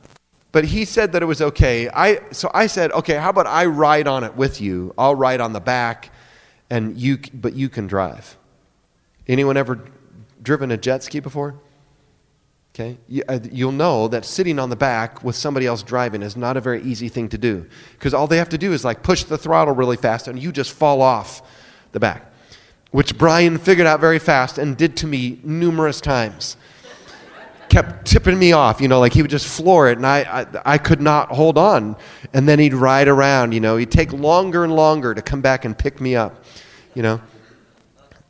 but 0.51 0.65
he 0.65 0.85
said 0.85 1.11
that 1.13 1.21
it 1.21 1.25
was 1.25 1.41
okay. 1.41 1.89
I, 1.89 2.21
so 2.31 2.51
I 2.53 2.67
said, 2.67 2.91
okay, 2.91 3.15
how 3.15 3.29
about 3.29 3.47
I 3.47 3.65
ride 3.65 4.07
on 4.07 4.23
it 4.23 4.35
with 4.35 4.59
you? 4.59 4.93
I'll 4.97 5.15
ride 5.15 5.41
on 5.41 5.53
the 5.53 5.59
back, 5.59 6.11
and 6.69 6.97
you, 6.97 7.19
but 7.33 7.53
you 7.53 7.69
can 7.69 7.87
drive. 7.87 8.37
Anyone 9.27 9.57
ever 9.57 9.79
driven 10.41 10.71
a 10.71 10.77
jet 10.77 11.03
ski 11.03 11.19
before? 11.19 11.55
Okay, 12.73 12.97
uh, 13.27 13.39
you'll 13.51 13.73
know 13.73 14.07
that 14.07 14.23
sitting 14.23 14.57
on 14.57 14.69
the 14.69 14.77
back 14.77 15.23
with 15.23 15.35
somebody 15.35 15.65
else 15.65 15.83
driving 15.83 16.21
is 16.21 16.37
not 16.37 16.55
a 16.55 16.61
very 16.61 16.81
easy 16.83 17.09
thing 17.09 17.27
to 17.29 17.37
do 17.37 17.67
because 17.91 18.13
all 18.13 18.27
they 18.27 18.37
have 18.37 18.47
to 18.47 18.57
do 18.57 18.71
is 18.71 18.85
like 18.85 19.03
push 19.03 19.25
the 19.25 19.37
throttle 19.37 19.75
really 19.75 19.97
fast 19.97 20.29
and 20.29 20.41
you 20.41 20.53
just 20.53 20.71
fall 20.71 21.01
off 21.01 21.41
the 21.91 21.99
back 21.99 22.31
which 22.91 23.17
Brian 23.17 23.57
figured 23.57 23.87
out 23.87 23.99
very 23.99 24.19
fast 24.19 24.57
and 24.57 24.77
did 24.77 24.95
to 24.97 25.07
me 25.07 25.39
numerous 25.43 26.01
times. 26.01 26.57
Kept 27.71 28.05
tipping 28.05 28.37
me 28.37 28.51
off, 28.51 28.81
you 28.81 28.89
know, 28.89 28.99
like 28.99 29.13
he 29.13 29.21
would 29.21 29.31
just 29.31 29.47
floor 29.47 29.89
it, 29.89 29.97
and 29.97 30.05
I, 30.05 30.41
I, 30.41 30.73
I 30.73 30.77
could 30.77 30.99
not 30.99 31.29
hold 31.29 31.57
on. 31.57 31.95
And 32.33 32.47
then 32.47 32.59
he'd 32.59 32.73
ride 32.73 33.07
around, 33.07 33.53
you 33.53 33.61
know, 33.61 33.77
he'd 33.77 33.91
take 33.91 34.11
longer 34.11 34.65
and 34.65 34.75
longer 34.75 35.13
to 35.13 35.21
come 35.21 35.39
back 35.39 35.63
and 35.63 35.77
pick 35.77 36.01
me 36.01 36.17
up, 36.17 36.43
you 36.95 37.01
know, 37.01 37.21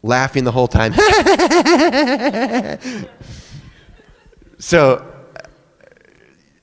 laughing 0.03 0.43
the 0.43 0.51
whole 0.51 0.67
time. 0.67 0.93
so, 4.59 5.11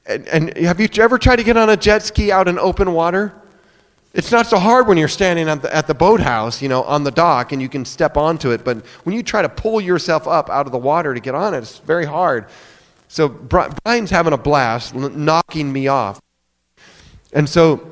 and, 0.07 0.29
and 0.29 0.57
have 0.59 0.79
you 0.79 0.89
ever 0.99 1.19
tried 1.19 1.37
to 1.37 1.43
get 1.43 1.57
on 1.57 1.71
a 1.71 1.77
jet 1.77 2.05
ski 2.05 2.31
out 2.31 2.47
in 2.47 2.61
open 2.61 2.93
water? 2.93 3.35
It's 4.15 4.33
not 4.33 4.47
so 4.47 4.59
hard 4.59 4.87
when 4.87 4.97
you're 4.97 5.09
standing 5.09 5.49
at 5.49 5.63
the, 5.63 5.75
at 5.75 5.87
the 5.87 5.95
boathouse, 5.95 6.63
you 6.63 6.69
know, 6.69 6.83
on 6.85 7.05
the 7.05 7.11
dock 7.11 7.53
and 7.53 7.61
you 7.61 7.69
can 7.69 7.85
step 7.85 8.17
onto 8.17 8.51
it. 8.51 8.65
But 8.65 8.85
when 9.03 9.15
you 9.15 9.23
try 9.23 9.43
to 9.43 9.49
pull 9.49 9.81
yourself 9.81 10.27
up 10.27 10.49
out 10.49 10.67
of 10.67 10.73
the 10.73 10.79
water 10.79 11.13
to 11.13 11.21
get 11.21 11.35
on 11.35 11.55
it, 11.55 11.59
it's 11.59 11.79
very 11.79 12.07
hard. 12.07 12.47
So 13.09 13.29
Brian's 13.29 14.11
having 14.11 14.33
a 14.33 14.39
blast, 14.39 14.95
knocking 14.95 15.73
me 15.73 15.89
off. 15.89 16.21
And 17.33 17.49
so 17.49 17.91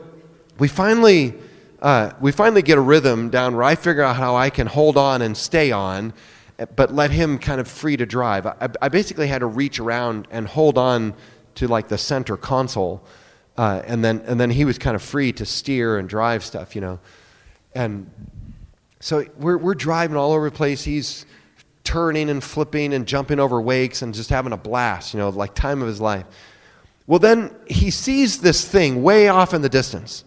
we 0.59 0.69
finally, 0.69 1.35
uh, 1.83 2.13
we 2.21 2.33
finally 2.33 2.63
get 2.63 2.79
a 2.79 2.81
rhythm 2.81 3.31
down 3.31 3.55
where 3.55 3.65
I 3.65 3.75
figure 3.75 4.03
out 4.03 4.17
how 4.17 4.37
I 4.37 4.51
can 4.51 4.67
hold 4.67 4.97
on 4.97 5.23
and 5.23 5.37
stay 5.37 5.73
on, 5.73 6.13
but 6.75 6.95
let 6.95 7.11
him 7.11 7.39
kind 7.39 7.61
of 7.61 7.69
free 7.69 7.97
to 7.97 8.07
drive. 8.07 8.47
I, 8.47 8.69
I 8.81 8.89
basically 8.89 9.27
had 9.27 9.41
to 9.41 9.47
reach 9.47 9.79
around 9.79 10.29
and 10.31 10.47
hold 10.47 10.79
on 10.79 11.15
to 11.57 11.67
like 11.67 11.89
the 11.89 11.99
center 11.99 12.37
console 12.37 13.03
uh, 13.59 13.83
and 13.87 14.05
then 14.05 14.23
and 14.27 14.39
then 14.39 14.51
he 14.51 14.65
was 14.65 14.79
kind 14.79 14.95
of 14.95 15.03
free 15.03 15.33
to 15.33 15.47
steer 15.47 15.99
and 15.99 16.09
drive 16.09 16.45
stuff, 16.45 16.75
you 16.75 16.81
know. 16.81 16.99
And 17.75 18.11
so 19.01 19.25
we're 19.39 19.57
we're 19.57 19.75
driving 19.75 20.17
all 20.17 20.33
over 20.33 20.51
the 20.51 20.57
place. 20.57 20.85
He's 20.85 21.25
turning 21.87 22.29
and 22.29 22.43
flipping 22.43 22.93
and 22.93 23.07
jumping 23.07 23.39
over 23.39 23.61
wakes 23.61 24.03
and 24.03 24.13
just 24.13 24.29
having 24.29 24.53
a 24.53 24.57
blast, 24.57 25.15
you 25.15 25.21
know, 25.21 25.29
like 25.31 25.55
time 25.55 25.81
of 25.81 25.89
his 25.89 26.01
life. 26.01 26.27
Well, 27.07 27.21
then 27.21 27.55
he 27.69 27.91
sees 27.91 28.41
this 28.41 28.67
thing 28.67 29.05
way 29.05 29.29
off 29.29 29.55
in 29.55 29.63
the 29.63 29.69
distance. 29.69 30.25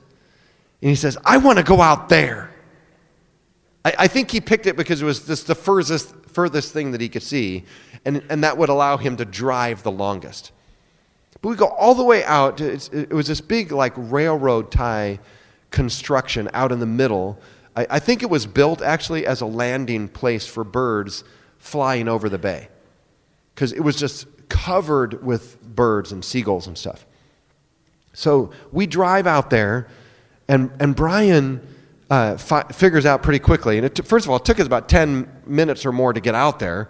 And 0.82 0.90
he 0.90 0.96
says, 0.96 1.18
I 1.26 1.38
want 1.38 1.58
to 1.58 1.64
go 1.64 1.82
out 1.82 2.08
there. 2.08 2.50
I, 3.84 3.94
I, 4.00 4.08
think 4.08 4.32
he 4.32 4.40
picked 4.40 4.66
it 4.66 4.78
because 4.78 5.02
it 5.02 5.06
was 5.06 5.26
this, 5.26 5.44
the 5.44 5.56
furthest, 5.56 6.16
furthest 6.28 6.72
thing 6.72 6.92
that 6.92 7.02
he 7.02 7.10
could 7.10 7.24
see, 7.24 7.66
and, 8.06 8.24
and 8.30 8.46
that 8.46 8.58
would 8.58 8.70
allow 8.70 8.96
him 8.96 9.18
to 9.18 9.26
drive 9.26 9.84
the 9.84 9.92
longest. 9.92 10.54
But 11.42 11.50
we 11.50 11.56
go 11.58 11.68
all 11.68 11.94
the 11.94 12.04
way 12.04 12.24
out. 12.24 12.62
it 12.62 13.12
was 13.12 13.28
this 13.28 13.42
big, 13.42 13.74
like, 13.74 13.94
railroad 13.98 14.72
tie 14.72 15.20
construction 15.72 16.50
out 16.54 16.72
in 16.72 16.80
the 16.80 16.86
middle. 16.86 17.38
I, 17.76 17.88
I 17.90 18.00
think 18.00 18.24
it 18.24 18.30
was 18.30 18.46
built 18.46 18.82
actually 18.82 19.26
as 19.26 19.42
a 19.42 19.46
landing 19.46 20.08
place 20.08 20.48
for 20.48 20.64
birds 20.64 21.26
flying 21.60 22.08
over 22.08 22.30
the 22.30 22.40
bay 22.40 22.70
because 23.54 23.72
it 23.72 23.82
was 23.82 23.96
just 23.96 24.26
covered 24.50 25.24
with 25.24 25.62
birds 25.62 26.12
and 26.12 26.26
seagulls 26.26 26.66
and 26.68 26.78
stuff. 26.78 27.06
So 28.14 28.52
we 28.72 28.88
drive 28.88 29.28
out 29.28 29.50
there, 29.50 29.88
and, 30.48 30.72
and 30.80 30.96
Brian 30.96 31.62
uh, 32.10 32.38
fi- 32.38 32.64
figures 32.64 33.06
out 33.06 33.22
pretty 33.22 33.40
quickly. 33.40 33.78
And 33.78 33.86
it 33.86 33.96
t- 33.96 34.04
first 34.04 34.26
of 34.26 34.32
all, 34.32 34.38
it 34.38 34.46
took 34.46 34.60
us 34.60 34.66
about 34.66 34.90
10 34.90 35.44
minutes 35.46 35.86
or 35.86 35.92
more 35.92 36.12
to 36.12 36.20
get 36.20 36.36
out 36.36 36.60
there. 36.60 36.90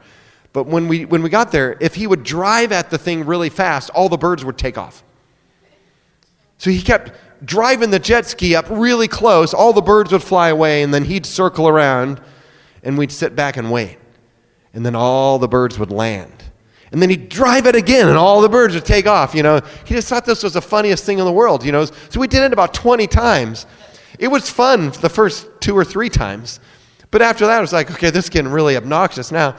But 0.54 0.66
when 0.66 0.88
we, 0.88 1.06
when 1.06 1.22
we 1.22 1.30
got 1.30 1.52
there, 1.52 1.78
if 1.80 1.96
he 1.96 2.08
would 2.08 2.24
drive 2.24 2.72
at 2.72 2.90
the 2.90 2.98
thing 2.98 3.26
really 3.26 3.50
fast, 3.50 3.92
all 3.92 4.10
the 4.10 4.18
birds 4.18 4.44
would 4.44 4.58
take 4.58 4.78
off. 4.78 5.04
So 6.58 6.72
he 6.72 6.82
kept 6.82 7.12
driving 7.46 7.92
the 7.92 8.00
jet 8.00 8.26
ski 8.26 8.56
up 8.56 8.66
really 8.70 9.08
close, 9.08 9.54
all 9.54 9.72
the 9.72 9.82
birds 9.82 10.12
would 10.12 10.24
fly 10.24 10.50
away, 10.50 10.82
and 10.82 10.92
then 10.94 11.06
he'd 11.06 11.26
circle 11.26 11.68
around, 11.68 12.20
and 12.82 12.98
we'd 12.98 13.12
sit 13.12 13.36
back 13.36 13.56
and 13.56 13.72
wait. 13.72 13.99
And 14.74 14.86
then 14.86 14.96
all 14.96 15.40
the 15.40 15.48
birds 15.48 15.80
would 15.80 15.92
land. 15.92 16.44
And 16.92 17.02
then 17.02 17.10
he'd 17.10 17.30
drive 17.30 17.68
it 17.68 17.76
again, 17.76 18.08
and 18.08 18.18
all 18.18 18.42
the 18.42 18.50
birds 18.50 18.74
would 18.74 18.86
take 18.86 19.06
off. 19.06 19.36
You 19.36 19.44
know, 19.44 19.62
he 19.86 19.94
just 19.94 20.08
thought 20.08 20.26
this 20.26 20.44
was 20.44 20.54
the 20.54 20.62
funniest 20.62 21.06
thing 21.06 21.20
in 21.20 21.26
the 21.26 21.32
world. 21.32 21.64
You 21.64 21.72
know, 21.72 21.86
so 21.86 22.20
we 22.20 22.28
did 22.28 22.42
it 22.44 22.54
about 22.54 22.74
20 22.74 23.06
times. 23.08 23.68
It 24.18 24.28
was 24.28 24.50
fun 24.50 24.92
the 25.02 25.10
first 25.10 25.48
two 25.60 25.78
or 25.78 25.86
three 25.86 26.10
times, 26.10 26.60
but 27.12 27.22
after 27.22 27.46
that, 27.48 27.58
it 27.60 27.62
was 27.62 27.74
like, 27.74 27.92
okay, 27.92 28.10
this 28.10 28.26
is 28.26 28.30
getting 28.30 28.52
really 28.52 28.76
obnoxious 28.76 29.32
now. 29.32 29.56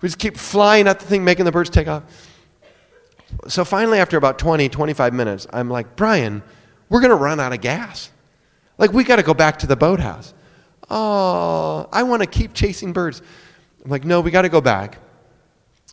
We 0.00 0.08
just 0.08 0.18
keep 0.18 0.36
flying 0.36 0.88
at 0.88 1.00
the 1.00 1.06
thing, 1.06 1.22
making 1.22 1.44
the 1.44 1.52
birds 1.52 1.70
take 1.70 1.86
off. 1.86 2.02
So 3.46 3.64
finally, 3.64 3.98
after 3.98 4.16
about 4.16 4.38
20, 4.38 4.68
25 4.68 5.12
minutes, 5.12 5.46
I'm 5.52 5.68
like, 5.68 5.96
Brian, 5.96 6.42
we're 6.88 7.00
going 7.00 7.10
to 7.10 7.16
run 7.16 7.38
out 7.38 7.52
of 7.52 7.60
gas. 7.60 8.10
Like, 8.78 8.92
we 8.92 9.04
got 9.04 9.16
to 9.16 9.22
go 9.22 9.34
back 9.34 9.58
to 9.60 9.66
the 9.66 9.76
boathouse. 9.76 10.32
Oh, 10.88 11.88
I 11.92 12.02
want 12.02 12.22
to 12.22 12.26
keep 12.26 12.54
chasing 12.54 12.92
birds. 12.92 13.22
I'm 13.84 13.90
like, 13.90 14.04
no, 14.04 14.20
we 14.20 14.30
got 14.30 14.42
to 14.42 14.48
go 14.48 14.60
back. 14.60 14.98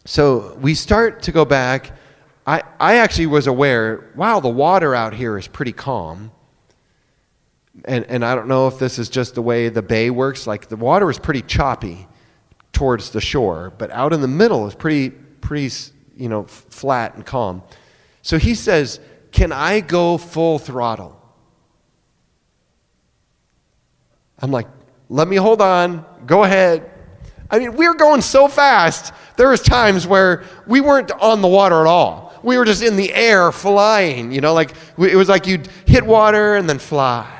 So 0.05 0.55
we 0.61 0.73
start 0.73 1.23
to 1.23 1.31
go 1.31 1.45
back. 1.45 1.91
I, 2.45 2.63
I 2.79 2.95
actually 2.95 3.27
was 3.27 3.47
aware, 3.47 4.11
wow, 4.15 4.39
the 4.39 4.49
water 4.49 4.95
out 4.95 5.13
here 5.13 5.37
is 5.37 5.47
pretty 5.47 5.73
calm. 5.73 6.31
And, 7.85 8.05
and 8.05 8.25
I 8.25 8.33
don't 8.35 8.47
know 8.47 8.67
if 8.67 8.79
this 8.79 8.99
is 8.99 9.09
just 9.09 9.35
the 9.35 9.41
way 9.41 9.69
the 9.69 9.81
bay 9.81 10.09
works. 10.09 10.47
Like, 10.47 10.67
the 10.67 10.77
water 10.77 11.09
is 11.09 11.19
pretty 11.19 11.41
choppy 11.41 12.07
towards 12.71 13.11
the 13.11 13.21
shore, 13.21 13.73
but 13.77 13.91
out 13.91 14.13
in 14.13 14.21
the 14.21 14.27
middle 14.27 14.67
is 14.67 14.75
pretty, 14.75 15.09
pretty, 15.09 15.73
you 16.15 16.29
know, 16.29 16.43
flat 16.43 17.15
and 17.15 17.25
calm. 17.25 17.61
So 18.21 18.37
he 18.37 18.55
says, 18.55 18.99
Can 19.31 19.51
I 19.51 19.79
go 19.79 20.17
full 20.17 20.57
throttle? 20.59 21.21
I'm 24.39 24.51
like, 24.51 24.67
Let 25.09 25.27
me 25.27 25.35
hold 25.35 25.61
on. 25.61 26.05
Go 26.25 26.43
ahead. 26.43 26.91
I 27.49 27.59
mean, 27.59 27.75
we 27.75 27.87
were 27.87 27.95
going 27.95 28.21
so 28.21 28.47
fast. 28.47 29.13
There 29.37 29.49
was 29.49 29.61
times 29.61 30.05
where 30.05 30.43
we 30.65 30.81
weren't 30.81 31.11
on 31.11 31.41
the 31.41 31.47
water 31.47 31.81
at 31.81 31.87
all. 31.87 32.33
We 32.43 32.57
were 32.57 32.65
just 32.65 32.83
in 32.83 32.95
the 32.95 33.13
air 33.13 33.51
flying, 33.51 34.31
you 34.31 34.41
know, 34.41 34.53
like 34.53 34.73
it 34.97 35.15
was 35.15 35.29
like 35.29 35.47
you'd 35.47 35.67
hit 35.85 36.05
water 36.05 36.55
and 36.55 36.69
then 36.69 36.79
fly 36.79 37.33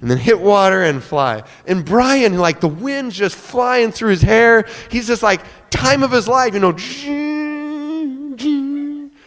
and 0.00 0.10
then 0.10 0.18
hit 0.18 0.40
water 0.40 0.82
and 0.82 1.02
fly. 1.02 1.42
And 1.66 1.84
Brian, 1.84 2.38
like 2.38 2.60
the 2.60 2.68
wind's 2.68 3.16
just 3.16 3.36
flying 3.36 3.92
through 3.92 4.10
his 4.10 4.22
hair. 4.22 4.66
He's 4.90 5.06
just 5.06 5.22
like, 5.22 5.42
time 5.70 6.02
of 6.02 6.10
his 6.10 6.26
life, 6.26 6.54
you 6.54 6.60
know. 6.60 6.76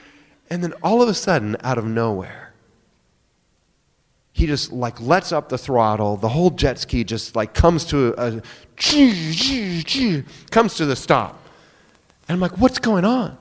And 0.49 0.63
then 0.63 0.73
all 0.83 1.01
of 1.01 1.09
a 1.09 1.15
sudden, 1.15 1.57
out 1.63 1.79
of 1.79 1.85
nowhere, 1.85 2.42
he 4.33 4.47
just 4.47 4.73
like 4.73 4.99
lets 4.99 5.31
up 5.31 5.47
the 5.47 5.57
throttle. 5.57 6.17
The 6.17 6.27
whole 6.27 6.49
jet 6.49 6.79
ski 6.79 7.03
just 7.03 7.35
like 7.35 7.53
comes 7.53 7.85
to 7.85 8.15
a, 8.17 8.37
a 8.37 8.41
comes 10.49 10.75
to 10.75 10.85
the 10.85 10.95
stop. 10.95 11.39
And 12.27 12.35
I'm 12.35 12.39
like, 12.39 12.57
what's 12.57 12.79
going 12.79 13.05
on? 13.05 13.37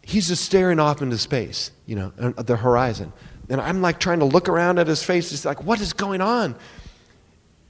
He's 0.00 0.28
just 0.28 0.44
staring 0.44 0.80
off 0.80 1.02
into 1.02 1.18
space, 1.18 1.70
you 1.86 1.94
know, 1.94 2.12
uh, 2.18 2.42
the 2.42 2.56
horizon. 2.56 3.12
And 3.50 3.60
I'm 3.60 3.82
like 3.82 4.00
trying 4.00 4.20
to 4.20 4.24
look 4.24 4.48
around 4.48 4.78
at 4.78 4.86
his 4.86 5.02
face. 5.02 5.30
It's 5.32 5.44
like, 5.44 5.62
what 5.62 5.80
is 5.80 5.92
going 5.92 6.22
on? 6.22 6.56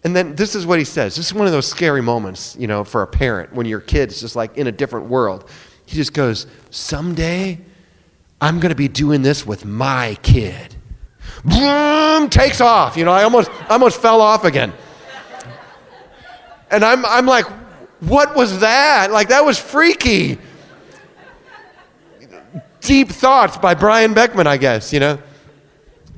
And 0.05 0.15
then 0.15 0.37
this 0.37 0.55
is 0.55 0.65
what 0.65 0.79
he 0.79 0.85
says. 0.85 1.17
This 1.17 1.27
is 1.27 1.35
one 1.35 1.47
of 1.47 1.53
those 1.53 1.67
scary 1.67 2.03
moments, 2.03 2.57
you 2.59 2.69
know, 2.69 2.85
for 2.85 3.03
a 3.03 3.07
parent 3.07 3.53
when 3.53 3.67
your 3.67 3.81
kid's 3.81 4.21
just 4.21 4.37
like 4.37 4.57
in 4.57 4.69
a 4.69 4.73
different 4.73 5.07
world. 5.07 5.51
He 5.87 5.97
just 5.97 6.15
goes, 6.15 6.47
Someday 6.71 7.61
I'm 8.43 8.59
going 8.59 8.71
to 8.71 8.77
be 8.77 8.89
doing 8.89 9.23
this 9.23 9.47
with 9.47 9.65
my 9.65 10.19
kid. 10.23 10.75
Boom, 11.45 12.29
takes 12.29 12.61
off. 12.61 12.97
You 12.97 13.05
know, 13.05 13.13
I 13.13 13.23
almost, 13.23 13.49
almost 13.71 14.03
fell 14.03 14.21
off 14.21 14.45
again. 14.45 14.73
And 16.69 16.85
I'm, 16.85 17.07
I'm 17.07 17.25
like, 17.25 17.47
what 18.01 18.35
was 18.35 18.59
that? 18.59 19.13
Like, 19.13 19.29
that 19.29 19.45
was 19.45 19.61
freaky. 19.61 20.39
Deep 22.81 23.11
thoughts 23.11 23.59
by 23.59 23.75
Brian 23.75 24.13
Beckman, 24.13 24.49
I 24.49 24.57
guess, 24.57 24.93
you 24.93 24.99
know? 24.99 25.23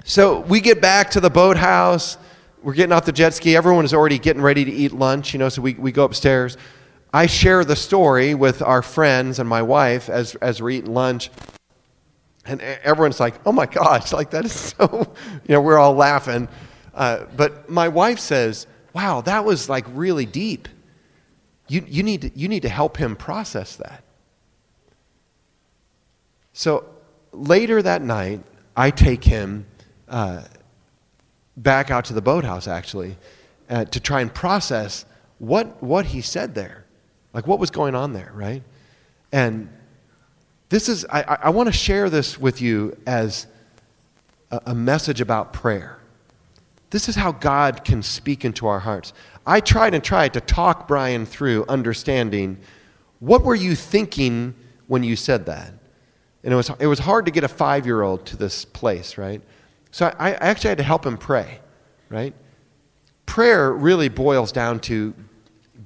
So 0.04 0.40
we 0.40 0.62
get 0.62 0.80
back 0.80 1.10
to 1.10 1.20
the 1.20 1.28
boathouse. 1.28 2.16
We're 2.62 2.72
getting 2.72 2.92
off 2.92 3.04
the 3.04 3.12
jet 3.12 3.34
ski. 3.34 3.54
Everyone 3.54 3.84
is 3.84 3.92
already 3.92 4.18
getting 4.18 4.40
ready 4.40 4.64
to 4.64 4.72
eat 4.72 4.92
lunch, 4.92 5.34
you 5.34 5.38
know, 5.38 5.50
so 5.50 5.60
we, 5.60 5.74
we 5.74 5.92
go 5.92 6.04
upstairs. 6.04 6.56
I 7.12 7.26
share 7.26 7.66
the 7.66 7.76
story 7.76 8.34
with 8.34 8.62
our 8.62 8.80
friends 8.80 9.38
and 9.38 9.46
my 9.46 9.60
wife 9.60 10.08
as, 10.08 10.36
as 10.36 10.62
we're 10.62 10.70
eating 10.70 10.94
lunch. 10.94 11.30
And 12.46 12.60
everyone's 12.60 13.20
like, 13.20 13.34
oh 13.46 13.52
my 13.52 13.66
gosh, 13.66 14.12
like 14.12 14.30
that 14.30 14.44
is 14.44 14.52
so, 14.78 15.14
you 15.46 15.54
know, 15.54 15.60
we're 15.60 15.78
all 15.78 15.94
laughing. 15.94 16.48
Uh, 16.94 17.24
but 17.36 17.68
my 17.68 17.88
wife 17.88 18.18
says, 18.18 18.66
wow, 18.92 19.20
that 19.22 19.44
was 19.44 19.68
like 19.68 19.84
really 19.92 20.26
deep. 20.26 20.68
You, 21.68 21.84
you, 21.86 22.02
need 22.02 22.22
to, 22.22 22.30
you 22.38 22.48
need 22.48 22.62
to 22.62 22.68
help 22.68 22.96
him 22.96 23.16
process 23.16 23.76
that. 23.76 24.04
So 26.52 26.84
later 27.32 27.82
that 27.82 28.02
night, 28.02 28.42
I 28.76 28.90
take 28.90 29.24
him 29.24 29.66
uh, 30.08 30.42
back 31.56 31.90
out 31.90 32.04
to 32.06 32.12
the 32.12 32.22
boathouse, 32.22 32.68
actually, 32.68 33.16
uh, 33.68 33.86
to 33.86 34.00
try 34.00 34.20
and 34.20 34.32
process 34.32 35.04
what, 35.38 35.82
what 35.82 36.06
he 36.06 36.20
said 36.20 36.54
there. 36.54 36.84
Like 37.32 37.46
what 37.46 37.58
was 37.58 37.70
going 37.70 37.94
on 37.94 38.12
there, 38.12 38.30
right? 38.34 38.62
And 39.32 39.68
this 40.74 40.88
is, 40.88 41.06
I, 41.08 41.38
I 41.44 41.50
want 41.50 41.68
to 41.68 41.72
share 41.72 42.10
this 42.10 42.36
with 42.36 42.60
you 42.60 42.96
as 43.06 43.46
a, 44.50 44.60
a 44.66 44.74
message 44.74 45.20
about 45.20 45.52
prayer. 45.52 46.00
This 46.90 47.08
is 47.08 47.14
how 47.14 47.30
God 47.30 47.84
can 47.84 48.02
speak 48.02 48.44
into 48.44 48.66
our 48.66 48.80
hearts. 48.80 49.12
I 49.46 49.60
tried 49.60 49.94
and 49.94 50.02
tried 50.02 50.34
to 50.34 50.40
talk 50.40 50.88
Brian 50.88 51.26
through 51.26 51.64
understanding 51.68 52.58
what 53.20 53.44
were 53.44 53.54
you 53.54 53.76
thinking 53.76 54.56
when 54.88 55.04
you 55.04 55.14
said 55.14 55.46
that? 55.46 55.72
And 56.42 56.52
it 56.52 56.56
was, 56.56 56.68
it 56.80 56.88
was 56.88 56.98
hard 56.98 57.26
to 57.26 57.30
get 57.30 57.44
a 57.44 57.48
five 57.48 57.86
year 57.86 58.02
old 58.02 58.26
to 58.26 58.36
this 58.36 58.64
place, 58.64 59.16
right? 59.16 59.42
So 59.92 60.12
I, 60.18 60.32
I 60.32 60.34
actually 60.34 60.70
had 60.70 60.78
to 60.78 60.84
help 60.84 61.06
him 61.06 61.18
pray, 61.18 61.60
right? 62.08 62.34
Prayer 63.26 63.72
really 63.72 64.08
boils 64.08 64.50
down 64.50 64.80
to 64.80 65.14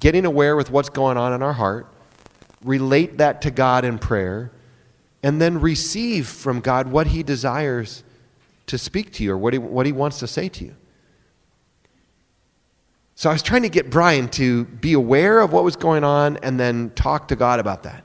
getting 0.00 0.24
aware 0.24 0.56
with 0.56 0.70
what's 0.70 0.88
going 0.88 1.18
on 1.18 1.34
in 1.34 1.42
our 1.42 1.52
heart, 1.52 1.92
relate 2.64 3.18
that 3.18 3.42
to 3.42 3.50
God 3.50 3.84
in 3.84 3.98
prayer, 3.98 4.50
and 5.22 5.40
then 5.40 5.60
receive 5.60 6.26
from 6.26 6.60
God 6.60 6.88
what 6.88 7.08
He 7.08 7.22
desires 7.22 8.04
to 8.66 8.78
speak 8.78 9.12
to 9.14 9.24
you 9.24 9.32
or 9.32 9.38
what 9.38 9.52
He, 9.52 9.58
what 9.58 9.86
he 9.86 9.92
wants 9.92 10.18
to 10.20 10.26
say 10.26 10.48
to 10.48 10.64
you. 10.64 10.74
So 13.18 13.28
I 13.28 13.32
was 13.32 13.42
trying 13.42 13.62
to 13.62 13.68
get 13.68 13.90
Brian 13.90 14.28
to 14.28 14.64
be 14.64 14.92
aware 14.92 15.40
of 15.40 15.52
what 15.52 15.64
was 15.64 15.74
going 15.74 16.04
on 16.04 16.36
and 16.36 16.60
then 16.60 16.90
talk 16.90 17.26
to 17.28 17.36
God 17.36 17.58
about 17.58 17.82
that. 17.82 18.04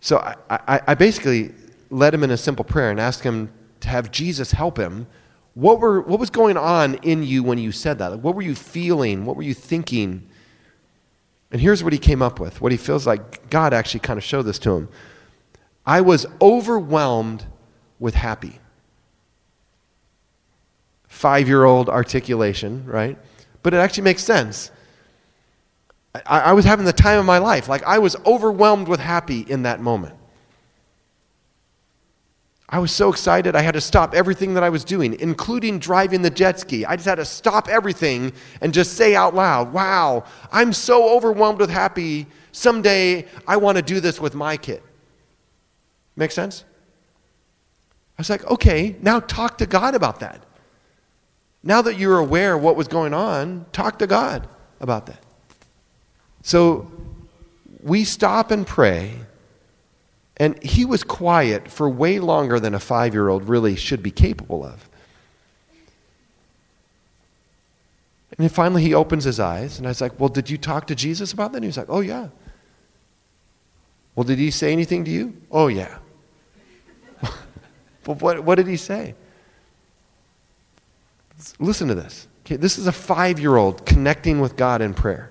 So 0.00 0.18
I, 0.18 0.34
I, 0.50 0.80
I 0.88 0.94
basically 0.94 1.54
led 1.90 2.12
him 2.12 2.24
in 2.24 2.32
a 2.32 2.36
simple 2.36 2.64
prayer 2.64 2.90
and 2.90 2.98
asked 2.98 3.22
him 3.22 3.52
to 3.80 3.88
have 3.88 4.10
Jesus 4.10 4.50
help 4.50 4.76
him. 4.76 5.06
What, 5.54 5.78
were, 5.78 6.00
what 6.00 6.18
was 6.18 6.30
going 6.30 6.56
on 6.56 6.94
in 6.94 7.22
you 7.22 7.44
when 7.44 7.58
you 7.58 7.70
said 7.70 7.98
that? 7.98 8.18
what 8.18 8.34
were 8.34 8.42
you 8.42 8.56
feeling? 8.56 9.24
What 9.24 9.36
were 9.36 9.44
you 9.44 9.54
thinking? 9.54 10.28
And 11.52 11.60
here's 11.60 11.84
what 11.84 11.92
he 11.92 12.00
came 12.00 12.22
up 12.22 12.40
with 12.40 12.60
what 12.60 12.72
he 12.72 12.78
feels 12.78 13.06
like 13.06 13.48
God 13.48 13.72
actually 13.72 14.00
kind 14.00 14.18
of 14.18 14.24
showed 14.24 14.42
this 14.42 14.58
to 14.60 14.72
him. 14.72 14.88
I 15.90 16.02
was 16.02 16.24
overwhelmed 16.40 17.44
with 17.98 18.14
happy. 18.14 18.60
Five 21.08 21.48
year 21.48 21.64
old 21.64 21.88
articulation, 21.88 22.84
right? 22.86 23.18
But 23.64 23.74
it 23.74 23.78
actually 23.78 24.04
makes 24.04 24.22
sense. 24.22 24.70
I, 26.14 26.20
I, 26.42 26.52
was 26.52 26.64
having 26.64 26.84
the 26.86 26.92
time 26.92 27.18
of 27.18 27.24
my 27.24 27.38
life. 27.38 27.68
Like 27.68 27.82
I 27.82 27.98
was 27.98 28.14
overwhelmed 28.24 28.86
with 28.86 29.00
happy 29.00 29.40
in 29.40 29.64
that 29.64 29.80
moment. 29.80 30.14
I 32.68 32.78
was 32.78 32.92
so 32.92 33.08
excited, 33.08 33.56
I 33.56 33.62
had 33.62 33.74
to 33.74 33.80
stop 33.80 34.14
everything 34.14 34.54
that 34.54 34.62
I 34.62 34.68
was 34.68 34.84
doing, 34.84 35.18
including 35.18 35.80
driving 35.80 36.22
the 36.22 36.30
jet 36.30 36.60
ski. 36.60 36.84
I 36.84 36.94
just 36.94 37.08
had 37.08 37.16
to 37.16 37.24
stop 37.24 37.68
everything 37.68 38.32
and 38.60 38.72
just 38.72 38.92
say 38.92 39.16
out 39.16 39.34
loud, 39.34 39.72
Wow, 39.72 40.22
I'm 40.52 40.72
so 40.72 41.16
overwhelmed 41.16 41.58
with 41.58 41.68
happy. 41.68 42.28
Someday 42.52 43.26
I 43.44 43.56
want 43.56 43.74
to 43.76 43.82
do 43.82 43.98
this 43.98 44.20
with 44.20 44.36
my 44.36 44.56
kid. 44.56 44.84
Make 46.16 46.32
sense? 46.32 46.64
I 48.18 48.20
was 48.20 48.30
like, 48.30 48.44
okay, 48.46 48.96
now 49.00 49.20
talk 49.20 49.58
to 49.58 49.66
God 49.66 49.94
about 49.94 50.20
that. 50.20 50.44
Now 51.62 51.82
that 51.82 51.98
you're 51.98 52.18
aware 52.18 52.54
of 52.54 52.62
what 52.62 52.76
was 52.76 52.88
going 52.88 53.14
on, 53.14 53.66
talk 53.72 53.98
to 53.98 54.06
God 54.06 54.48
about 54.80 55.06
that. 55.06 55.22
So 56.42 56.90
we 57.82 58.04
stop 58.04 58.50
and 58.50 58.66
pray, 58.66 59.14
and 60.36 60.62
he 60.62 60.84
was 60.84 61.02
quiet 61.02 61.70
for 61.70 61.88
way 61.88 62.18
longer 62.18 62.58
than 62.58 62.74
a 62.74 62.80
five 62.80 63.14
year 63.14 63.28
old 63.28 63.48
really 63.48 63.76
should 63.76 64.02
be 64.02 64.10
capable 64.10 64.64
of. 64.64 64.88
And 68.30 68.38
then 68.38 68.48
finally 68.48 68.82
he 68.82 68.94
opens 68.94 69.24
his 69.24 69.38
eyes, 69.38 69.78
and 69.78 69.86
I 69.86 69.90
was 69.90 70.00
like, 70.00 70.18
Well, 70.18 70.28
did 70.28 70.48
you 70.48 70.56
talk 70.56 70.86
to 70.86 70.94
Jesus 70.94 71.32
about 71.32 71.52
that? 71.52 71.58
And 71.58 71.64
he 71.64 71.68
was 71.68 71.76
like, 71.76 71.90
Oh, 71.90 72.00
yeah. 72.00 72.28
Well, 74.14 74.24
did 74.24 74.38
he 74.38 74.50
say 74.50 74.72
anything 74.72 75.04
to 75.04 75.10
you? 75.10 75.40
Oh, 75.50 75.68
yeah. 75.68 75.98
But 78.04 78.20
what, 78.20 78.44
what 78.44 78.54
did 78.56 78.66
he 78.66 78.76
say? 78.76 79.14
Listen 81.58 81.88
to 81.88 81.94
this. 81.94 82.26
Okay, 82.44 82.56
this 82.56 82.78
is 82.78 82.86
a 82.86 82.92
five 82.92 83.38
year 83.38 83.56
old 83.56 83.86
connecting 83.86 84.40
with 84.40 84.56
God 84.56 84.82
in 84.82 84.94
prayer. 84.94 85.30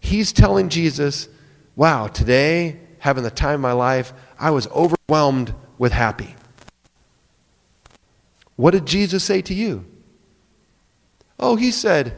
He's 0.00 0.32
telling 0.32 0.68
Jesus, 0.68 1.28
Wow, 1.76 2.08
today, 2.08 2.80
having 2.98 3.24
the 3.24 3.30
time 3.30 3.54
of 3.54 3.60
my 3.60 3.72
life, 3.72 4.12
I 4.38 4.50
was 4.50 4.66
overwhelmed 4.68 5.54
with 5.78 5.92
happy. 5.92 6.34
What 8.56 8.72
did 8.72 8.86
Jesus 8.86 9.24
say 9.24 9.42
to 9.42 9.54
you? 9.54 9.84
Oh, 11.38 11.56
he 11.56 11.70
said, 11.70 12.16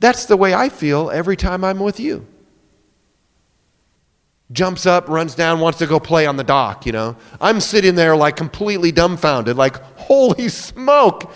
That's 0.00 0.26
the 0.26 0.36
way 0.36 0.54
I 0.54 0.68
feel 0.68 1.10
every 1.10 1.36
time 1.36 1.64
I'm 1.64 1.80
with 1.80 1.98
you 1.98 2.26
jumps 4.54 4.86
up, 4.86 5.08
runs 5.08 5.34
down, 5.34 5.60
wants 5.60 5.78
to 5.80 5.86
go 5.86 6.00
play 6.00 6.26
on 6.26 6.36
the 6.36 6.44
dock, 6.44 6.86
you 6.86 6.92
know. 6.92 7.16
I'm 7.40 7.60
sitting 7.60 7.96
there 7.96 8.16
like 8.16 8.36
completely 8.36 8.92
dumbfounded, 8.92 9.56
like, 9.56 9.76
holy 9.98 10.48
smoke. 10.48 11.30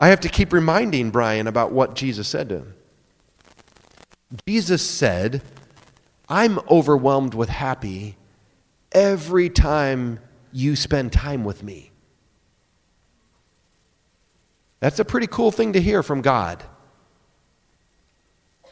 I 0.00 0.08
have 0.08 0.20
to 0.20 0.28
keep 0.28 0.52
reminding 0.52 1.10
Brian 1.10 1.46
about 1.46 1.70
what 1.70 1.94
Jesus 1.94 2.26
said 2.26 2.48
to 2.48 2.56
him. 2.56 2.74
Jesus 4.46 4.82
said, 4.82 5.42
I'm 6.28 6.58
overwhelmed 6.70 7.34
with 7.34 7.48
happy 7.48 8.16
every 8.92 9.50
time 9.50 10.18
you 10.52 10.76
spend 10.76 11.12
time 11.12 11.44
with 11.44 11.62
me. 11.62 11.90
That's 14.80 14.98
a 14.98 15.04
pretty 15.04 15.26
cool 15.26 15.50
thing 15.50 15.72
to 15.74 15.80
hear 15.80 16.02
from 16.02 16.22
God. 16.22 16.62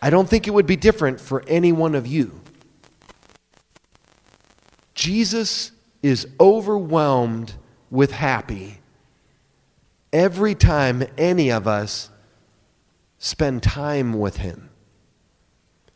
I 0.01 0.11
don't 0.11 0.29
think 0.29 0.47
it 0.47 0.53
would 0.53 0.67
be 0.67 0.77
different 0.77 1.21
for 1.21 1.43
any 1.49 1.73
one 1.73 1.95
of 1.95 2.07
you. 2.07 2.41
Jesus 4.97 5.73
is 6.03 6.27
overwhelmed 6.41 7.53
with 7.91 8.13
happy 8.13 8.81
every 10.13 10.55
time 10.55 11.05
any 11.19 11.53
of 11.53 11.69
us 11.69 12.11
spend 13.19 13.63
time 13.63 14.15
with 14.15 14.39
him. 14.39 14.71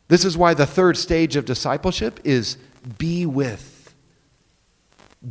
This 0.08 0.24
is 0.24 0.36
why 0.36 0.52
the 0.52 0.66
third 0.66 0.98
stage 0.98 1.34
of 1.34 1.46
discipleship 1.46 2.20
is 2.24 2.58
be 2.98 3.24
with. 3.24 3.94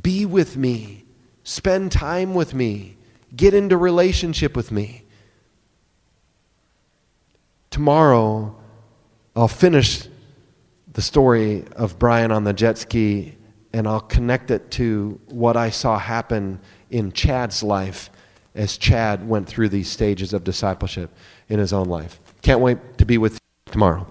Be 0.01 0.25
with 0.25 0.57
me. 0.57 1.05
Spend 1.43 1.91
time 1.91 2.33
with 2.33 2.55
me. 2.55 2.97
Get 3.35 3.53
into 3.53 3.77
relationship 3.77 4.55
with 4.55 4.71
me. 4.71 5.03
Tomorrow, 7.69 8.55
I'll 9.35 9.47
finish 9.47 10.07
the 10.91 11.03
story 11.03 11.65
of 11.75 11.99
Brian 11.99 12.31
on 12.31 12.45
the 12.45 12.53
jet 12.53 12.79
ski 12.79 13.35
and 13.73 13.87
I'll 13.87 14.01
connect 14.01 14.51
it 14.51 14.71
to 14.71 15.19
what 15.27 15.55
I 15.55 15.69
saw 15.69 15.97
happen 15.99 16.59
in 16.89 17.11
Chad's 17.11 17.63
life 17.63 18.09
as 18.55 18.77
Chad 18.77 19.27
went 19.27 19.47
through 19.47 19.69
these 19.69 19.89
stages 19.89 20.33
of 20.33 20.43
discipleship 20.43 21.11
in 21.47 21.59
his 21.59 21.71
own 21.71 21.87
life. 21.87 22.19
Can't 22.41 22.61
wait 22.61 22.97
to 22.97 23.05
be 23.05 23.17
with 23.17 23.33
you 23.33 23.71
tomorrow. 23.71 24.07